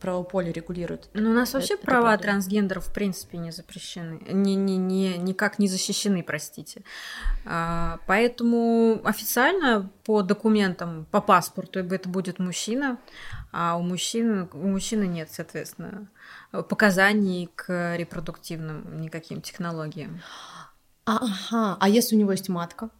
правополе 0.00 0.52
регулирует? 0.52 1.08
Ну, 1.14 1.30
у 1.30 1.32
нас 1.32 1.52
вообще 1.52 1.74
это, 1.74 1.84
права 1.84 2.14
это 2.14 2.22
трансгендеров 2.22 2.86
в 2.86 2.92
принципе 2.92 3.38
не 3.38 3.50
запрещены, 3.50 4.20
не, 4.30 4.54
не, 4.54 4.76
не, 4.76 5.18
никак 5.18 5.58
не 5.58 5.66
защищены, 5.66 6.22
простите. 6.22 6.82
А, 7.44 7.98
поэтому 8.06 9.00
официально 9.04 9.90
по 10.04 10.22
документам, 10.22 11.06
по 11.10 11.20
паспорту 11.20 11.80
это 11.80 12.08
будет 12.08 12.38
мужчина, 12.38 12.98
а 13.50 13.76
у 13.76 13.82
мужчин, 13.82 14.48
у 14.52 14.68
мужчины 14.68 15.04
нет, 15.04 15.30
соответственно, 15.32 16.08
показаний 16.68 17.50
к 17.54 17.96
репродуктивным 17.96 19.00
никаким 19.00 19.40
технологиям. 19.40 20.20
Ага, 21.06 21.76
а 21.80 21.88
если 21.88 22.16
у 22.16 22.18
него 22.18 22.32
есть 22.32 22.48
матка 22.48 22.90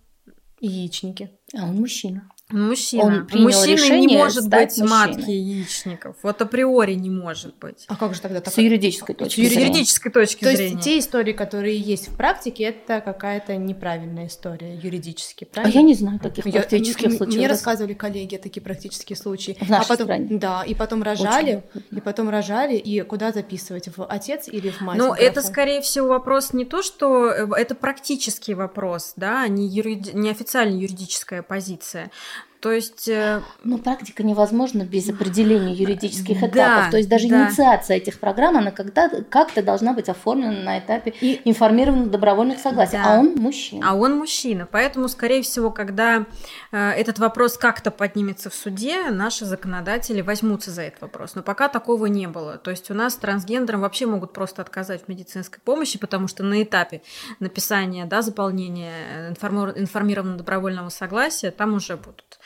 и 0.61 0.69
яичники? 0.69 1.31
А 1.55 1.65
он 1.65 1.75
мужчина. 1.77 2.31
Мужчина. 2.51 3.03
Он 3.03 3.27
принял 3.27 3.47
Мужчина 3.47 3.99
не 3.99 4.17
может 4.17 4.49
быть 4.49 4.79
мужчиной. 4.79 4.89
матки 4.89 5.31
яичников. 5.31 6.15
Вот 6.23 6.41
априори 6.41 6.95
не 6.95 7.11
может 7.11 7.57
быть. 7.57 7.85
А 7.89 7.97
как 7.97 8.15
же 8.15 8.21
тогда? 8.21 8.41
Так... 8.41 8.55
С 8.55 8.59
юридической 8.59 9.17
точки 9.17 9.41
зрения. 9.41 9.55
С 9.55 9.69
юридической 9.69 10.11
точки 10.11 10.45
То 10.45 10.55
зрения. 10.55 10.75
есть 10.75 10.85
те 10.85 10.99
истории, 11.01 11.33
которые 11.33 11.77
есть 11.77 12.07
в 12.07 12.17
практике, 12.17 12.65
это 12.65 13.01
какая-то 13.01 13.57
неправильная 13.57 14.29
история 14.29 14.77
юридически, 14.77 15.43
правильно? 15.43 15.75
А 15.75 15.77
я 15.77 15.83
не 15.85 15.95
знаю 15.95 16.21
таких 16.21 16.47
я, 16.47 16.53
практических 16.53 17.11
я, 17.11 17.17
случаев. 17.17 17.37
Мне 17.37 17.49
рассказывали 17.49 17.95
коллеги 17.95 18.37
такие 18.37 18.63
практические 18.63 19.17
случаи. 19.17 19.57
В 19.61 19.69
нашей 19.69 19.87
а 19.87 19.89
потом, 19.89 20.07
стране. 20.07 20.29
Да, 20.31 20.63
и 20.63 20.75
потом 20.77 21.03
рожали, 21.03 21.65
Очень. 21.75 21.99
и 21.99 22.01
потом 22.01 22.31
рожали, 22.31 22.77
и 22.77 23.01
куда 23.03 23.33
записывать, 23.33 23.89
в 23.89 24.07
отец 24.07 24.47
или 24.47 24.71
в 24.71 24.81
мать? 24.83 24.99
Ну, 24.99 25.13
это, 25.13 25.43
скорее 25.43 25.81
всего, 25.81 26.07
вопрос 26.07 26.53
не 26.53 26.65
то, 26.65 26.83
что... 26.83 27.29
Э, 27.29 27.49
это 27.57 27.75
практический 27.75 28.55
вопрос, 28.55 29.15
да, 29.17 29.49
не, 29.49 29.67
юриди... 29.67 30.13
не 30.15 30.31
официальная 30.31 30.79
юридическая 30.79 31.43
позиция. 31.43 32.13
То 32.61 32.73
есть... 32.73 33.09
Э, 33.09 33.43
Но 33.65 33.79
практика 33.79 34.23
невозможна 34.23 34.83
без 34.85 35.09
определения 35.09 35.75
юридических 35.75 36.39
этапов. 36.39 36.55
Да, 36.55 36.91
То 36.91 36.97
есть 36.97 37.09
даже 37.09 37.29
да. 37.29 37.45
инициация 37.45 37.97
этих 37.97 38.19
программ, 38.19 38.57
она 38.57 38.71
когда 38.71 39.09
как-то 39.29 39.63
должна 39.63 39.93
быть 39.93 40.09
оформлена 40.09 40.63
на 40.63 40.79
этапе 40.79 41.15
и 41.21 41.41
информированных 41.45 42.11
добровольных 42.11 42.59
согласий. 42.59 42.97
Да. 42.97 43.17
А 43.17 43.19
он 43.19 43.35
мужчина. 43.37 43.91
А 43.91 43.95
он 43.95 44.17
мужчина. 44.17 44.67
Поэтому, 44.71 45.09
скорее 45.09 45.43
всего, 45.43 45.71
когда 45.71 46.27
э, 46.73 46.91
этот 46.91 47.19
вопрос 47.19 47.59
как-то 47.59 47.91
поднимется 47.91 48.51
в 48.51 48.55
суде, 48.55 49.11
наши 49.11 49.45
законодатели 49.45 50.21
возьмутся 50.21 50.71
за 50.71 50.83
этот 50.83 51.03
вопрос. 51.03 51.35
Но 51.35 51.43
пока 51.43 51.69
такого 51.69 52.07
не 52.07 52.27
было. 52.27 52.59
То 52.59 52.71
есть 52.71 52.91
у 52.91 52.95
нас 52.95 53.17
трансгендерам 53.17 53.81
вообще 53.81 54.07
могут 54.07 54.33
просто 54.33 54.63
отказать 54.63 55.05
в 55.05 55.09
медицинской 55.09 55.61
помощи, 55.65 55.99
потому 55.99 56.29
что 56.29 56.43
на 56.43 56.63
этапе 56.63 57.03
написания, 57.41 58.07
да, 58.07 58.23
заполнения 58.23 59.31
информированного 59.31 60.39
добровольного 60.39 60.89
согласия 60.89 61.51
там 61.51 61.75
уже 61.75 61.97
будут 61.97 62.39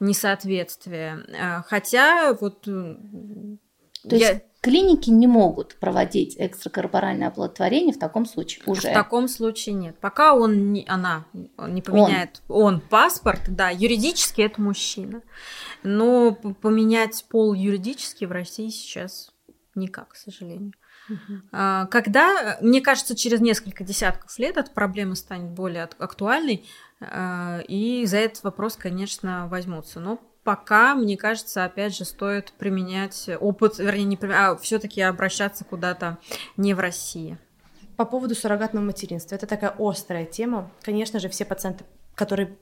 несоответствие. 0.00 1.24
А, 1.40 1.62
хотя 1.66 2.32
вот... 2.34 2.62
То 2.62 4.14
я... 4.14 4.30
есть 4.30 4.42
клиники 4.60 5.10
не 5.10 5.26
могут 5.26 5.76
проводить 5.76 6.36
экстракорпоральное 6.38 7.28
оплодотворение 7.28 7.94
в 7.94 7.98
таком 7.98 8.26
случае 8.26 8.62
уже? 8.66 8.90
В 8.90 8.94
таком 8.94 9.28
случае 9.28 9.74
нет. 9.74 9.98
Пока 9.98 10.34
он 10.34 10.72
не, 10.72 10.84
она 10.88 11.24
не 11.32 11.82
поменяет 11.82 12.42
он. 12.48 12.74
он 12.74 12.80
паспорт, 12.80 13.42
да, 13.48 13.70
юридически 13.70 14.42
это 14.42 14.60
мужчина. 14.60 15.22
Но 15.82 16.32
поменять 16.32 17.24
пол 17.28 17.54
юридически 17.54 18.24
в 18.24 18.32
России 18.32 18.68
сейчас 18.68 19.32
никак, 19.74 20.08
к 20.10 20.16
сожалению. 20.16 20.72
Uh-huh. 21.08 21.86
Когда, 21.88 22.58
мне 22.60 22.80
кажется, 22.80 23.16
через 23.16 23.40
несколько 23.40 23.84
десятков 23.84 24.38
лет 24.38 24.56
эта 24.56 24.70
проблема 24.70 25.14
станет 25.14 25.50
более 25.50 25.88
актуальной, 25.98 26.64
а, 27.00 27.60
и 27.68 28.04
за 28.06 28.18
этот 28.18 28.42
вопрос, 28.44 28.76
конечно, 28.76 29.46
возьмутся. 29.48 30.00
Но 30.00 30.20
пока, 30.42 30.94
мне 30.94 31.16
кажется, 31.16 31.64
опять 31.64 31.96
же, 31.96 32.04
стоит 32.04 32.52
применять 32.52 33.28
опыт, 33.40 33.78
вернее, 33.78 34.04
не 34.04 34.18
а 34.32 34.56
все-таки 34.56 35.00
обращаться 35.02 35.64
куда-то 35.64 36.18
не 36.56 36.74
в 36.74 36.80
России. 36.80 37.38
По 37.96 38.04
поводу 38.04 38.34
суррогатного 38.34 38.84
материнства. 38.84 39.34
Это 39.34 39.46
такая 39.46 39.74
острая 39.78 40.24
тема. 40.24 40.70
Конечно 40.82 41.18
же, 41.18 41.28
все 41.28 41.44
пациенты 41.44 41.84
которые, 42.14 42.56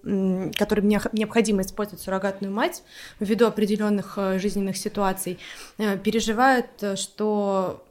которым 0.59 0.87
необходимо 0.87 1.63
использовать 1.63 2.03
суррогатную 2.03 2.53
мать 2.53 2.83
ввиду 3.21 3.47
определенных 3.47 4.19
э, 4.19 4.39
жизненных 4.39 4.77
ситуаций, 4.77 5.39
э, 5.79 5.97
переживают, 5.97 6.67
э, 6.83 6.97
что 6.97 7.86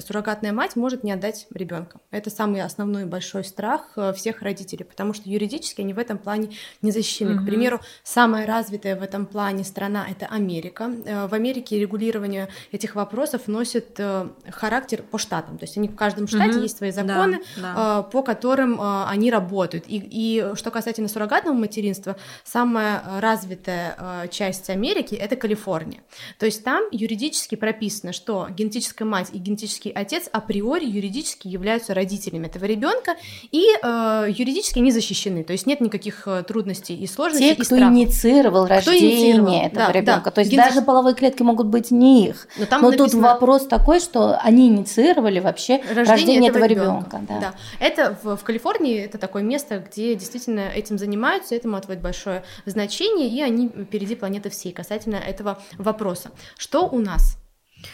суррогатная 0.00 0.52
мать 0.52 0.76
может 0.76 1.04
не 1.04 1.12
отдать 1.12 1.46
ребенка. 1.50 2.00
Это 2.10 2.30
самый 2.30 2.62
основной 2.62 3.04
большой 3.04 3.44
страх 3.44 3.92
э, 3.96 4.12
всех 4.12 4.42
родителей, 4.42 4.84
потому 4.84 5.12
что 5.12 5.28
юридически 5.28 5.80
они 5.80 5.92
в 5.92 5.98
этом 5.98 6.18
плане 6.18 6.50
не 6.82 6.90
защищены. 6.90 7.32
Mm-hmm. 7.32 7.42
К 7.42 7.46
примеру, 7.46 7.80
самая 8.02 8.46
развитая 8.46 8.96
в 8.96 9.02
этом 9.02 9.26
плане 9.26 9.64
страна 9.64 10.06
это 10.08 10.26
Америка. 10.26 10.90
Э, 11.04 11.26
в 11.26 11.34
Америке 11.34 11.78
регулирование 11.78 12.48
этих 12.72 12.94
вопросов 12.94 13.48
носит 13.48 13.94
э, 13.98 14.28
характер 14.50 15.02
по 15.02 15.18
штатам, 15.18 15.58
то 15.58 15.64
есть 15.64 15.76
они 15.76 15.88
в 15.88 15.96
каждом 15.96 16.26
штате 16.28 16.58
mm-hmm. 16.58 16.62
есть 16.62 16.78
свои 16.78 16.90
законы, 16.90 17.40
да, 17.56 17.74
да. 17.74 18.02
по 18.02 18.22
которым 18.22 18.80
они 18.80 19.30
работают. 19.30 19.84
И, 19.86 19.96
и 19.96 20.54
что 20.54 20.70
касательно 20.70 21.08
суррогатного 21.08 21.54
материнства, 21.54 22.16
самая 22.44 23.02
развитая 23.20 24.28
часть 24.30 24.70
Америки 24.70 25.14
это 25.14 25.36
Калифорния. 25.36 26.00
То 26.38 26.46
есть 26.46 26.64
там 26.64 26.84
юридически 26.90 27.54
прописано, 27.54 28.12
что 28.12 28.48
генетическая 28.50 29.04
мать 29.04 29.28
и 29.32 29.38
генетическая 29.38 29.67
биологический 29.68 29.92
отец 29.94 30.28
априори 30.32 30.84
юридически 30.84 31.48
являются 31.48 31.94
родителями 31.94 32.46
этого 32.46 32.64
ребенка 32.64 33.16
и 33.52 33.64
э, 33.82 34.26
юридически 34.28 34.78
не 34.78 34.90
защищены, 34.90 35.44
то 35.44 35.52
есть 35.52 35.66
нет 35.66 35.80
никаких 35.80 36.26
э, 36.26 36.42
трудностей 36.42 36.96
и 36.96 37.06
сложностей. 37.06 37.48
Те, 37.48 37.52
и 37.52 37.56
кто 37.56 37.76
страхов. 37.76 37.94
инициировал 37.94 38.64
кто 38.64 38.74
рождение 38.74 39.32
инициировал? 39.32 39.66
этого 39.66 39.86
да, 39.86 39.92
ребенка, 39.92 40.24
да. 40.24 40.30
то 40.30 40.40
есть 40.40 40.50
Ген... 40.50 40.60
даже 40.60 40.82
половые 40.82 41.14
клетки 41.14 41.42
могут 41.42 41.66
быть 41.66 41.90
не 41.90 42.28
их. 42.28 42.48
Но, 42.58 42.66
там 42.66 42.82
Но 42.82 42.90
написано... 42.90 43.10
тут 43.10 43.20
вопрос 43.20 43.66
такой, 43.66 44.00
что 44.00 44.38
они 44.38 44.68
инициировали 44.68 45.40
вообще 45.40 45.76
рождение, 45.76 46.04
рождение 46.04 46.50
этого, 46.50 46.64
этого 46.64 46.80
ребенка. 46.80 47.20
Да. 47.28 47.40
Да. 47.40 47.54
Это 47.80 48.16
в, 48.22 48.36
в 48.36 48.44
Калифорнии 48.44 48.98
это 48.98 49.18
такое 49.18 49.42
место, 49.42 49.78
где 49.78 50.14
действительно 50.14 50.68
этим 50.68 50.98
занимаются, 50.98 51.54
этому 51.54 51.76
отводят 51.76 52.02
большое 52.02 52.42
значение, 52.66 53.28
и 53.28 53.42
они 53.42 53.68
впереди 53.68 54.14
планеты 54.14 54.50
всей 54.50 54.72
касательно 54.72 55.16
этого 55.16 55.58
вопроса. 55.78 56.30
Что 56.56 56.88
у 56.88 56.98
нас? 56.98 57.36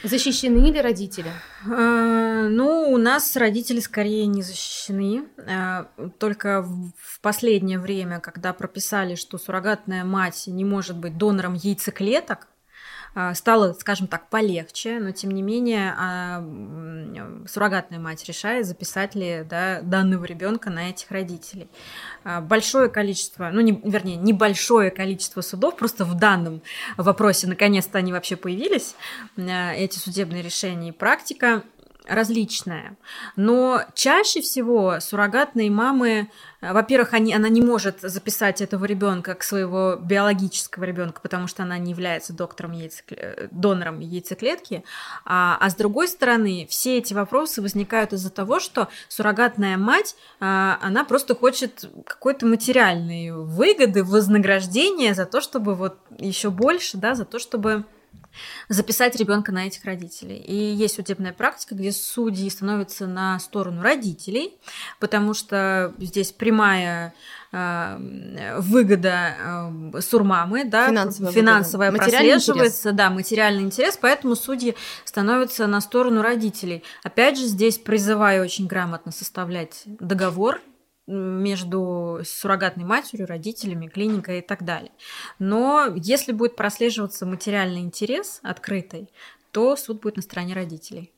Защищены 0.03 0.71
ли 0.71 0.81
родители? 0.81 1.31
А, 1.67 2.49
ну, 2.49 2.91
у 2.91 2.97
нас 2.97 3.37
родители 3.37 3.81
скорее 3.81 4.27
не 4.27 4.43
защищены. 4.43 5.27
А, 5.47 5.89
только 6.19 6.63
в 6.63 7.21
последнее 7.21 7.79
время, 7.79 8.21
когда 8.21 8.53
прописали, 8.53 9.15
что 9.15 9.39
суррогатная 9.39 10.05
мать 10.05 10.45
не 10.47 10.65
может 10.65 10.97
быть 10.97 11.17
донором 11.17 11.55
яйцеклеток, 11.55 12.49
стало, 13.35 13.73
скажем 13.75 14.07
так, 14.07 14.29
полегче, 14.29 14.99
но 14.99 15.13
тем 15.13 15.31
не 15.31 15.43
менее 15.43 15.95
а, 15.97 16.45
суррогатная 17.49 17.99
мать 17.99 18.25
решает, 18.25 18.67
записать 18.67 19.15
ли 19.15 19.47
да, 19.49 19.81
данного 19.83 20.25
ребенка 20.25 20.71
на 20.71 20.91
этих 20.91 21.11
родителей. 21.11 21.69
А, 22.25 22.41
большое 22.41 22.89
количество, 22.89 23.51
ну, 23.53 23.61
не, 23.61 23.81
вернее, 23.85 24.17
небольшое 24.17 24.91
количество 24.91 25.43
судов, 25.43 25.77
просто 25.77 26.05
в 26.05 26.15
данном 26.15 26.63
вопросе 26.97 27.47
наконец-то 27.47 27.99
они 27.99 28.13
вообще 28.13 28.37
появились, 28.37 28.97
эти 29.37 29.99
судебные 29.99 30.43
решения 30.43 30.89
и 30.89 30.93
практика 30.93 31.63
различная. 32.07 32.97
Но 33.35 33.83
чаще 33.95 34.43
всего 34.43 35.01
суррогатные 35.01 35.71
мамы, 35.71 36.31
э, 36.61 36.73
во-первых, 36.73 37.15
они, 37.15 37.35
она 37.35 37.49
не 37.49 37.63
может 37.63 38.01
записать 38.03 38.61
этого 38.61 38.85
ребенка 38.85 39.33
как 39.33 39.43
своего 39.43 39.97
биологического 39.97 40.85
ребенка, 40.85 41.21
потому 41.23 41.47
что 41.47 41.63
она 41.63 41.79
не 41.79 41.93
является 41.93 42.35
доктором 42.35 42.73
яйцекле... 42.73 43.19
Э, 43.19 43.49
донором 43.51 44.01
яйцеклетки. 44.01 44.85
А, 45.25 45.57
а 45.59 45.71
с 45.71 45.75
другой 45.77 46.09
стороны, 46.09 46.67
все 46.69 46.99
эти 46.99 47.15
вопросы 47.15 47.63
возникают 47.63 48.13
из-за 48.13 48.31
того, 48.31 48.61
что 48.61 48.89
суррогатная 49.09 49.79
мать, 49.79 50.15
а, 50.41 50.79
она 50.83 51.05
просто 51.05 51.35
хочет 51.35 51.89
какой-то 52.05 52.45
материальной 52.45 53.31
выгоды, 53.31 54.05
вознаграждения 54.05 55.15
за 55.15 55.25
то, 55.25 55.41
чтобы 55.41 55.75
вот 55.75 55.97
еще 56.19 56.51
больше, 56.51 56.99
да, 56.99 57.15
за 57.15 57.25
то, 57.25 57.39
чтобы 57.39 57.85
записать 58.69 59.17
ребенка 59.17 59.53
на 59.53 59.67
этих 59.67 59.85
родителей. 59.85 60.37
И 60.37 60.55
есть 60.55 60.97
судебная 60.97 61.33
практика, 61.33 61.75
где 61.75 61.93
судьи 61.93 62.49
становятся 62.51 63.07
на 63.07 63.39
сторону 63.39 63.83
родителей, 63.83 64.55
потому 65.01 65.35
что 65.35 65.95
здесь 65.99 66.33
прямая 66.33 67.15
э, 67.53 68.57
выгода 68.59 69.35
э, 69.95 70.01
сурмамы, 70.01 70.65
да, 70.65 70.89
финансовая, 70.89 71.33
финансовая 71.33 71.93
прослеживается, 71.93 72.93
да, 72.93 73.11
материальный 73.11 73.63
интерес, 73.63 73.99
поэтому 74.01 74.35
судьи 74.35 74.75
становятся 75.05 75.67
на 75.67 75.81
сторону 75.81 76.23
родителей. 76.23 76.83
Опять 77.03 77.39
же, 77.39 77.47
здесь 77.47 77.79
призываю 77.79 78.43
очень 78.43 78.67
грамотно 78.67 79.13
составлять 79.13 79.83
договор 79.87 80.61
между 81.07 82.21
суррогатной 82.25 82.85
матерью, 82.85 83.27
родителями, 83.27 83.89
клиникой 83.89 84.39
и 84.39 84.43
так 84.43 84.65
далее. 84.65 84.93
Но 85.39 85.93
если 85.97 86.33
будет 86.33 86.57
прослеживаться 86.57 87.27
материальный 87.27 87.81
интерес 87.81 88.41
открытый, 88.43 89.11
то 89.51 89.77
суд 89.77 90.01
будет 90.01 90.17
на 90.17 90.23
стороне 90.23 90.55
родителей. 90.55 91.13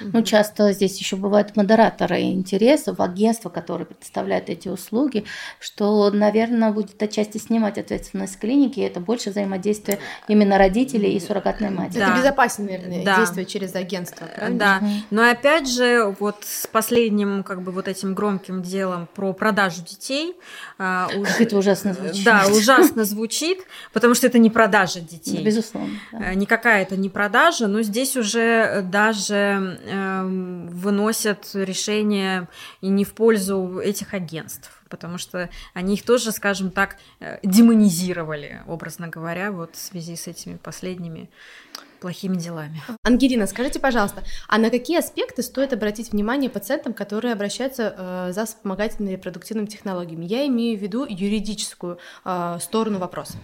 Ну, 0.00 0.22
часто 0.22 0.72
здесь 0.72 0.98
еще 0.98 1.16
бывают 1.16 1.56
модераторы 1.56 2.20
интересов, 2.22 3.00
агентства, 3.00 3.48
которые 3.48 3.86
предоставляют 3.86 4.48
эти 4.48 4.68
услуги, 4.68 5.24
что, 5.60 6.10
наверное, 6.10 6.70
будет 6.70 7.02
отчасти 7.02 7.38
снимать 7.38 7.78
ответственность 7.78 8.38
клиники, 8.38 8.80
и 8.80 8.82
это 8.82 9.00
больше 9.00 9.30
взаимодействие 9.30 9.98
именно 10.28 10.58
родителей 10.58 11.12
и 11.12 11.20
суррогатной 11.20 11.70
матери. 11.70 12.00
Да. 12.00 12.10
Это 12.10 12.18
безопаснее, 12.18 12.78
наверное, 12.78 13.04
да. 13.04 13.16
действие 13.18 13.46
через 13.46 13.74
агентство, 13.74 14.26
правильно? 14.26 14.58
Да, 14.58 14.82
но 15.10 15.28
опять 15.28 15.68
же, 15.68 16.14
вот 16.18 16.36
с 16.42 16.66
последним, 16.66 17.42
как 17.42 17.62
бы, 17.62 17.72
вот 17.72 17.88
этим 17.88 18.14
громким 18.14 18.62
делом 18.62 19.08
про 19.14 19.32
продажу 19.32 19.82
детей... 19.82 20.34
Как 20.76 21.40
это 21.40 21.56
ужасно 21.56 21.94
звучит. 21.94 22.24
Да, 22.24 22.44
ужасно 22.50 23.04
звучит, 23.04 23.58
потому 23.92 24.14
что 24.14 24.26
это 24.26 24.38
не 24.38 24.50
продажа 24.50 25.00
детей. 25.00 25.42
Безусловно. 25.42 25.90
Да. 26.12 26.34
Никакая 26.34 26.82
это 26.82 26.96
не 26.96 27.08
продажа, 27.08 27.68
но 27.68 27.82
здесь 27.82 28.16
уже 28.16 28.82
даже 28.82 29.78
выносят 29.84 31.50
решения 31.54 32.48
и 32.80 32.88
не 32.88 33.04
в 33.04 33.14
пользу 33.14 33.78
этих 33.78 34.14
агентств, 34.14 34.70
потому 34.88 35.18
что 35.18 35.50
они 35.72 35.94
их 35.94 36.02
тоже, 36.02 36.32
скажем 36.32 36.70
так, 36.70 36.96
э, 37.20 37.38
демонизировали, 37.42 38.62
образно 38.66 39.08
говоря, 39.08 39.52
вот 39.52 39.76
в 39.76 39.78
связи 39.78 40.16
с 40.16 40.26
этими 40.26 40.56
последними 40.56 41.28
плохими 42.00 42.36
делами. 42.36 42.82
Ангелина, 43.02 43.46
скажите, 43.46 43.80
пожалуйста, 43.80 44.24
а 44.46 44.58
на 44.58 44.68
какие 44.68 44.98
аспекты 44.98 45.42
стоит 45.42 45.72
обратить 45.72 46.12
внимание 46.12 46.50
пациентам, 46.50 46.92
которые 46.92 47.32
обращаются 47.32 47.94
э, 47.96 48.32
за 48.32 48.44
вспомогательными 48.44 49.12
репродуктивными 49.12 49.66
технологиями? 49.66 50.26
Я 50.26 50.46
имею 50.46 50.78
в 50.78 50.82
виду 50.82 51.06
юридическую 51.08 51.98
э, 52.24 52.58
сторону 52.60 52.98
вопроса. 52.98 53.38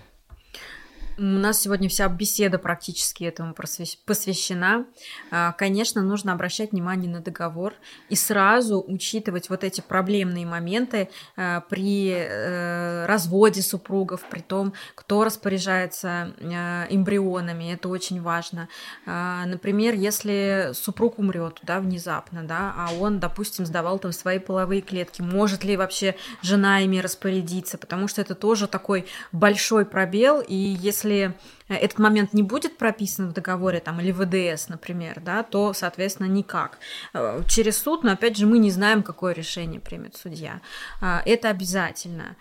У 1.20 1.22
нас 1.22 1.60
сегодня 1.60 1.90
вся 1.90 2.08
беседа 2.08 2.58
практически 2.58 3.24
этому 3.24 3.54
посвящена. 3.54 4.86
А, 5.30 5.52
конечно, 5.52 6.00
нужно 6.00 6.32
обращать 6.32 6.72
внимание 6.72 7.10
на 7.10 7.20
договор 7.20 7.74
и 8.08 8.16
сразу 8.16 8.82
учитывать 8.88 9.50
вот 9.50 9.62
эти 9.62 9.82
проблемные 9.82 10.46
моменты 10.46 11.10
а, 11.36 11.60
при 11.60 12.14
э, 12.14 13.04
разводе 13.04 13.60
супругов, 13.60 14.22
при 14.30 14.40
том, 14.40 14.72
кто 14.94 15.22
распоряжается 15.22 16.34
а, 16.40 16.86
эмбрионами. 16.88 17.74
Это 17.74 17.90
очень 17.90 18.22
важно. 18.22 18.70
Например, 19.04 19.94
если 19.94 20.70
супруг 20.72 21.18
умрет 21.18 21.58
да, 21.62 21.80
внезапно, 21.80 22.44
да, 22.44 22.72
а 22.74 22.94
он, 22.98 23.20
допустим, 23.20 23.66
сдавал 23.66 23.98
там 23.98 24.12
свои 24.12 24.38
половые 24.38 24.80
клетки, 24.80 25.20
может 25.20 25.64
ли 25.64 25.76
вообще 25.76 26.16
жена 26.40 26.80
ими 26.80 26.96
распорядиться, 26.96 27.76
потому 27.76 28.08
что 28.08 28.22
это 28.22 28.34
тоже 28.34 28.66
такой 28.66 29.06
большой 29.32 29.84
пробел, 29.84 30.40
и 30.40 30.54
если 30.54 31.09
если 31.10 31.34
этот 31.68 31.98
момент 31.98 32.32
не 32.32 32.42
будет 32.42 32.78
прописан 32.78 33.30
в 33.30 33.32
договоре 33.32 33.80
там, 33.80 34.00
или 34.00 34.10
в 34.10 34.24
ВДС, 34.24 34.68
например, 34.68 35.20
да, 35.24 35.42
то, 35.44 35.72
соответственно, 35.72 36.26
никак. 36.26 36.78
Э, 37.14 37.42
через 37.48 37.78
суд, 37.78 38.02
но 38.02 38.12
опять 38.12 38.36
же 38.36 38.46
мы 38.46 38.58
не 38.58 38.70
знаем, 38.70 39.02
какое 39.02 39.32
решение 39.32 39.80
примет 39.80 40.16
судья. 40.16 40.60
А, 41.00 41.22
это 41.24 41.48
обязательно. 41.48 42.36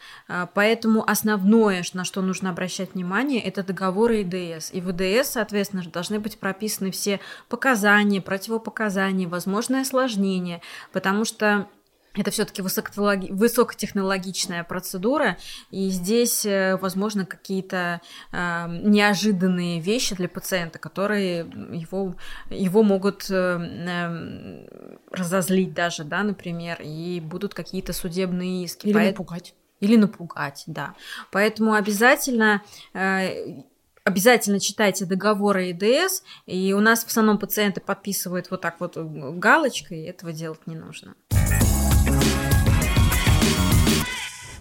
Поэтому 0.53 1.07
основное, 1.07 1.83
на 1.93 2.03
что 2.03 2.21
нужно 2.21 2.49
обращать 2.49 2.93
внимание, 2.95 3.41
это 3.41 3.63
договоры 3.63 4.23
ИДС. 4.23 4.71
И 4.73 4.81
в 4.81 4.91
ИДС, 4.91 5.29
соответственно, 5.31 5.83
должны 5.83 6.19
быть 6.19 6.39
прописаны 6.39 6.91
все 6.91 7.19
показания, 7.49 8.21
противопоказания, 8.21 9.27
возможные 9.27 9.81
осложнения, 9.81 10.61
потому 10.91 11.25
что 11.25 11.67
это 12.15 12.31
все-таки 12.31 12.61
высокотехнологичная 12.61 14.63
процедура, 14.63 15.37
и 15.71 15.89
здесь, 15.89 16.45
э, 16.45 16.77
возможно, 16.77 17.25
какие-то 17.25 18.01
э, 18.31 18.65
неожиданные 18.83 19.79
вещи 19.79 20.15
для 20.15 20.27
пациента, 20.27 20.79
которые 20.79 21.39
его, 21.71 22.15
его 22.49 22.83
могут 22.83 23.29
э, 23.29 23.33
э, 23.33 24.67
разозлить 25.11 25.73
даже, 25.73 26.03
да, 26.03 26.23
например, 26.23 26.81
и 26.81 27.19
будут 27.19 27.53
какие-то 27.53 27.93
судебные 27.93 28.63
иски. 28.63 28.87
Или 28.87 28.93
Поэт... 28.93 29.11
напугать. 29.11 29.53
Или 29.79 29.95
напугать, 29.95 30.63
да. 30.67 30.95
Поэтому 31.31 31.73
обязательно 31.73 32.63
э, 32.93 33.61
обязательно 34.03 34.59
читайте 34.59 35.05
договоры 35.05 35.71
ИДС, 35.71 36.23
и 36.47 36.73
у 36.73 36.79
нас 36.79 37.03
в 37.03 37.07
основном 37.07 37.37
пациенты 37.37 37.79
подписывают 37.79 38.51
вот 38.51 38.61
так 38.61 38.79
вот 38.79 38.97
галочкой, 38.97 40.05
этого 40.05 40.33
делать 40.33 40.67
не 40.67 40.75
нужно. 40.75 41.15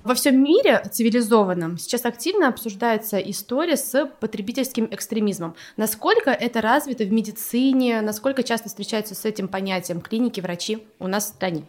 Во 0.08 0.14
всем 0.14 0.42
мире 0.42 0.82
цивилизованном 0.90 1.76
сейчас 1.76 2.06
активно 2.06 2.48
обсуждается 2.48 3.18
история 3.18 3.76
с 3.76 4.06
потребительским 4.20 4.88
экстремизмом. 4.90 5.54
Насколько 5.76 6.30
это 6.30 6.62
развито 6.62 7.04
в 7.04 7.12
медицине, 7.12 8.00
насколько 8.00 8.42
часто 8.42 8.70
встречаются 8.70 9.14
с 9.14 9.26
этим 9.26 9.48
понятием 9.48 10.00
клиники, 10.00 10.40
врачи 10.40 10.82
у 10.98 11.08
нас 11.08 11.26
в 11.26 11.34
стране? 11.34 11.64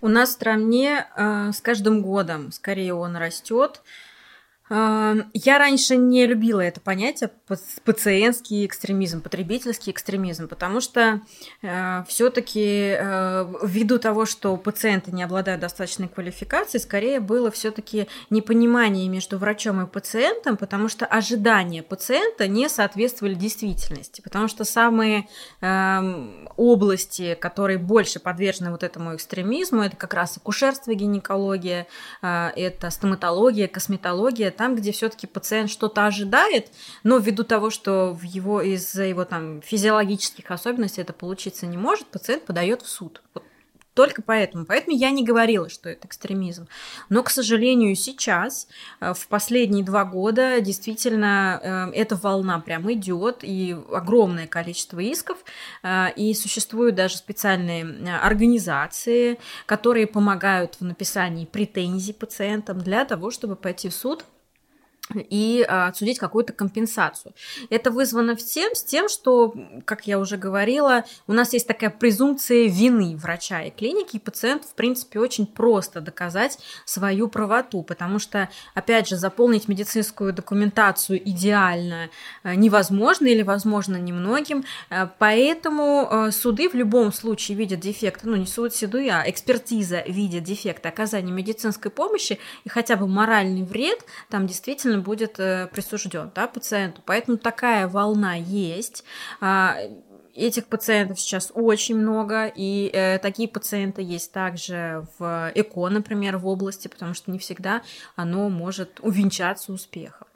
У 0.00 0.08
нас 0.08 0.30
в 0.30 0.32
стране 0.32 1.06
э, 1.16 1.52
с 1.52 1.60
каждым 1.60 2.02
годом 2.02 2.50
скорее 2.50 2.94
он 2.94 3.14
растет. 3.14 3.80
Я 4.70 5.58
раньше 5.58 5.96
не 5.96 6.24
любила 6.24 6.60
это 6.60 6.80
понятие 6.80 7.30
пациентский 7.84 8.64
экстремизм, 8.64 9.20
потребительский 9.20 9.90
экстремизм, 9.90 10.48
потому 10.48 10.80
что 10.80 11.20
э, 11.62 12.04
все-таки 12.08 12.94
э, 12.96 13.52
ввиду 13.64 13.98
того, 13.98 14.24
что 14.24 14.56
пациенты 14.56 15.10
не 15.10 15.24
обладают 15.24 15.60
достаточной 15.60 16.08
квалификацией, 16.08 16.80
скорее 16.80 17.18
было 17.18 17.50
все-таки 17.50 18.06
непонимание 18.30 19.08
между 19.08 19.36
врачом 19.36 19.82
и 19.82 19.86
пациентом, 19.86 20.56
потому 20.56 20.88
что 20.88 21.06
ожидания 21.06 21.82
пациента 21.82 22.46
не 22.46 22.68
соответствовали 22.68 23.34
действительности, 23.34 24.20
потому 24.22 24.46
что 24.46 24.64
самые 24.64 25.26
э, 25.60 26.46
области, 26.56 27.34
которые 27.34 27.78
больше 27.78 28.20
подвержены 28.20 28.70
вот 28.70 28.84
этому 28.84 29.16
экстремизму, 29.16 29.82
это 29.82 29.96
как 29.96 30.14
раз 30.14 30.36
акушерство, 30.36 30.94
гинекология, 30.94 31.88
э, 32.22 32.50
это 32.56 32.90
стоматология, 32.90 33.66
косметология 33.66 34.51
там, 34.52 34.76
где 34.76 34.92
все-таки 34.92 35.26
пациент 35.26 35.70
что-то 35.70 36.06
ожидает, 36.06 36.70
но 37.02 37.18
ввиду 37.18 37.44
того, 37.44 37.70
что 37.70 38.12
в 38.12 38.22
его, 38.22 38.60
из-за 38.60 39.04
его 39.04 39.24
там 39.24 39.62
физиологических 39.62 40.50
особенностей 40.50 41.02
это 41.02 41.12
получиться 41.12 41.66
не 41.66 41.76
может, 41.76 42.06
пациент 42.06 42.44
подает 42.44 42.82
в 42.82 42.88
суд. 42.88 43.22
Вот 43.34 43.44
только 43.94 44.22
поэтому. 44.22 44.64
Поэтому 44.64 44.96
я 44.96 45.10
не 45.10 45.24
говорила, 45.24 45.68
что 45.68 45.90
это 45.90 46.06
экстремизм. 46.06 46.66
Но, 47.10 47.22
к 47.22 47.30
сожалению, 47.30 47.94
сейчас, 47.94 48.68
э, 49.00 49.12
в 49.12 49.28
последние 49.28 49.84
два 49.84 50.04
года, 50.04 50.60
действительно, 50.60 51.90
э, 51.94 52.00
эта 52.00 52.16
волна 52.16 52.58
прям 52.60 52.90
идет, 52.92 53.40
и 53.42 53.76
огромное 53.92 54.46
количество 54.46 54.98
исков, 54.98 55.38
э, 55.82 56.12
и 56.16 56.32
существуют 56.34 56.94
даже 56.94 57.18
специальные 57.18 58.16
организации, 58.16 59.38
которые 59.66 60.06
помогают 60.06 60.76
в 60.80 60.84
написании 60.84 61.44
претензий 61.44 62.14
пациентам 62.14 62.78
для 62.78 63.04
того, 63.04 63.30
чтобы 63.30 63.56
пойти 63.56 63.90
в 63.90 63.94
суд 63.94 64.24
и 65.14 65.64
а, 65.68 65.88
отсудить 65.88 66.18
какую-то 66.18 66.52
компенсацию. 66.52 67.34
Это 67.70 67.90
вызвано 67.90 68.36
всем 68.36 68.74
с 68.74 68.82
тем, 68.82 69.08
что, 69.08 69.54
как 69.84 70.06
я 70.06 70.18
уже 70.18 70.36
говорила, 70.36 71.04
у 71.26 71.32
нас 71.32 71.52
есть 71.52 71.66
такая 71.66 71.90
презумпция 71.90 72.68
вины 72.68 73.16
врача 73.16 73.62
и 73.62 73.70
клиники, 73.70 74.16
и 74.16 74.18
пациент, 74.18 74.64
в 74.64 74.74
принципе, 74.74 75.20
очень 75.20 75.46
просто 75.46 76.00
доказать 76.00 76.58
свою 76.84 77.28
правоту, 77.28 77.82
потому 77.82 78.18
что, 78.18 78.48
опять 78.74 79.08
же, 79.08 79.16
заполнить 79.16 79.68
медицинскую 79.68 80.32
документацию 80.32 81.20
идеально 81.28 82.10
а, 82.42 82.54
невозможно 82.54 83.26
или 83.26 83.42
возможно 83.42 83.96
немногим, 83.96 84.64
а, 84.90 85.10
поэтому 85.18 86.30
суды 86.32 86.68
в 86.68 86.74
любом 86.74 87.12
случае 87.12 87.56
видят 87.56 87.80
дефект, 87.80 88.20
ну 88.24 88.36
не 88.36 88.46
суд 88.46 88.74
седуя, 88.74 89.22
а 89.22 89.30
экспертиза 89.30 90.02
видит 90.06 90.44
дефект 90.44 90.84
оказания 90.86 91.32
медицинской 91.32 91.90
помощи 91.90 92.38
и 92.64 92.68
хотя 92.68 92.96
бы 92.96 93.06
моральный 93.06 93.62
вред 93.62 94.04
там 94.28 94.46
действительно 94.46 94.98
будет 95.02 95.38
э, 95.38 95.68
присужден 95.72 96.30
да, 96.34 96.46
пациенту. 96.46 97.02
Поэтому 97.04 97.36
такая 97.36 97.88
волна 97.88 98.34
есть. 98.34 99.04
А, 99.40 99.76
этих 100.34 100.66
пациентов 100.66 101.20
сейчас 101.20 101.52
очень 101.54 101.96
много, 101.96 102.46
и 102.46 102.90
э, 102.92 103.18
такие 103.18 103.48
пациенты 103.48 104.02
есть 104.02 104.32
также 104.32 105.06
в 105.18 105.52
ЭКО, 105.54 105.88
например, 105.88 106.38
в 106.38 106.46
области, 106.46 106.88
потому 106.88 107.14
что 107.14 107.30
не 107.30 107.38
всегда 107.38 107.82
оно 108.16 108.48
может 108.48 109.00
увенчаться 109.00 109.72
успехом. 109.72 110.26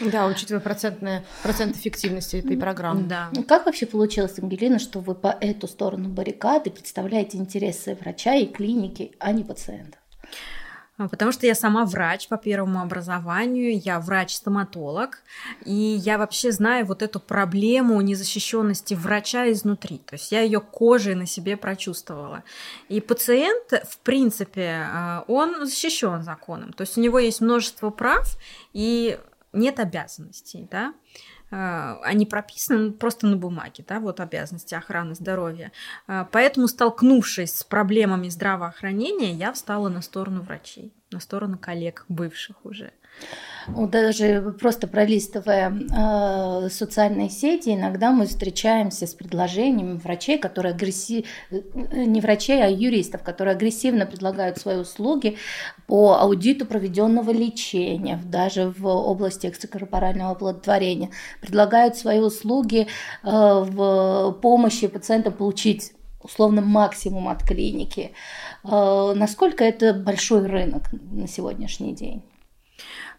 Да, 0.00 0.26
учитывая 0.26 0.60
процентные, 0.60 1.24
процент 1.42 1.76
эффективности 1.76 2.36
этой 2.36 2.56
программы. 2.56 3.04
Да. 3.04 3.28
Ну, 3.32 3.44
как 3.44 3.66
вообще 3.66 3.86
получилось, 3.86 4.38
Ангелина, 4.38 4.78
что 4.78 5.00
вы 5.00 5.14
по 5.14 5.28
эту 5.28 5.68
сторону 5.68 6.08
баррикады 6.08 6.70
представляете 6.70 7.38
интересы 7.38 7.96
врача 8.00 8.34
и 8.34 8.46
клиники, 8.46 9.12
а 9.18 9.32
не 9.32 9.44
пациента? 9.44 9.98
А, 11.02 11.08
потому 11.08 11.32
что 11.32 11.46
я 11.46 11.54
сама 11.54 11.84
врач 11.84 12.28
по 12.28 12.36
первому 12.36 12.80
образованию, 12.80 13.78
я 13.78 13.98
врач-стоматолог, 14.00 15.22
и 15.64 15.72
я 15.72 16.18
вообще 16.18 16.52
знаю 16.52 16.86
вот 16.86 17.02
эту 17.02 17.20
проблему 17.20 18.00
незащищенности 18.00 18.94
врача 18.94 19.50
изнутри. 19.50 19.98
То 19.98 20.14
есть 20.14 20.32
я 20.32 20.40
ее 20.40 20.60
кожей 20.60 21.14
на 21.14 21.26
себе 21.26 21.56
прочувствовала. 21.56 22.42
И 22.88 23.00
пациент, 23.00 23.72
в 23.88 23.98
принципе, 23.98 24.86
а, 24.86 25.24
он 25.26 25.66
защищен 25.66 26.22
законом. 26.22 26.72
То 26.72 26.82
есть 26.82 26.96
у 26.98 27.00
него 27.00 27.18
есть 27.18 27.40
множество 27.40 27.90
прав 27.90 28.36
и 28.72 29.18
нет 29.52 29.80
обязанностей, 29.80 30.66
да. 30.70 30.94
А, 31.54 31.98
они 32.02 32.24
прописаны 32.24 32.92
просто 32.92 33.26
на 33.26 33.36
бумаге, 33.36 33.84
да, 33.86 34.00
вот 34.00 34.20
обязанности 34.20 34.74
охраны 34.74 35.14
здоровья. 35.14 35.70
А, 36.06 36.26
поэтому, 36.32 36.66
столкнувшись 36.66 37.54
с 37.58 37.62
проблемами 37.62 38.30
здравоохранения, 38.30 39.32
я 39.32 39.52
встала 39.52 39.90
на 39.90 40.00
сторону 40.00 40.40
врачей, 40.40 40.94
на 41.10 41.20
сторону 41.20 41.58
коллег 41.58 42.06
бывших 42.08 42.64
уже. 42.64 42.92
Даже 43.68 44.54
просто 44.58 44.88
пролистывая 44.88 45.72
э, 45.72 46.68
социальные 46.68 47.30
сети, 47.30 47.70
иногда 47.70 48.10
мы 48.10 48.26
встречаемся 48.26 49.06
с 49.06 49.14
предложениями 49.14 49.98
врачей, 49.98 50.38
которые 50.38 50.74
агрессивно, 50.74 51.26
э, 51.50 52.04
не 52.04 52.20
врачей, 52.20 52.62
а 52.62 52.68
юристов, 52.68 53.22
которые 53.22 53.54
агрессивно 53.54 54.06
предлагают 54.06 54.58
свои 54.58 54.78
услуги 54.78 55.36
по 55.86 56.14
аудиту 56.14 56.66
проведенного 56.66 57.30
лечения, 57.30 58.20
даже 58.24 58.74
в 58.76 58.86
области 58.86 59.46
экстракорпорального 59.46 60.32
оплодотворения, 60.32 61.10
предлагают 61.40 61.96
свои 61.96 62.18
услуги 62.18 62.86
э, 62.86 62.86
в 63.22 64.38
помощи 64.42 64.88
пациентам 64.88 65.34
получить 65.34 65.92
условно 66.20 66.62
максимум 66.62 67.28
от 67.28 67.44
клиники. 67.44 68.12
Э, 68.64 69.12
насколько 69.14 69.62
это 69.62 69.94
большой 69.94 70.46
рынок 70.46 70.82
на 70.92 71.28
сегодняшний 71.28 71.94
день? 71.94 72.22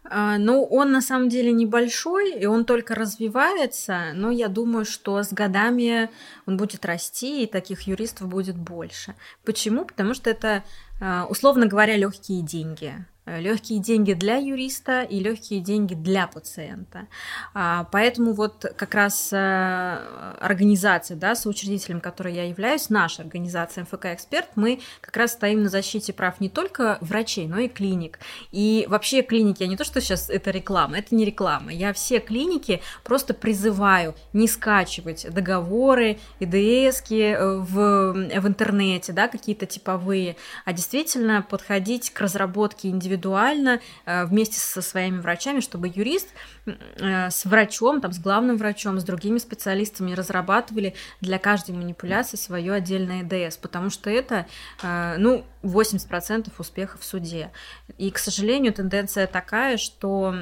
А, 0.04 0.36
ну, 0.36 0.64
он 0.64 0.92
на 0.92 1.00
самом 1.00 1.28
деле 1.28 1.50
небольшой, 1.52 2.32
и 2.32 2.46
он 2.46 2.64
только 2.64 2.94
развивается, 2.94 4.12
но 4.14 4.30
я 4.30 4.48
думаю, 4.48 4.84
что 4.84 5.22
с 5.22 5.32
годами 5.32 6.10
он 6.46 6.56
будет 6.56 6.84
расти, 6.84 7.42
и 7.42 7.46
таких 7.46 7.82
юристов 7.82 8.28
будет 8.28 8.56
больше. 8.56 9.14
Почему? 9.44 9.84
Потому 9.86 10.12
что 10.12 10.28
это, 10.28 10.62
а, 11.00 11.26
условно 11.28 11.66
говоря, 11.66 11.96
легкие 11.96 12.42
деньги. 12.42 13.06
Э, 13.26 13.40
легкие 13.40 13.78
деньги 13.78 14.12
для 14.12 14.36
юриста 14.36 15.00
и 15.00 15.18
легкие 15.18 15.60
деньги 15.60 15.94
для 15.94 16.26
пациента. 16.26 17.06
А, 17.54 17.88
поэтому 17.90 18.34
вот 18.34 18.66
как 18.76 18.94
раз 18.94 19.30
э, 19.32 20.36
организация, 20.40 21.16
да, 21.16 21.34
соучредителем 21.34 22.02
которой 22.02 22.34
я 22.34 22.46
являюсь, 22.46 22.90
наша 22.90 23.22
организация 23.22 23.84
МФК 23.84 24.06
Эксперт, 24.06 24.48
мы 24.56 24.80
как 25.00 25.16
раз 25.16 25.32
стоим 25.32 25.62
на 25.62 25.70
защите 25.70 26.12
прав 26.12 26.38
не 26.38 26.50
только 26.50 26.98
врачей, 27.00 27.46
но 27.46 27.58
и 27.58 27.68
клиник. 27.68 28.18
И 28.52 28.84
вообще 28.90 29.22
клиники, 29.22 29.62
я 29.62 29.68
не 29.68 29.78
то, 29.78 29.84
что 29.84 30.02
сейчас 30.02 30.28
это 30.28 30.50
реклама, 30.50 30.98
это 30.98 31.14
не 31.14 31.24
реклама. 31.24 31.72
Я 31.72 31.94
все 31.94 32.20
клиники 32.20 32.82
просто 33.04 33.32
призываю 33.32 34.14
не 34.34 34.46
скачивать 34.46 35.32
договоры, 35.32 36.18
ИДСки 36.40 37.32
э, 37.32 37.56
в, 37.56 38.12
в 38.12 38.46
интернете, 38.46 39.14
да, 39.14 39.28
какие-то 39.28 39.64
типовые, 39.64 40.36
а 40.66 40.74
действительно 40.74 41.40
подходить 41.40 42.10
к 42.10 42.20
разработке 42.20 42.88
индивидуальных 42.88 43.13
индивидуально 43.14 43.80
э, 44.04 44.24
вместе 44.26 44.58
со 44.58 44.82
своими 44.82 45.20
врачами, 45.20 45.60
чтобы 45.60 45.88
юрист 45.88 46.28
э, 46.66 47.30
с 47.30 47.44
врачом, 47.44 48.00
там, 48.00 48.12
с 48.12 48.18
главным 48.18 48.56
врачом, 48.56 48.98
с 48.98 49.04
другими 49.04 49.38
специалистами 49.38 50.12
разрабатывали 50.12 50.94
для 51.20 51.38
каждой 51.38 51.74
манипуляции 51.74 52.36
свое 52.36 52.72
отдельное 52.72 53.22
ДС, 53.22 53.56
потому 53.56 53.90
что 53.90 54.10
это, 54.10 54.46
э, 54.82 55.16
ну, 55.18 55.44
80% 55.62 56.52
успеха 56.58 56.98
в 56.98 57.04
суде. 57.04 57.50
И, 57.98 58.10
к 58.10 58.18
сожалению, 58.18 58.72
тенденция 58.74 59.26
такая, 59.26 59.78
что 59.78 60.34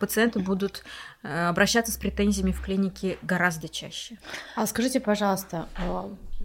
пациенты 0.00 0.40
будут 0.40 0.82
обращаться 1.22 1.92
с 1.92 1.96
претензиями 1.96 2.50
в 2.50 2.60
клинике 2.60 3.16
гораздо 3.22 3.68
чаще. 3.68 4.18
А 4.56 4.66
скажите, 4.66 4.98
пожалуйста, 4.98 5.68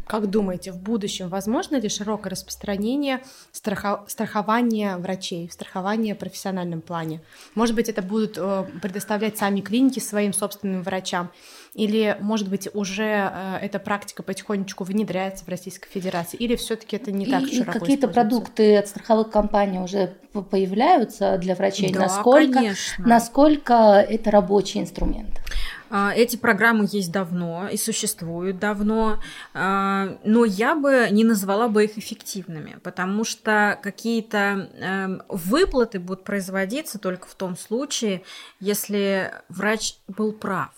Как 0.07 0.29
думаете, 0.29 0.71
в 0.71 0.77
будущем 0.77 1.29
возможно 1.29 1.77
ли 1.77 1.89
широкое 1.89 2.31
распространение 2.31 3.21
страхо- 3.51 4.07
страхования 4.07 4.97
врачей, 4.97 5.49
страхования 5.49 6.13
в 6.13 6.19
профессиональном 6.19 6.81
плане? 6.81 7.21
Может 7.55 7.75
быть, 7.75 7.89
это 7.89 8.01
будут 8.01 8.37
э, 8.37 8.65
предоставлять 8.81 9.37
сами 9.37 9.61
клиники 9.61 9.99
своим 9.99 10.31
собственным 10.31 10.83
врачам? 10.83 11.31
Или, 11.73 12.17
может 12.21 12.49
быть, 12.49 12.69
уже 12.73 13.31
э, 13.33 13.57
эта 13.61 13.79
практика 13.79 14.21
потихонечку 14.21 14.83
внедряется 14.83 15.43
в 15.43 15.49
Российской 15.49 15.89
Федерации? 15.89 16.37
Или 16.37 16.55
все-таки 16.55 16.95
это 16.95 17.11
не 17.11 17.25
так 17.25 17.43
и, 17.43 17.57
широко 17.57 17.77
И 17.77 17.79
какие-то 17.81 18.07
продукты 18.07 18.77
от 18.77 18.87
страховых 18.87 19.31
компаний 19.31 19.79
уже 19.79 20.13
появляются 20.51 21.37
для 21.37 21.55
врачей? 21.55 21.91
Да, 21.91 22.01
насколько, 22.01 22.53
конечно. 22.53 23.07
насколько 23.07 23.73
это 24.07 24.29
рабочий 24.31 24.79
инструмент? 24.81 25.41
А, 25.89 26.13
Эти 26.13 26.35
программы 26.35 26.87
есть 26.91 27.11
давно 27.11 27.67
и 27.69 27.77
существуют 27.77 28.59
давно, 28.59 29.19
а, 29.53 30.17
но 30.23 30.45
я 30.45 30.75
бы 30.75 31.07
не 31.11 31.23
назвала 31.23 31.67
бы 31.67 31.85
их 31.85 31.97
эффективными, 31.97 32.79
потому 32.83 33.23
что 33.23 33.79
какие-то 33.81 34.69
эм, 34.77 35.21
выплаты 35.29 35.99
будут 35.99 36.23
производиться 36.23 36.99
только 36.99 37.27
в 37.27 37.35
том 37.35 37.55
случае, 37.55 38.23
если 38.59 39.31
врач 39.49 39.97
был 40.07 40.33
прав 40.33 40.71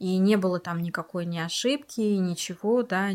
и 0.00 0.16
не 0.16 0.36
было 0.36 0.58
там 0.58 0.82
никакой 0.82 1.26
ни 1.26 1.38
ошибки, 1.38 2.00
ничего, 2.00 2.82
да, 2.82 3.10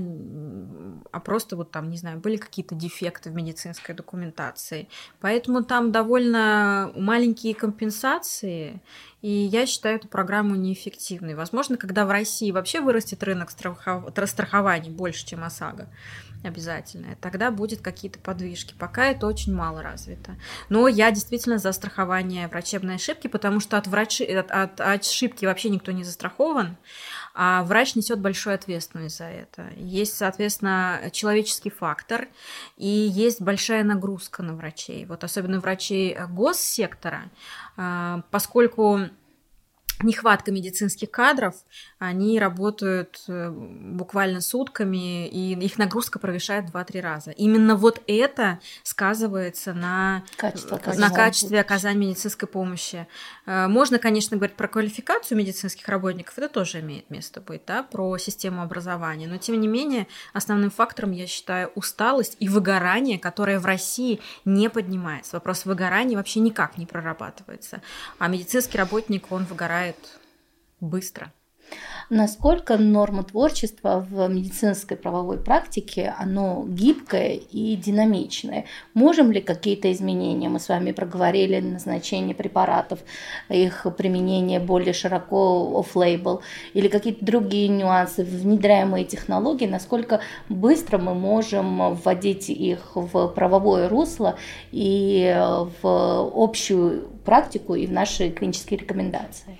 а 1.11 1.19
просто 1.19 1.57
вот 1.57 1.71
там, 1.71 1.89
не 1.89 1.97
знаю, 1.97 2.19
были 2.19 2.37
какие-то 2.37 2.75
дефекты 2.75 3.31
в 3.31 3.33
медицинской 3.33 3.95
документации. 3.95 4.87
Поэтому 5.19 5.63
там 5.63 5.91
довольно 5.91 6.91
маленькие 6.95 7.55
компенсации, 7.55 8.83
и 9.26 9.49
я 9.51 9.65
считаю 9.65 9.95
эту 9.95 10.07
программу 10.07 10.53
неэффективной. 10.53 11.34
Возможно, 11.34 11.78
когда 11.78 12.05
в 12.05 12.11
России 12.11 12.51
вообще 12.51 12.80
вырастет 12.80 13.23
рынок 13.23 13.49
страхований 13.49 14.91
больше, 14.91 15.26
чем 15.26 15.43
ОСАГО, 15.43 15.88
обязательно, 16.43 17.17
тогда 17.19 17.49
будет 17.49 17.82
какие-то 17.82 18.19
подвижки. 18.19 18.76
Пока 18.78 19.07
это 19.07 19.26
очень 19.26 19.51
мало 19.51 19.82
развито. 19.82 20.36
Но 20.69 20.88
я 20.88 21.09
действительно 21.09 21.57
за 21.57 21.71
страхование 21.71 22.47
врачебной 22.47 22.95
ошибки, 22.95 23.26
потому 23.26 23.59
что 23.59 23.80
от, 23.80 23.88
врачи, 23.88 24.23
от, 24.26 24.51
от 24.51 24.80
ошибки 24.80 25.45
вообще 25.45 25.69
никто 25.69 25.91
не 25.91 26.03
застрахован, 26.03 26.78
а 27.36 27.63
врач 27.63 27.95
несет 27.95 28.19
большую 28.19 28.55
ответственность 28.55 29.17
за 29.17 29.25
это. 29.25 29.69
Есть, 29.75 30.15
соответственно, 30.17 31.01
человеческий 31.11 31.69
фактор, 31.69 32.29
и 32.77 32.88
есть 32.88 33.41
большая 33.41 33.83
нагрузка 33.83 34.41
на 34.41 34.55
врачей. 34.55 35.05
Вот 35.05 35.23
особенно 35.23 35.59
врачей 35.59 36.17
госсектора, 36.29 37.23
а, 37.75 38.21
поскольку 38.31 39.01
нехватка 40.03 40.51
медицинских 40.51 41.11
кадров, 41.11 41.55
они 41.99 42.39
работают 42.39 43.23
э, 43.27 43.49
буквально 43.49 44.41
сутками, 44.41 45.27
и 45.27 45.53
их 45.53 45.77
нагрузка 45.77 46.19
превышает 46.19 46.65
2-3 46.65 47.01
раза. 47.01 47.31
Именно 47.31 47.75
вот 47.75 48.01
это 48.07 48.59
сказывается 48.83 49.73
на, 49.73 50.23
Качество 50.37 50.79
на 50.97 51.09
качестве 51.09 51.59
оказания 51.59 51.99
медицинской 52.07 52.47
помощи. 52.47 53.07
Э, 53.45 53.67
можно, 53.67 53.99
конечно, 53.99 54.37
говорить 54.37 54.55
про 54.55 54.67
квалификацию 54.67 55.37
медицинских 55.37 55.87
работников, 55.87 56.37
это 56.37 56.49
тоже 56.49 56.81
имеет 56.81 57.09
место 57.09 57.39
быть, 57.39 57.61
да, 57.65 57.83
про 57.83 58.17
систему 58.17 58.61
образования, 58.61 59.27
но 59.27 59.37
тем 59.37 59.59
не 59.59 59.67
менее 59.67 60.07
основным 60.33 60.71
фактором 60.71 61.11
я 61.11 61.27
считаю 61.27 61.71
усталость 61.75 62.35
и 62.39 62.49
выгорание, 62.49 63.17
которое 63.17 63.59
в 63.59 63.65
России 63.65 64.19
не 64.43 64.69
поднимается. 64.69 65.37
Вопрос 65.37 65.65
выгорания 65.65 66.17
вообще 66.17 66.39
никак 66.39 66.77
не 66.77 66.85
прорабатывается. 66.85 67.81
А 68.19 68.27
медицинский 68.27 68.77
работник, 68.77 69.31
он 69.31 69.45
выгорает 69.45 69.84
быстро 70.79 71.33
насколько 72.09 72.78
норма 72.78 73.24
творчества 73.24 74.05
в 74.09 74.28
медицинской 74.28 74.97
правовой 74.97 75.38
практике, 75.38 76.13
оно 76.18 76.66
гибкое 76.68 77.39
и 77.51 77.76
динамичное. 77.76 78.66
Можем 78.93 79.32
ли 79.32 79.41
какие-то 79.41 79.91
изменения, 79.91 80.49
мы 80.49 80.59
с 80.59 80.70
вами 80.70 80.91
проговорили 80.91 81.59
назначение 81.59 82.36
препаратов, 82.36 82.99
их 83.49 83.88
применение 83.97 84.59
более 84.59 84.93
широко 84.93 85.80
офф-лейбл, 85.80 86.41
или 86.74 86.88
какие-то 86.88 87.26
другие 87.26 87.68
нюансы, 87.68 88.24
внедряемые 88.24 89.05
технологии, 89.05 89.66
насколько 89.66 90.22
быстро 90.49 90.97
мы 90.97 91.13
можем 91.13 91.95
вводить 91.95 92.49
их 92.49 92.95
в 92.95 93.28
правовое 93.30 93.89
русло 93.89 94.38
и 94.72 95.36
в 95.82 96.32
общую 96.36 97.07
практику 97.26 97.76
и 97.76 97.88
в 97.88 97.91
наши 97.91 98.30
клинические 98.30 98.80
рекомендации. 98.80 99.57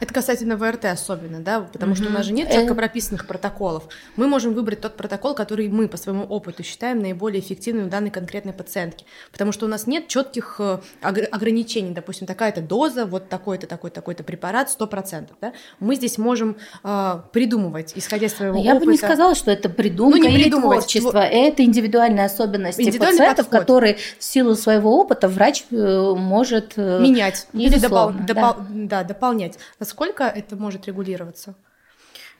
Это 0.00 0.12
касательно 0.12 0.56
ВРТ 0.56 0.86
особенно, 0.86 1.40
да, 1.40 1.60
потому 1.60 1.92
mm-hmm. 1.92 1.96
что 1.96 2.06
у 2.08 2.10
нас 2.10 2.26
же 2.26 2.32
нет 2.32 2.50
четко 2.50 2.72
э. 2.72 2.76
прописанных 2.76 3.26
протоколов. 3.26 3.84
Мы 4.16 4.26
можем 4.26 4.52
выбрать 4.54 4.80
тот 4.80 4.96
протокол, 4.96 5.34
который 5.34 5.68
мы 5.68 5.88
по 5.88 5.96
своему 5.96 6.24
опыту 6.24 6.62
считаем 6.62 7.00
наиболее 7.00 7.40
эффективным 7.40 7.86
у 7.86 7.88
данной 7.88 8.10
конкретной 8.10 8.52
пациентки, 8.52 9.04
потому 9.30 9.52
что 9.52 9.66
у 9.66 9.68
нас 9.68 9.86
нет 9.86 10.08
четких 10.08 10.56
э, 10.58 10.78
ограничений, 11.00 11.92
допустим, 11.92 12.26
такая-то 12.26 12.60
доза, 12.60 13.06
вот 13.06 13.28
такой-то, 13.28 13.66
такой-то, 13.66 13.94
такой-то 13.94 14.24
препарат, 14.24 14.68
100%, 14.68 15.28
да. 15.40 15.52
Мы 15.78 15.94
здесь 15.94 16.18
можем 16.18 16.56
э, 16.82 17.20
придумывать, 17.32 17.92
исходя 17.94 18.26
из 18.26 18.34
своего 18.34 18.58
Я 18.58 18.72
опыта. 18.72 18.86
бы 18.86 18.92
не 18.92 18.98
сказала, 18.98 19.34
что 19.34 19.50
это 19.50 19.68
придумка 19.68 20.18
ну, 20.18 20.28
не 20.28 20.34
или 20.34 20.50
творчество, 20.50 21.12
тво... 21.12 21.20
это 21.20 21.64
индивидуальные 21.64 22.26
особенности 22.26 22.82
индивидуальный 22.82 23.18
пациентов, 23.18 23.46
подход. 23.46 23.60
которые 23.60 23.96
в 24.18 24.24
силу 24.24 24.54
своего 24.54 24.98
опыта 24.98 25.28
врач 25.28 25.64
э, 25.70 26.14
может 26.16 26.76
менять 26.76 27.46
или 27.52 27.78
допол... 27.78 28.10
да. 28.10 28.34
Допол... 28.34 28.64
да, 28.70 29.04
дополнять 29.04 29.58
насколько 29.84 30.24
это 30.24 30.56
может 30.56 30.86
регулироваться? 30.86 31.54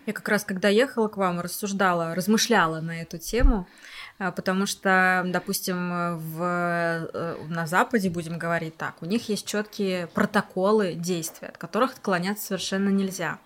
Я 0.06 0.14
как 0.14 0.26
раз, 0.30 0.44
когда 0.44 0.68
ехала 0.70 1.08
к 1.08 1.18
вам, 1.18 1.40
рассуждала, 1.40 2.14
размышляла 2.14 2.80
на 2.80 3.02
эту 3.02 3.18
тему. 3.18 3.68
А, 4.16 4.30
потому 4.30 4.66
что, 4.66 5.24
допустим, 5.26 6.16
в, 6.18 6.40
э, 6.40 7.36
на 7.48 7.66
Западе, 7.66 8.10
будем 8.10 8.38
говорить 8.38 8.76
так, 8.76 9.02
у 9.02 9.06
них 9.06 9.28
есть 9.28 9.44
четкие 9.44 10.06
протоколы 10.06 10.94
действия, 10.94 11.48
от 11.48 11.58
которых 11.58 11.94
отклоняться 11.94 12.46
совершенно 12.46 12.90
нельзя. 12.90 13.40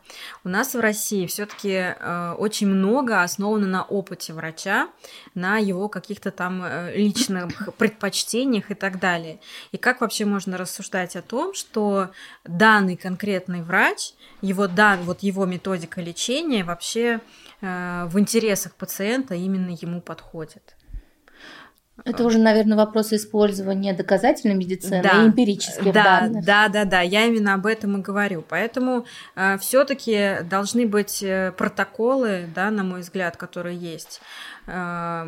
У 0.45 0.51
нас 0.51 0.75
в 0.75 0.81
России 0.81 1.27
все-таки 1.27 1.71
э, 1.71 2.35
очень 2.37 2.67
много 2.67 3.23
основано 3.23 3.67
на 3.67 3.83
опыте 3.83 4.35
врача, 4.35 4.89
на 5.35 5.57
его 5.57 5.89
каких-то 5.89 6.31
там 6.31 6.63
э, 6.63 6.95
личных 6.95 7.75
предпочтениях 7.79 8.71
и 8.71 8.75
так 8.75 9.01
далее. 9.01 9.41
И 9.73 9.79
как 9.79 10.03
вообще 10.03 10.27
можно 10.27 10.59
рассуждать 10.59 11.17
о 11.17 11.23
том, 11.23 11.55
что 11.55 12.11
данный 12.45 12.99
конкретный 12.99 13.63
врач, 13.63 14.13
его 14.43 14.67
дан, 14.67 15.01
вот 15.05 15.21
его 15.21 15.47
методика 15.47 16.03
лечения 16.03 16.63
вообще 16.63 17.21
Э, 17.21 17.21
в 17.61 18.13
интересах 18.15 18.75
пациента 18.75 19.35
именно 19.35 19.71
ему 19.71 20.01
подходит. 20.01 20.77
Это 22.05 22.25
уже, 22.25 22.39
наверное, 22.39 22.77
вопрос 22.77 23.13
использования 23.13 23.93
доказательной 23.93 24.55
медицины 24.55 25.03
да, 25.03 25.23
и 25.23 25.27
эмпирических 25.27 25.93
да, 25.93 26.21
данных. 26.21 26.45
Да, 26.45 26.69
да, 26.69 26.85
да, 26.85 27.01
я 27.01 27.27
именно 27.27 27.55
об 27.55 27.67
этом 27.67 27.99
и 27.99 28.03
говорю. 28.03 28.45
Поэтому 28.49 29.05
э, 29.35 29.59
все-таки 29.59 30.39
должны 30.49 30.87
быть 30.87 31.23
э, 31.23 31.53
протоколы, 31.57 32.49
да, 32.55 32.71
на 32.71 32.85
мой 32.85 33.01
взгляд, 33.01 33.37
которые 33.37 33.77
есть. 33.77 34.21
Э, 34.67 35.27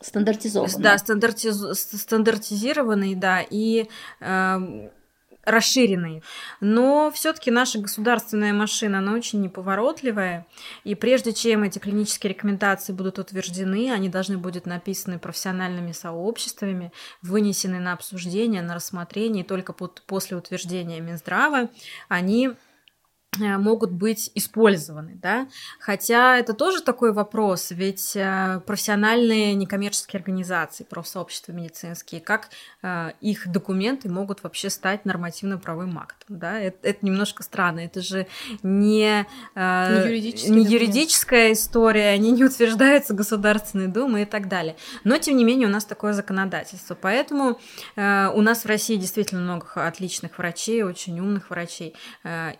стандартизованные. 0.00 0.78
Да, 0.78 0.98
стандартиз, 0.98 1.56
стандартизированные, 1.74 3.14
да, 3.14 3.40
и 3.48 3.88
э, 4.20 4.90
расширенный. 5.44 6.22
Но 6.60 7.10
все-таки 7.14 7.50
наша 7.50 7.78
государственная 7.78 8.52
машина, 8.52 8.98
она 8.98 9.14
очень 9.14 9.40
неповоротливая. 9.40 10.46
И 10.84 10.94
прежде 10.94 11.32
чем 11.32 11.62
эти 11.62 11.78
клинические 11.78 12.34
рекомендации 12.34 12.92
будут 12.92 13.18
утверждены, 13.18 13.92
они 13.92 14.08
должны 14.08 14.38
быть 14.38 14.66
написаны 14.66 15.18
профессиональными 15.18 15.92
сообществами, 15.92 16.92
вынесены 17.22 17.80
на 17.80 17.92
обсуждение, 17.92 18.62
на 18.62 18.74
рассмотрение. 18.74 19.44
И 19.44 19.46
только 19.46 19.72
после 19.72 20.36
утверждения 20.36 21.00
Минздрава 21.00 21.70
они 22.08 22.50
могут 23.38 23.92
быть 23.92 24.32
использованы, 24.34 25.12
да, 25.14 25.46
хотя 25.78 26.36
это 26.36 26.52
тоже 26.52 26.82
такой 26.82 27.12
вопрос, 27.12 27.70
ведь 27.70 28.16
э, 28.16 28.60
профессиональные 28.66 29.54
некоммерческие 29.54 30.18
организации, 30.18 30.82
профсообщества 30.82 31.52
медицинские, 31.52 32.20
как 32.20 32.48
э, 32.82 33.12
их 33.20 33.46
документы 33.46 34.08
могут 34.08 34.42
вообще 34.42 34.68
стать 34.68 35.04
нормативно-правовым 35.04 35.96
актом, 35.98 36.40
да, 36.40 36.58
это, 36.58 36.88
это 36.88 37.06
немножко 37.06 37.44
странно, 37.44 37.80
это 37.80 38.02
же 38.02 38.26
не, 38.64 39.24
не, 39.54 40.08
юридический 40.08 40.50
не 40.50 40.64
юридическая 40.64 41.52
история, 41.52 42.08
они 42.08 42.32
не 42.32 42.44
утверждаются 42.44 43.14
Государственной 43.14 43.86
Думой 43.86 44.22
и 44.22 44.26
так 44.26 44.48
далее, 44.48 44.74
но 45.04 45.18
тем 45.18 45.36
не 45.36 45.44
менее 45.44 45.68
у 45.68 45.70
нас 45.70 45.84
такое 45.84 46.14
законодательство, 46.14 46.96
поэтому 47.00 47.60
у 47.96 48.42
нас 48.42 48.64
в 48.64 48.66
России 48.66 48.96
действительно 48.96 49.40
много 49.40 49.66
отличных 49.74 50.36
врачей, 50.38 50.82
очень 50.82 51.20
умных 51.20 51.50
врачей, 51.50 51.94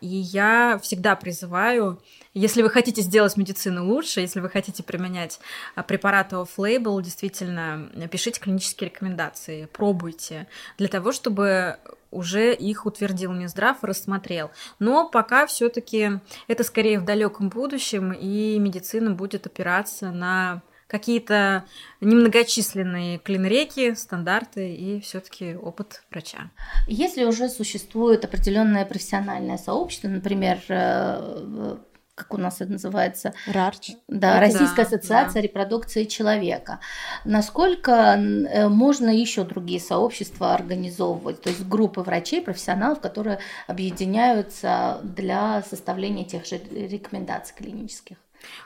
и 0.01 0.07
я 0.07 0.60
всегда 0.83 1.17
призываю, 1.17 2.01
если 2.35 2.63
вы 2.63 2.71
хотите 2.71 3.03
сделать 3.03 3.37
медицину 3.37 3.87
лучше, 3.87 4.21
если 4.21 4.41
вы 4.41 4.49
хотите 4.49 4.83
применять 4.83 5.41
а, 5.75 5.83
препараты 5.83 6.37
off-label, 6.37 7.03
действительно, 7.03 7.91
пишите 8.11 8.41
клинические 8.41 8.91
рекомендации, 8.91 9.69
пробуйте, 9.73 10.47
для 10.79 10.89
того, 10.89 11.11
чтобы 11.11 11.79
уже 12.11 12.55
их 12.55 12.87
утвердил 12.87 13.33
Минздрав, 13.33 13.83
рассмотрел. 13.83 14.51
Но 14.79 15.09
пока 15.09 15.47
все-таки 15.47 16.21
это 16.49 16.65
скорее 16.65 17.01
в 17.01 17.05
далеком 17.05 17.49
будущем, 17.49 18.13
и 18.13 18.59
медицина 18.59 19.11
будет 19.11 19.47
опираться 19.47 20.11
на 20.11 20.63
какие-то 20.91 21.65
немногочисленные 22.01 23.19
клинреки, 23.19 23.95
стандарты 23.95 24.75
и 24.75 25.01
все-таки 25.01 25.55
опыт 25.55 26.03
врача. 26.11 26.51
Если 26.89 27.25
уже 27.25 27.49
существует 27.49 28.25
определенное 28.25 28.85
профессиональное 28.85 29.57
сообщество, 29.57 30.09
например, 30.09 30.59
э, 30.69 31.77
как 32.17 32.35
у 32.35 32.39
нас 32.39 32.61
это 32.61 32.73
называется? 32.73 33.33
РАРЧ. 33.47 33.93
Да, 34.09 34.41
Российская 34.41 34.83
да, 34.83 34.83
ассоциация 34.83 35.41
да. 35.41 35.47
репродукции 35.47 36.05
человека. 36.05 36.81
Насколько 37.25 37.93
э, 37.93 38.69
можно 38.69 39.11
еще 39.11 39.45
другие 39.45 39.79
сообщества 39.79 40.55
организовывать, 40.55 41.41
то 41.41 41.51
есть 41.51 41.65
группы 41.69 42.01
врачей, 42.01 42.43
профессионалов, 42.43 43.01
которые 43.01 43.39
объединяются 43.69 45.01
для 45.05 45.63
составления 45.63 46.25
тех 46.25 46.45
же 46.47 46.61
рекомендаций 46.73 47.55
клинических? 47.57 48.17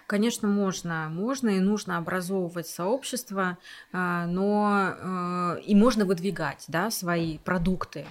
Конечно, 0.07 0.49
можно, 0.49 1.09
можно 1.11 1.51
и 1.51 1.61
нужно 1.61 1.99
образовывать 1.99 2.67
сообщество, 2.67 3.59
а, 3.93 4.27
но 4.27 4.95
э, 5.57 5.61
и 5.63 5.75
можно 5.75 6.05
выдвигать 6.05 6.65
да, 6.69 6.91
свои 6.91 7.39
продукты 7.39 8.07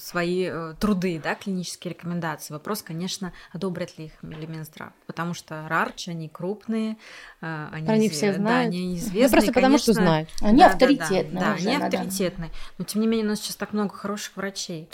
свои 0.00 0.48
э, 0.50 0.74
труды, 0.78 1.20
да, 1.22 1.34
клинические 1.34 1.94
рекомендации. 1.94 2.52
Вопрос, 2.52 2.82
конечно, 2.82 3.32
одобрят 3.52 3.98
ли 3.98 4.06
их 4.06 4.12
или 4.22 4.46
Минздрав, 4.46 4.92
потому 5.06 5.34
что 5.34 5.66
РАРЧ, 5.68 6.08
они 6.08 6.28
крупные, 6.28 6.96
э, 7.40 7.68
они, 7.72 7.86
Про 7.86 7.98
них 7.98 8.12
все 8.12 8.32
знают. 8.32 8.70
Да, 8.72 8.76
они 8.78 8.96
известны. 8.96 9.22
Ну, 9.22 9.30
просто 9.30 9.52
потому 9.52 9.78
что 9.78 9.92
знают. 9.92 10.28
Они 10.40 10.60
да, 10.60 10.66
авторитетные. 10.68 11.24
Да, 11.32 11.40
да, 11.40 11.46
да 11.46 11.54
они 11.54 11.76
авторитетные. 11.76 12.50
Но 12.78 12.84
тем 12.84 13.00
не 13.02 13.06
менее 13.06 13.26
у 13.26 13.30
нас 13.30 13.40
сейчас 13.40 13.56
так 13.56 13.72
много 13.72 13.94
хороших 13.94 14.36
врачей. 14.36 14.88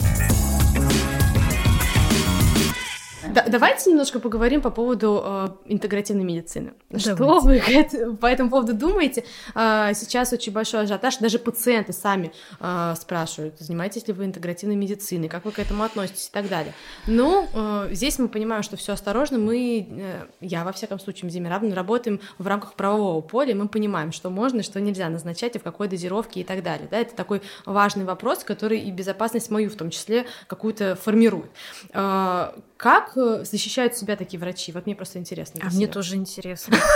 Да, 3.29 3.45
давайте 3.47 3.89
немножко 3.89 4.19
поговорим 4.19 4.61
по 4.61 4.69
поводу 4.69 5.21
э, 5.23 5.47
интегративной 5.65 6.23
медицины. 6.23 6.73
Давайте. 6.89 7.15
Что 7.15 7.39
вы 7.41 8.17
по 8.17 8.25
этому 8.25 8.49
поводу 8.49 8.73
думаете? 8.73 9.23
Э, 9.55 9.91
сейчас 9.93 10.33
очень 10.33 10.51
большой 10.51 10.81
ажиотаж, 10.81 11.17
даже 11.17 11.39
пациенты 11.39 11.93
сами 11.93 12.31
э, 12.59 12.93
спрашивают, 12.99 13.59
занимаетесь 13.59 14.07
ли 14.07 14.13
вы 14.13 14.25
интегративной 14.25 14.75
медициной, 14.75 15.29
как 15.29 15.45
вы 15.45 15.51
к 15.51 15.59
этому 15.59 15.83
относитесь 15.83 16.27
и 16.27 16.31
так 16.31 16.49
далее. 16.49 16.73
Но 17.07 17.47
э, 17.53 17.89
здесь 17.93 18.19
мы 18.19 18.27
понимаем, 18.27 18.63
что 18.63 18.77
все 18.77 18.93
осторожно. 18.93 19.37
Мы, 19.37 19.87
э, 19.89 20.25
я 20.41 20.63
во 20.63 20.71
всяком 20.71 20.99
случае, 20.99 21.29
Зимирабна, 21.29 21.75
работаем 21.75 22.19
в 22.37 22.47
рамках 22.47 22.73
правового 22.73 23.21
поля, 23.21 23.55
мы 23.55 23.67
понимаем, 23.67 24.11
что 24.11 24.29
можно 24.29 24.59
и 24.59 24.63
что 24.63 24.79
нельзя 24.81 25.09
назначать 25.09 25.55
и 25.55 25.59
в 25.59 25.63
какой 25.63 25.87
дозировке 25.87 26.41
и 26.41 26.43
так 26.43 26.63
далее. 26.63 26.87
Да, 26.89 26.99
это 26.99 27.15
такой 27.15 27.41
важный 27.65 28.05
вопрос, 28.05 28.43
который 28.43 28.79
и 28.79 28.91
безопасность 28.91 29.49
мою 29.49 29.69
в 29.69 29.75
том 29.75 29.89
числе 29.89 30.25
какую-то 30.47 30.95
формирует. 30.95 31.51
Э, 31.93 32.51
как 32.83 33.15
э, 33.15 33.45
защищают 33.45 33.95
себя 33.95 34.17
такие 34.17 34.37
врачи? 34.37 34.73
Вот 34.73 34.87
мне 34.87 34.93
просто 34.93 35.17
интересно. 35.17 35.61
А 35.63 35.69
мне 35.73 35.87
тоже 35.87 36.17
интересно. 36.17 36.77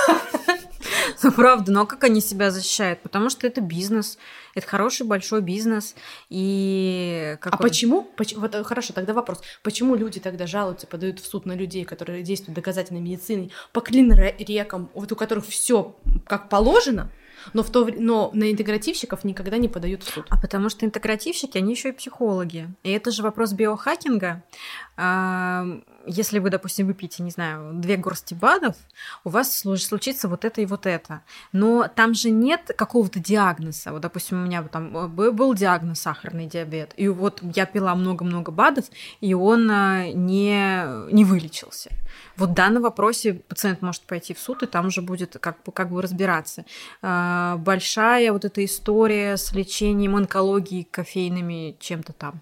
Ну, 1.24 1.32
правда, 1.32 1.72
но 1.72 1.88
как 1.88 2.04
они 2.04 2.22
себя 2.22 2.52
защищают? 2.52 3.02
Потому 3.02 3.32
что 3.32 3.48
это 3.48 3.60
бизнес, 3.60 4.20
это 4.54 4.68
хороший 4.68 5.08
большой 5.08 5.42
бизнес. 5.42 5.96
И 6.30 7.38
а 7.42 7.58
почему? 7.58 8.08
Вот 8.36 8.54
э, 8.54 8.64
хорошо, 8.64 8.94
тогда 8.94 9.14
вопрос. 9.14 9.42
Почему 9.64 9.96
люди 9.96 10.20
тогда 10.20 10.46
жалуются, 10.46 10.86
подают 10.86 11.20
в 11.20 11.26
суд 11.26 11.48
на 11.48 11.54
людей, 11.54 11.86
которые 11.86 12.22
действуют 12.22 12.56
доказательной 12.56 13.02
медициной, 13.02 13.52
по 13.72 13.82
клин-рекам, 13.82 14.92
вот 14.94 15.12
у 15.12 15.16
которых 15.16 15.48
все 15.48 15.96
как 16.28 16.50
положено, 16.50 17.10
но, 17.54 17.64
в 17.64 17.70
то, 17.70 17.88
но 17.98 18.32
на 18.34 18.52
интегративщиков 18.52 19.24
никогда 19.24 19.58
не 19.58 19.68
подают 19.68 20.04
в 20.04 20.14
суд. 20.14 20.26
А 20.30 20.38
потому 20.38 20.70
что 20.70 20.86
интегративщики, 20.86 21.58
они 21.58 21.74
еще 21.74 21.90
и 21.90 21.94
психологи. 21.94 22.70
И 22.84 22.92
это 22.92 23.12
же 23.12 23.24
вопрос 23.24 23.54
биохакинга. 23.54 24.44
Если 26.08 26.40
вы, 26.40 26.50
допустим, 26.50 26.88
выпьете, 26.88 27.24
не 27.24 27.32
знаю, 27.32 27.74
две 27.74 27.98
горсти 27.98 28.34
БАДов, 28.34 28.76
у 29.24 29.30
вас 29.30 29.60
случится 29.60 30.28
вот 30.28 30.46
это 30.46 30.62
и 30.62 30.66
вот 30.66 30.86
это. 30.86 31.22
Но 31.52 31.88
там 31.94 32.14
же 32.14 32.30
нет 32.30 32.72
какого-то 32.76 33.20
диагноза. 33.20 33.92
Вот, 33.92 34.02
допустим, 34.02 34.42
у 34.42 34.46
меня 34.46 34.64
там 34.64 34.96
э, 34.98 35.32
был 35.32 35.54
диагноз 35.54 36.00
сахарный 36.00 36.48
диабет, 36.48 36.94
и 36.98 37.08
вот 37.08 37.42
я 37.56 37.66
пила 37.66 37.94
много-много 37.96 38.52
БАДов, 38.52 38.86
и 39.22 39.34
он 39.34 39.70
э, 39.70 40.12
не, 40.14 41.12
не 41.12 41.26
вылечился. 41.26 41.92
Вот 42.36 42.50
в 42.50 42.54
данном 42.54 42.84
вопросе 42.84 43.34
пациент 43.34 43.82
может 43.82 44.04
пойти 44.04 44.34
в 44.34 44.40
суд, 44.40 44.64
и 44.64 44.68
там 44.68 44.88
уже 44.88 45.02
будет 45.02 45.38
как 45.40 45.62
бы, 45.64 45.72
как 45.72 45.90
бы 45.90 46.02
разбираться. 46.02 46.66
А, 47.02 47.58
большая 47.58 48.32
вот 48.32 48.46
эта 48.46 48.64
история 48.64 49.38
с 49.38 49.52
лечением 49.54 50.16
онкологии 50.16 50.88
кофейными 50.90 51.76
чем-то 51.80 52.14
там 52.14 52.42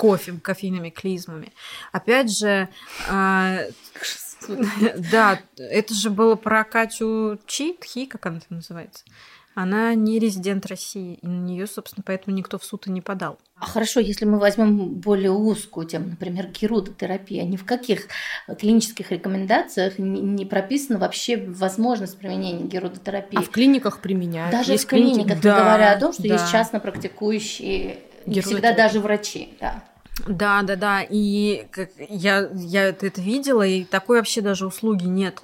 кофе, 0.00 0.32
кофейными 0.42 0.88
клизмами. 0.88 1.52
Опять 1.92 2.36
же, 2.36 2.68
а, 3.08 3.58
да, 5.12 5.38
это 5.58 5.94
же 5.94 6.08
было 6.08 6.36
про 6.36 6.64
Катю 6.64 7.38
Чи, 7.46 7.74
Тхи, 7.74 8.06
как 8.06 8.24
она 8.24 8.40
там 8.40 8.56
называется. 8.56 9.04
Она 9.54 9.94
не 9.94 10.18
резидент 10.18 10.64
России, 10.66 11.18
и 11.20 11.26
на 11.26 11.40
нее, 11.44 11.66
собственно, 11.66 12.02
поэтому 12.06 12.34
никто 12.34 12.56
в 12.56 12.64
суд 12.64 12.86
и 12.86 12.90
не 12.90 13.02
подал. 13.02 13.38
А 13.58 13.66
хорошо, 13.66 14.00
если 14.00 14.24
мы 14.24 14.38
возьмем 14.38 14.94
более 14.94 15.32
узкую 15.32 15.86
тему, 15.86 16.08
например, 16.08 16.46
герудотерапия, 16.46 17.42
ни 17.44 17.56
в 17.56 17.66
каких 17.66 18.06
клинических 18.58 19.10
рекомендациях 19.10 19.98
не 19.98 20.46
прописана 20.46 20.98
вообще 20.98 21.36
возможность 21.36 22.16
применения 22.16 22.64
герудотерапии. 22.64 23.38
А 23.38 23.42
в 23.42 23.50
клиниках 23.50 24.00
применяют? 24.00 24.52
Даже 24.52 24.72
есть 24.72 24.84
в 24.84 24.88
клиниках, 24.88 25.42
да, 25.42 25.58
говоря 25.58 25.92
о 25.92 26.00
том, 26.00 26.14
что 26.14 26.22
да. 26.22 26.34
есть 26.34 26.50
частно 26.50 26.80
практикующие, 26.80 27.98
не 28.26 28.40
всегда 28.40 28.72
даже 28.72 29.00
врачи. 29.00 29.56
Да. 29.60 29.84
Да, 30.26 30.62
да, 30.62 30.76
да. 30.76 31.02
И 31.08 31.66
как, 31.70 31.90
я, 31.98 32.48
я 32.54 32.84
это, 32.88 33.06
это 33.06 33.20
видела, 33.20 33.66
и 33.66 33.84
такой 33.84 34.18
вообще 34.18 34.40
даже 34.40 34.66
услуги 34.66 35.04
нет. 35.04 35.42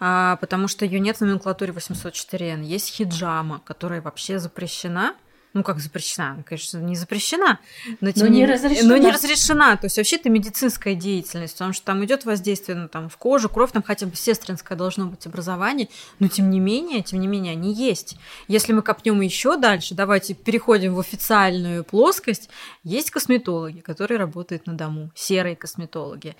А, 0.00 0.36
потому 0.36 0.68
что 0.68 0.84
ее 0.84 1.00
нет 1.00 1.16
в 1.16 1.20
номенклатуре 1.20 1.72
804N. 1.72 2.62
Есть 2.64 2.94
хиджама, 2.94 3.60
которая 3.64 4.00
вообще 4.00 4.38
запрещена 4.38 5.14
ну 5.56 5.62
как 5.62 5.80
запрещена, 5.80 6.42
конечно, 6.44 6.78
не 6.78 6.94
запрещена, 6.94 7.58
но, 8.00 8.10
но 8.14 8.26
не, 8.26 8.40
не 8.40 8.46
разрешена. 8.46 8.88
Но 8.88 8.96
не 8.98 9.10
разрешена. 9.10 9.76
То 9.76 9.86
есть 9.86 9.96
вообще 9.96 10.16
это 10.16 10.28
медицинская 10.28 10.94
деятельность, 10.94 11.54
потому 11.54 11.72
что 11.72 11.86
там 11.86 12.04
идет 12.04 12.26
воздействие 12.26 12.76
ну, 12.76 12.88
там, 12.88 13.08
в 13.08 13.16
кожу, 13.16 13.48
кровь, 13.48 13.72
там 13.72 13.82
хотя 13.82 14.06
бы 14.06 14.14
сестринское 14.14 14.76
должно 14.76 15.06
быть 15.06 15.26
образование, 15.26 15.88
но 16.18 16.28
тем 16.28 16.50
не 16.50 16.60
менее, 16.60 17.02
тем 17.02 17.20
не 17.20 17.26
менее, 17.26 17.52
они 17.52 17.72
есть. 17.72 18.18
Если 18.48 18.74
мы 18.74 18.82
копнем 18.82 19.20
еще 19.22 19.56
дальше, 19.56 19.94
давайте 19.94 20.34
переходим 20.34 20.94
в 20.94 21.00
официальную 21.00 21.84
плоскость, 21.84 22.50
есть 22.84 23.10
косметологи, 23.10 23.80
которые 23.80 24.18
работают 24.18 24.66
на 24.66 24.74
дому, 24.74 25.10
серые 25.14 25.56
косметологи. 25.56 26.36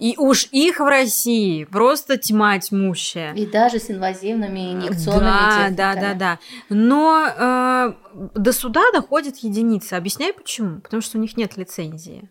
И 0.00 0.16
уж 0.18 0.48
их 0.50 0.80
в 0.80 0.84
России 0.86 1.62
просто 1.64 2.16
тьма 2.16 2.58
тьмущая. 2.58 3.32
И 3.34 3.46
даже 3.46 3.78
с 3.78 3.90
инвазивными 3.90 4.72
инъекционными 4.72 5.24
да, 5.24 5.68
техниками. 5.68 5.76
Да, 5.76 5.94
да, 5.94 6.14
да. 6.14 6.38
Но 6.68 7.26
э, 7.28 7.92
до 8.34 8.52
суда 8.56 8.82
доходят 8.92 9.36
единицы. 9.38 9.94
Объясняю 9.94 10.34
почему. 10.34 10.80
Потому 10.80 11.00
что 11.02 11.18
у 11.18 11.20
них 11.20 11.36
нет 11.36 11.56
лицензии. 11.56 12.28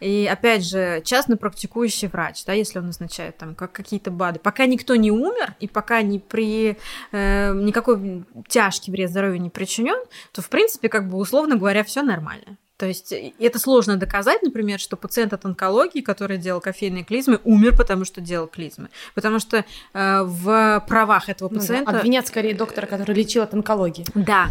И 0.00 0.28
опять 0.30 0.66
же, 0.66 1.02
частно 1.04 1.36
практикующий 1.36 2.08
врач, 2.08 2.44
да, 2.44 2.52
если 2.52 2.78
он 2.78 2.86
назначает 2.86 3.36
там 3.36 3.54
как 3.54 3.72
какие-то 3.72 4.10
БАДы, 4.10 4.40
пока 4.40 4.66
никто 4.66 4.94
не 4.96 5.10
умер 5.10 5.54
и 5.60 5.68
пока 5.68 6.02
не 6.02 6.18
при 6.18 6.78
э, 7.12 7.52
никакой 7.54 8.24
тяжкий 8.48 8.90
вред 8.90 9.10
здоровью 9.10 9.40
не 9.40 9.50
причинен, 9.50 10.02
то 10.32 10.40
в 10.40 10.48
принципе, 10.48 10.88
как 10.88 11.08
бы 11.08 11.18
условно 11.18 11.56
говоря, 11.56 11.84
все 11.84 12.02
нормально. 12.02 12.56
То 12.76 12.86
есть 12.86 13.12
это 13.12 13.58
сложно 13.60 13.96
доказать, 13.96 14.42
например, 14.42 14.80
что 14.80 14.96
пациент 14.96 15.32
от 15.32 15.44
онкологии, 15.44 16.00
который 16.00 16.38
делал 16.38 16.60
кофейные 16.60 17.04
клизмы, 17.04 17.40
умер, 17.44 17.76
потому 17.76 18.04
что 18.04 18.20
делал 18.20 18.48
клизмы. 18.48 18.88
Потому 19.14 19.38
что 19.38 19.64
э, 19.92 20.22
в 20.22 20.84
правах 20.88 21.28
этого 21.28 21.48
пациента... 21.48 21.92
Ну, 21.92 21.98
обвинят 21.98 22.26
скорее 22.26 22.52
доктора, 22.54 22.86
который 22.86 23.14
лечил 23.14 23.42
от 23.42 23.54
онкологии. 23.54 24.04
Да, 24.14 24.48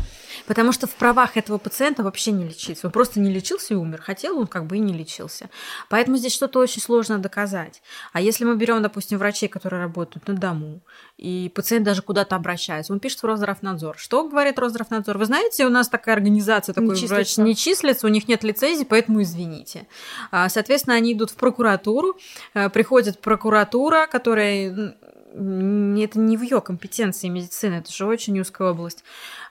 потому 0.48 0.72
что 0.72 0.88
в 0.88 0.96
правах 0.96 1.36
этого 1.36 1.58
пациента 1.58 2.02
вообще 2.02 2.32
не 2.32 2.46
лечиться. 2.46 2.88
Он 2.88 2.94
просто 2.94 3.20
не 3.20 3.30
лечился 3.30 3.74
и 3.74 3.78
умер. 3.78 4.02
Хотел, 4.02 4.40
он 4.40 4.48
как 4.48 4.68
бы 4.68 4.78
и 4.78 4.80
не 4.80 4.94
лечился. 4.94 5.50
Поэтому 5.90 6.16
здесь 6.16 6.34
что-то 6.34 6.60
очень 6.60 6.82
сложно 6.82 7.20
доказать. 7.20 7.82
А 8.14 8.22
если 8.22 8.46
мы 8.46 8.56
берем, 8.56 8.82
допустим, 8.82 9.18
врачей, 9.18 9.50
которые 9.50 9.82
работают 9.82 10.26
на 10.30 10.36
дому, 10.36 10.82
и 11.18 11.52
пациент 11.54 11.86
даже 11.86 12.02
куда-то 12.02 12.38
обращается, 12.38 12.94
он 12.94 13.00
пишет 13.00 13.22
в 13.22 13.26
Росздравнадзор. 13.26 13.98
Что 13.98 14.28
говорит 14.28 14.58
Росздравнадзор? 14.60 15.18
Вы 15.18 15.26
знаете, 15.26 15.66
у 15.66 15.70
нас 15.70 15.90
такая 15.90 16.16
организация, 16.16 16.74
такой 16.74 17.00
не 17.00 17.08
врач 17.08 17.38
не 17.38 17.56
числится, 17.56 18.08
них 18.14 18.28
нет 18.28 18.44
лицензии, 18.44 18.86
поэтому 18.86 19.22
извините. 19.22 19.88
А, 20.32 20.50
соответственно, 20.50 20.96
они 20.96 21.14
идут 21.14 21.32
в 21.32 21.36
прокуратуру, 21.36 22.18
э, 22.54 22.70
приходит 22.70 23.20
прокуратура, 23.20 24.08
которая 24.08 24.96
это 25.36 26.20
не 26.20 26.38
в 26.38 26.44
ее 26.44 26.62
компетенции 26.62 27.28
медицины, 27.28 27.76
это 27.76 27.92
же 27.92 28.06
очень 28.06 28.40
узкая 28.40 28.70
область. 28.72 29.04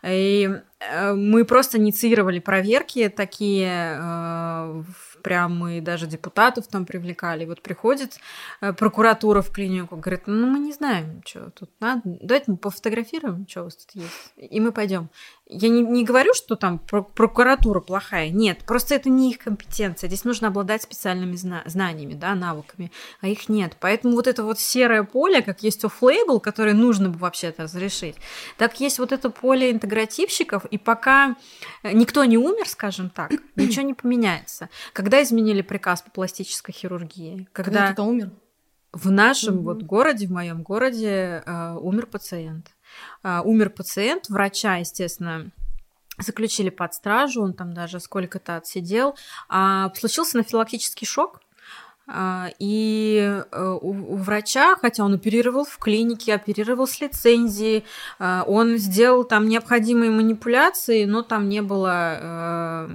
И 0.05 0.49
э, 0.79 1.13
мы 1.13 1.45
просто 1.45 1.79
инициировали 1.79 2.39
проверки 2.39 3.09
такие 3.09 3.99
э, 4.01 4.83
прям 5.23 5.57
мы 5.57 5.81
даже 5.81 6.07
депутатов 6.07 6.67
там 6.67 6.85
привлекали. 6.85 7.47
Вот 7.47 7.63
приходит 7.63 8.19
э, 8.61 8.73
прокуратура 8.73 9.41
в 9.41 9.51
клинику, 9.51 9.97
говорит, 9.97 10.23
ну 10.27 10.47
мы 10.47 10.59
не 10.59 10.73
знаем, 10.73 11.23
что 11.25 11.51
тут 11.51 11.71
надо, 11.81 12.03
давайте 12.05 12.51
мы 12.51 12.57
пофотографируем, 12.57 13.47
что 13.49 13.63
у 13.63 13.65
вас 13.65 13.77
тут 13.77 13.95
есть, 13.95 14.33
и 14.37 14.61
мы 14.61 14.73
пойдем. 14.73 15.09
Я 15.53 15.69
не, 15.69 15.83
не 15.83 16.05
говорю, 16.05 16.35
что 16.35 16.57
там 16.57 16.79
прокуратура 16.79 17.81
плохая. 17.81 18.31
Нет, 18.31 18.65
просто 18.65 18.95
это 18.95 19.11
не 19.11 19.31
их 19.31 19.39
компетенция. 19.39 20.09
Здесь 20.09 20.25
нужно 20.25 20.49
обладать 20.49 20.83
специальными 20.83 21.37
зна- 21.37 21.63
знаниями, 21.67 22.15
да, 22.15 22.35
навыками, 22.35 22.91
а 23.21 23.29
их 23.29 23.49
нет. 23.49 23.77
Поэтому 23.81 24.15
вот 24.15 24.27
это 24.27 24.45
вот 24.45 24.59
серое 24.59 25.05
поле, 25.05 25.43
как 25.43 25.63
есть 25.63 25.85
оффлейбл, 25.85 26.41
которое 26.41 26.75
нужно 26.75 27.11
бы 27.11 27.19
вообще-то 27.19 27.65
разрешить, 27.65 28.17
так 28.57 28.81
есть 28.81 28.99
вот 28.99 29.13
это 29.13 29.31
поле 29.31 29.71
интегративщиков, 29.71 30.65
и 30.67 30.79
пока 30.79 31.37
никто 31.85 32.25
не 32.25 32.39
умер, 32.39 32.69
скажем 32.69 33.11
так, 33.11 33.31
ничего 33.57 33.83
не 33.83 33.95
поменяется. 33.95 34.69
Когда 34.93 35.23
изменили 35.23 35.63
приказ 35.63 36.03
по 36.03 36.11
пластической 36.11 36.75
хирургии? 36.75 37.49
Когда, 37.53 37.71
когда 37.71 37.93
кто 37.93 38.05
умер? 38.05 38.31
В 38.93 39.11
нашем 39.11 39.59
mm-hmm. 39.59 39.63
вот 39.63 39.83
городе, 39.83 40.27
в 40.27 40.33
моем 40.33 40.63
городе, 40.63 41.43
э, 41.47 41.77
умер 41.81 42.07
пациент. 42.07 42.73
Э, 43.23 43.41
умер 43.45 43.71
пациент, 43.71 44.29
врача, 44.29 44.77
естественно, 44.77 45.51
заключили 46.19 46.71
под 46.71 46.95
стражу, 46.95 47.43
он 47.43 47.55
там 47.55 47.73
даже 47.73 48.01
сколько-то 48.01 48.57
отсидел. 48.57 49.17
А 49.49 49.93
случился 49.95 50.39
анафилактический 50.39 51.07
шок, 51.07 51.41
а, 52.09 52.51
и 52.59 53.43
э, 53.53 53.79
у, 53.81 54.17
врача, 54.17 54.75
хотя 54.77 55.05
он 55.05 55.15
оперировал 55.15 55.65
в 55.65 55.79
клинике, 55.79 56.35
оперировал 56.35 56.89
с 56.89 57.01
лицензией, 57.01 57.85
а, 58.19 58.43
он 58.47 58.77
сделал 58.77 59.23
там 59.23 59.49
необходимые 59.49 60.11
манипуляции, 60.11 61.05
но 61.05 61.23
там 61.23 61.49
не 61.49 61.63
было, 61.63 62.19
э, 62.21 62.89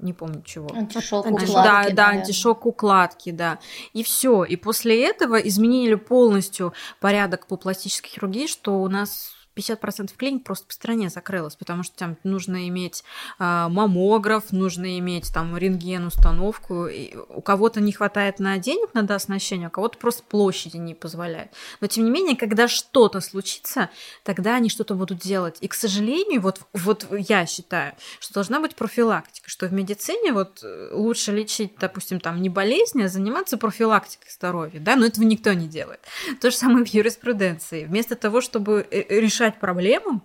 не 0.00 0.12
помню 0.12 0.42
чего. 0.44 0.68
Антишок 0.74 1.24
укладки. 1.24 1.52
Да, 1.52 1.84
да, 1.84 1.90
да, 1.90 2.08
антишок 2.08 2.66
укладки, 2.66 3.30
да. 3.30 3.58
И 3.92 4.02
все. 4.02 4.42
И 4.44 4.56
после 4.56 5.04
этого 5.04 5.36
изменили 5.36 5.94
полностью 5.94 6.72
порядок 7.00 7.46
по 7.46 7.56
пластической 7.56 8.10
хирургии, 8.10 8.48
что 8.48 8.82
у 8.82 8.88
нас 8.88 9.37
50% 9.58 10.12
клиник 10.16 10.44
просто 10.44 10.66
по 10.66 10.72
стране 10.72 11.08
закрылось, 11.10 11.56
потому 11.56 11.82
что 11.82 11.96
там 11.96 12.16
нужно 12.22 12.68
иметь 12.68 13.04
э, 13.38 13.66
маммограф, 13.68 14.52
нужно 14.52 14.98
иметь 14.98 15.32
там 15.32 15.56
рентген, 15.56 16.06
установку. 16.06 16.86
И 16.86 17.14
у 17.28 17.40
кого-то 17.40 17.80
не 17.80 17.92
хватает 17.92 18.38
на 18.38 18.58
денег 18.58 18.94
на 18.94 19.02
дооснащение, 19.02 19.68
у 19.68 19.70
кого-то 19.70 19.98
просто 19.98 20.22
площади 20.22 20.76
не 20.76 20.94
позволяет. 20.94 21.52
Но 21.80 21.86
тем 21.86 22.04
не 22.04 22.10
менее, 22.10 22.36
когда 22.36 22.68
что-то 22.68 23.20
случится, 23.20 23.90
тогда 24.22 24.56
они 24.56 24.68
что-то 24.68 24.94
будут 24.94 25.18
делать. 25.18 25.58
И, 25.60 25.68
к 25.68 25.74
сожалению, 25.74 26.40
вот, 26.40 26.60
вот 26.72 27.06
я 27.10 27.46
считаю, 27.46 27.94
что 28.20 28.34
должна 28.34 28.60
быть 28.60 28.76
профилактика, 28.76 29.48
что 29.48 29.66
в 29.66 29.72
медицине 29.72 30.32
вот 30.32 30.60
э, 30.62 30.90
лучше 30.92 31.32
лечить, 31.32 31.72
допустим, 31.78 32.20
там 32.20 32.40
не 32.40 32.48
болезни, 32.48 33.02
а 33.02 33.08
заниматься 33.08 33.56
профилактикой 33.56 34.30
здоровья, 34.30 34.80
да, 34.80 34.96
но 34.96 35.06
этого 35.06 35.24
никто 35.24 35.52
не 35.52 35.66
делает. 35.66 36.00
То 36.40 36.50
же 36.50 36.56
самое 36.56 36.84
в 36.84 36.88
юриспруденции. 36.88 37.84
Вместо 37.84 38.14
того, 38.16 38.40
чтобы 38.40 38.86
э, 38.90 39.20
решать 39.20 39.47
решать 39.48 39.60
проблему, 39.60 40.22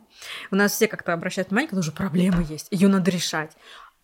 у 0.52 0.56
нас 0.56 0.74
все 0.74 0.88
как-то 0.88 1.14
обращают 1.14 1.50
внимание, 1.50 1.70
когда 1.70 1.80
уже 1.80 1.92
проблема 1.92 2.42
есть, 2.42 2.68
ее 2.72 2.88
надо 2.88 3.12
решать. 3.12 3.52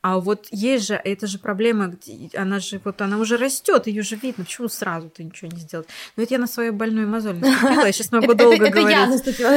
А 0.02 0.18
вот 0.20 0.48
есть 0.52 0.88
же, 0.88 0.94
это 0.94 1.28
же 1.28 1.40
проблема, 1.40 1.94
она 2.34 2.60
же 2.60 2.80
вот 2.86 3.02
она 3.02 3.18
уже 3.18 3.36
растет, 3.36 3.88
ее 3.88 4.02
же 4.02 4.16
видно, 4.16 4.46
почему 4.46 4.70
сразу 4.70 5.10
ты 5.10 5.26
ничего 5.26 5.52
не 5.52 5.60
сделал? 5.60 5.86
Ну 6.16 6.24
это 6.24 6.34
я 6.34 6.40
на 6.40 6.48
свою 6.48 6.72
больную 6.72 7.06
мозоль 7.08 7.36
наступила, 7.36 7.86
я 7.86 7.92
сейчас 7.92 8.12
могу 8.14 8.34
долго 8.34 8.70
говорить. 8.70 8.78
Это 8.78 8.90
я 8.90 9.08
наступила. 9.08 9.50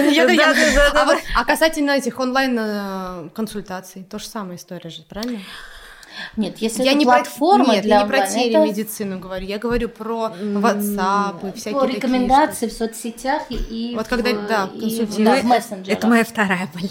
А 1.37 1.45
касательно 1.45 1.93
этих 1.93 2.19
онлайн 2.19 2.59
э, 2.59 3.29
консультаций, 3.35 4.03
то 4.03 4.19
же 4.19 4.27
самая 4.27 4.57
история 4.57 4.91
же, 4.91 5.03
правильно? 5.09 5.39
Нет, 6.37 6.59
если 6.59 6.83
я 6.83 6.91
это 6.91 6.99
не 6.99 7.05
платформа 7.05 7.65
про, 7.65 7.73
нет, 7.75 7.83
для 7.85 7.97
я 7.97 8.03
не 8.03 8.09
про 8.09 8.27
телемедицину 8.27 9.13
это... 9.13 9.23
говорю, 9.23 9.47
я 9.47 9.59
говорю 9.59 9.89
про 9.89 10.33
WhatsApp 10.41 11.49
и 11.49 11.59
всякие 11.59 11.81
Про 11.81 11.89
рекомендации 11.89 12.69
в 12.69 12.73
соцсетях 12.73 13.43
и 13.51 13.93
вот 13.97 14.09
когда 14.09 14.31
в, 14.31 14.47
да, 14.47 14.71
и, 14.75 15.07
да, 15.07 15.37
в 15.37 15.45
мессенджерах. 15.45 15.99
Это 15.99 16.07
моя 16.07 16.25
вторая 16.25 16.69
больная 16.73 16.91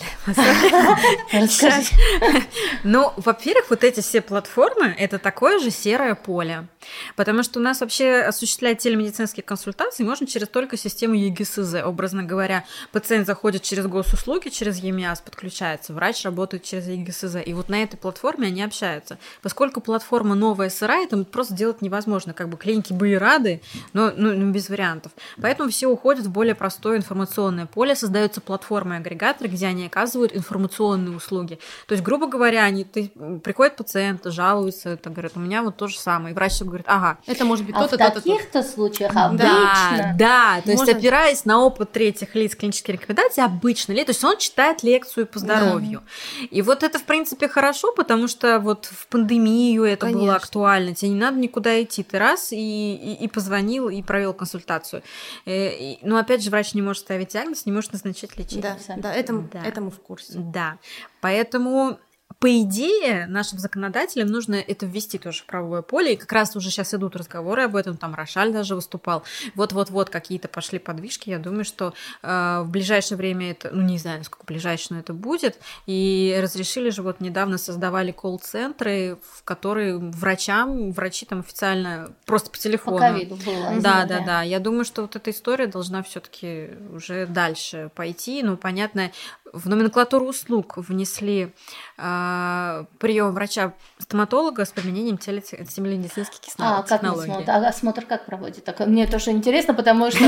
Ну, 2.84 3.14
во-первых, 3.18 3.70
вот 3.70 3.84
эти 3.84 4.00
все 4.02 4.22
платформы 4.22 4.96
это 4.98 5.20
такое 5.20 5.60
же 5.60 5.72
серое 5.72 6.16
поле, 6.16 6.68
потому 7.16 7.44
что 7.44 7.60
у 7.60 7.64
нас 7.64 7.82
вообще 7.82 8.22
осуществлять 8.22 8.80
телемедицинские 8.80 9.44
консультации 9.44 10.04
можно 10.04 10.28
через 10.28 10.48
только 10.48 10.78
систему 10.78 11.16
ЕГСЗ, 11.16 11.76
образно 11.84 12.24
говоря, 12.24 12.66
пациент 12.92 13.28
заходит 13.28 13.64
через 13.64 13.88
госуслуги, 13.88 14.50
через 14.50 14.80
ЕМИАС 14.80 15.22
подключается, 15.22 15.94
врач 15.94 16.24
работает 16.26 16.64
через 16.64 16.88
ЕГСЗ, 16.88 17.38
и 17.46 17.54
вот 17.54 17.70
на 17.70 17.84
этой 17.84 17.98
платформе 17.98 18.48
они 18.48 18.64
общаются 18.64 19.11
развиваться. 19.12 19.18
Поскольку 19.42 19.82
платформа 19.82 20.36
новая, 20.36 20.70
сырая, 20.70 21.06
это 21.06 21.24
просто 21.24 21.54
делать 21.54 21.82
невозможно. 21.82 22.34
Как 22.34 22.50
бы 22.50 22.58
клиники 22.58 22.94
были 22.94 23.16
рады, 23.16 23.62
но 23.94 24.12
ну, 24.16 24.34
ну, 24.34 24.52
без 24.52 24.70
вариантов. 24.70 25.12
Поэтому 25.42 25.70
все 25.70 25.88
уходят 25.88 26.26
в 26.26 26.32
более 26.32 26.56
простое 26.56 26.98
информационное 26.98 27.66
поле, 27.66 27.96
создаются 27.96 28.42
платформы 28.42 28.98
агрегаторы, 28.98 29.50
где 29.50 29.68
они 29.68 29.86
оказывают 29.86 30.36
информационные 30.36 31.16
услуги. 31.16 31.60
То 31.88 31.94
есть, 31.94 32.04
грубо 32.04 32.28
говоря, 32.28 32.64
они, 32.64 32.84
ты, 32.84 33.12
приходит 33.44 33.76
пациент, 33.76 34.22
жалуется, 34.26 34.90
это 34.90 35.10
говорит, 35.10 35.34
у 35.36 35.40
меня 35.40 35.64
вот 35.64 35.78
то 35.78 35.88
же 35.88 35.98
самое. 35.98 36.34
И 36.34 36.36
врач 36.36 36.62
говорит, 36.62 36.86
ага. 36.88 37.18
Это 37.26 37.46
может 37.46 37.66
быть 37.66 37.76
а 37.76 37.82
то-то, 37.82 37.98
то-то. 37.98 38.20
в 38.20 38.24
таких-то 38.24 38.64
случаях 38.64 39.16
обычно. 39.16 39.48
Да, 39.48 40.14
да, 40.18 40.62
то 40.64 40.72
есть 40.72 40.90
опираясь 40.90 41.46
на 41.46 41.64
опыт 41.64 41.92
третьих 41.92 42.36
лиц 42.36 42.56
клинические 42.56 42.98
рекомендации, 42.98 43.44
обычно 43.44 43.94
ли, 43.94 44.04
то 44.04 44.12
есть 44.12 44.24
он 44.24 44.38
читает 44.38 44.84
лекцию 44.84 45.26
по 45.26 45.40
здоровью. 45.40 46.04
Да. 46.42 46.48
И 46.52 46.62
вот 46.62 46.84
это, 46.84 47.00
в 47.00 47.04
принципе, 47.04 47.48
хорошо, 47.48 47.94
потому 47.94 48.28
что 48.28 48.60
вот 48.60 48.90
в 49.02 49.08
пандемию 49.08 49.84
это 49.84 50.06
Конечно. 50.06 50.22
было 50.22 50.36
актуально. 50.36 50.94
Тебе 50.94 51.10
не 51.10 51.20
надо 51.20 51.38
никуда 51.40 51.82
идти. 51.82 52.04
Ты 52.04 52.20
раз 52.20 52.52
и, 52.52 52.56
и, 52.56 53.24
и 53.24 53.28
позвонил, 53.28 53.90
и 53.90 54.04
провел 54.04 54.34
консультацию. 54.34 55.02
Э, 55.48 55.96
но 56.04 56.18
опять 56.18 56.44
же, 56.44 56.52
врач 56.52 56.76
не 56.76 56.84
может 56.84 57.02
ставить 57.02 57.30
диагноз, 57.30 57.66
не 57.66 57.72
может 57.72 57.94
назначать 57.94 58.38
лечение. 58.38 58.78
Да, 58.88 58.96
да, 58.98 59.14
это, 59.14 59.34
да. 59.52 59.64
это 59.66 59.82
мы 59.82 59.90
в 59.90 60.00
курсе. 60.00 60.34
Да. 60.36 60.78
Поэтому 61.20 61.98
по 62.42 62.60
идее, 62.60 63.28
нашим 63.28 63.60
законодателям 63.60 64.28
нужно 64.28 64.56
это 64.56 64.88
ввести 64.88 65.20
тоже 65.20 65.44
в 65.44 65.46
правовое 65.46 65.84
поле, 65.84 66.14
и 66.14 66.18
как 66.18 66.32
раз 66.32 66.56
уже 66.56 66.72
сейчас 66.72 66.92
идут 66.96 67.16
разговоры 67.16 67.62
об 67.66 67.76
этом, 67.76 67.98
там 67.98 68.16
Рошаль 68.16 68.52
даже 68.52 68.74
выступал, 68.74 69.22
вот-вот-вот 69.54 70.10
какие-то 70.10 70.48
пошли 70.48 70.80
подвижки, 70.80 71.30
я 71.30 71.38
думаю, 71.38 71.64
что 71.64 71.94
э, 72.24 72.62
в 72.64 72.68
ближайшее 72.68 73.20
время 73.20 73.52
это, 73.52 73.70
ну 73.72 73.84
не 73.84 74.00
знаю, 74.00 74.24
сколько 74.24 74.48
ближайшее, 74.48 74.96
но 74.96 75.00
это 75.02 75.14
будет, 75.14 75.60
и 75.86 76.36
разрешили 76.42 76.90
же 76.90 77.04
вот 77.04 77.20
недавно 77.20 77.60
создавали 77.60 78.12
колл-центры, 78.12 79.20
в 79.34 79.44
которые 79.44 80.00
врачам, 80.00 80.92
врачи 80.94 81.28
там 81.28 81.42
официально 81.42 82.12
просто 82.26 82.50
по 82.50 82.58
телефону. 82.58 82.98
По 82.98 83.04
ковиду 83.04 83.36
было. 83.36 83.80
Да, 83.80 84.06
да, 84.08 84.20
да, 84.26 84.42
я 84.42 84.60
думаю, 84.60 84.86
что 84.86 85.04
вот 85.04 85.16
эта 85.16 85.30
история 85.30 85.68
должна 85.68 86.02
все 86.02 86.20
таки 86.20 86.72
уже 86.92 87.28
дальше 87.28 87.92
пойти, 87.94 88.42
ну 88.42 88.58
понятно, 88.58 89.12
в 89.54 89.68
номенклатуру 89.68 90.28
услуг 90.28 90.78
внесли 90.78 91.54
э, 91.98 92.86
прием 93.00 93.34
врача-стоматолога 93.34 94.66
с 94.66 94.70
применением 94.70 95.18
телемедицинских 95.18 96.40
а, 96.58 96.84
технологий. 96.84 97.46
Как 97.46 97.50
а 97.50 97.68
осмотр 97.68 98.06
как 98.06 98.26
проводит? 98.26 98.64
Так, 98.64 98.80
мне 98.82 99.08
тоже 99.08 99.32
интересно, 99.32 99.74
потому 99.74 100.12
что 100.12 100.24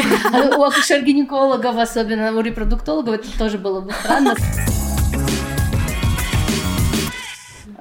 у 0.57 0.63
акушер-гинекологов, 0.63 1.77
особенно 1.77 2.37
у 2.37 2.41
репродуктологов, 2.41 3.15
это 3.15 3.37
тоже 3.37 3.57
было 3.57 3.81
бы 3.81 3.91
странно. 3.91 4.35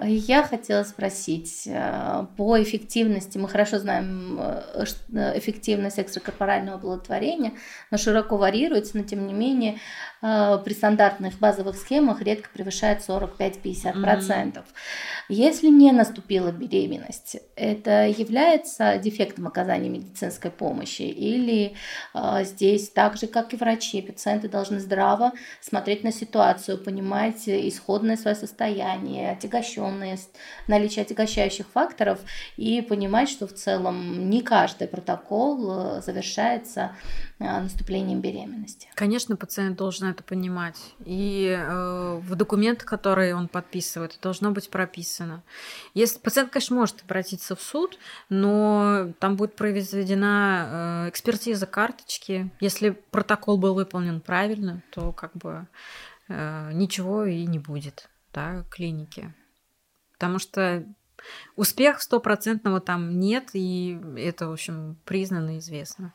Я 0.05 0.43
хотела 0.43 0.83
спросить 0.85 1.65
э, 1.67 2.27
по 2.37 2.61
эффективности. 2.61 3.39
Мы 3.39 3.49
хорошо 3.49 3.79
знаем 3.79 4.39
э, 4.41 4.85
э, 5.15 5.39
эффективность 5.39 5.99
экстракорпорального 5.99 6.79
оплодотворения, 6.79 7.53
но 7.91 7.99
широко 7.99 8.37
варьируется, 8.37 8.97
но 8.97 9.05
тем 9.05 9.27
не 9.27 9.33
менее 9.33 9.79
при 10.23 10.73
стандартных 10.73 11.39
базовых 11.39 11.77
схемах 11.77 12.23
редко 12.23 12.49
превышает 12.53 13.01
45-50%. 13.01 13.59
Mm-hmm. 13.63 14.65
Если 15.29 15.69
не 15.69 15.91
наступила 15.93 16.53
беременность, 16.53 17.39
это 17.57 18.07
является 18.07 18.99
дефектом 18.99 19.49
оказания 19.49 19.89
медицинской 19.89 20.51
помощи 20.51 21.03
или 21.03 21.75
здесь 22.43 22.91
так 22.91 23.17
же, 23.17 23.27
как 23.27 23.53
и 23.53 23.57
врачи, 23.57 24.01
пациенты 24.01 24.49
должны 24.49 24.79
здраво 24.79 25.33
смотреть 25.61 26.05
на 26.05 26.13
ситуацию, 26.13 26.79
понимать 26.79 27.49
исходное 27.49 28.17
свое 28.17 28.37
состояние, 28.37 29.33
отягощенность 29.33 30.31
наличие 30.69 31.03
отягощающих 31.03 31.67
факторов 31.67 32.21
и 32.57 32.81
понимать, 32.83 33.29
что 33.29 33.47
в 33.47 33.53
целом 33.53 34.31
не 34.31 34.43
каждый 34.43 34.89
протокол 34.89 35.99
э, 35.99 36.03
завершается 36.03 36.97
э, 37.32 37.32
наступлением 37.43 38.21
беременности. 38.21 38.89
Конечно, 38.95 39.37
пациент 39.37 39.77
должен 39.77 40.09
это 40.09 40.23
понимать. 40.23 40.95
И 41.05 41.47
э, 41.47 42.21
в 42.23 42.35
документах, 42.35 42.87
которые 42.87 43.35
он 43.35 43.49
подписывает, 43.49 44.19
должно 44.23 44.51
быть 44.51 44.71
прописано. 44.71 45.43
Если 45.95 46.19
пациент, 46.19 46.51
конечно, 46.51 46.77
может 46.77 47.03
обратиться 47.03 47.57
в 47.57 47.63
суд, 47.63 47.99
но 48.29 49.13
там 49.19 49.37
будет 49.37 49.57
произведена 49.57 51.05
э, 51.07 51.09
экспертиза 51.11 51.67
карточки. 51.67 52.51
Если 52.61 52.91
протокол 52.91 53.59
был 53.59 53.75
выполнен 53.75 54.21
правильно, 54.21 54.83
то 54.91 55.13
как 55.13 55.33
бы 55.35 55.67
э, 56.29 56.71
ничего 56.73 57.25
и 57.25 57.45
не 57.47 57.59
будет 57.59 58.09
да, 58.33 58.65
клиники 58.71 59.35
потому 60.23 60.39
что 60.39 60.87
успех 61.57 62.01
стопроцентного 62.01 62.81
там 62.81 63.19
нет, 63.19 63.51
и 63.55 64.01
это, 64.17 64.47
в 64.47 64.53
общем, 64.53 64.97
признано 65.05 65.57
и 65.57 65.59
известно. 65.59 66.15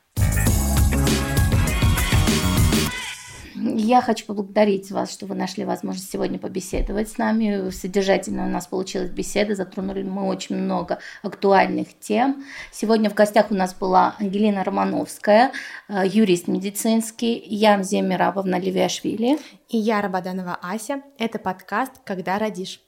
Я 3.76 4.01
хочу 4.01 4.26
поблагодарить 4.26 4.91
вас, 4.91 5.11
что 5.11 5.26
вы 5.26 5.36
нашли 5.36 5.65
возможность 5.65 6.11
сегодня 6.11 6.39
побеседовать 6.39 7.09
с 7.09 7.18
нами. 7.18 7.70
Содержательно 7.70 8.45
у 8.45 8.49
нас 8.49 8.68
получилась 8.68 9.09
беседа, 9.09 9.55
затронули 9.55 10.03
мы 10.03 10.28
очень 10.28 10.55
много 10.55 10.99
актуальных 11.24 11.88
тем. 11.99 12.43
Сегодня 12.72 13.09
в 13.09 13.13
гостях 13.13 13.51
у 13.51 13.55
нас 13.55 13.74
была 13.74 14.15
Ангелина 14.20 14.63
Романовская, 14.63 15.51
э, 15.89 16.03
юрист 16.05 16.47
медицинский, 16.47 17.43
я 17.45 17.78
Мзия 17.78 18.01
Мирабовна 18.01 18.59
Левиашвили. 18.59 19.39
И 19.70 19.78
я 19.78 20.01
Рабаданова 20.01 20.57
Ася. 20.61 21.01
Это 21.18 21.39
подкаст 21.39 21.91
«Когда 22.05 22.39
родишь». 22.39 22.80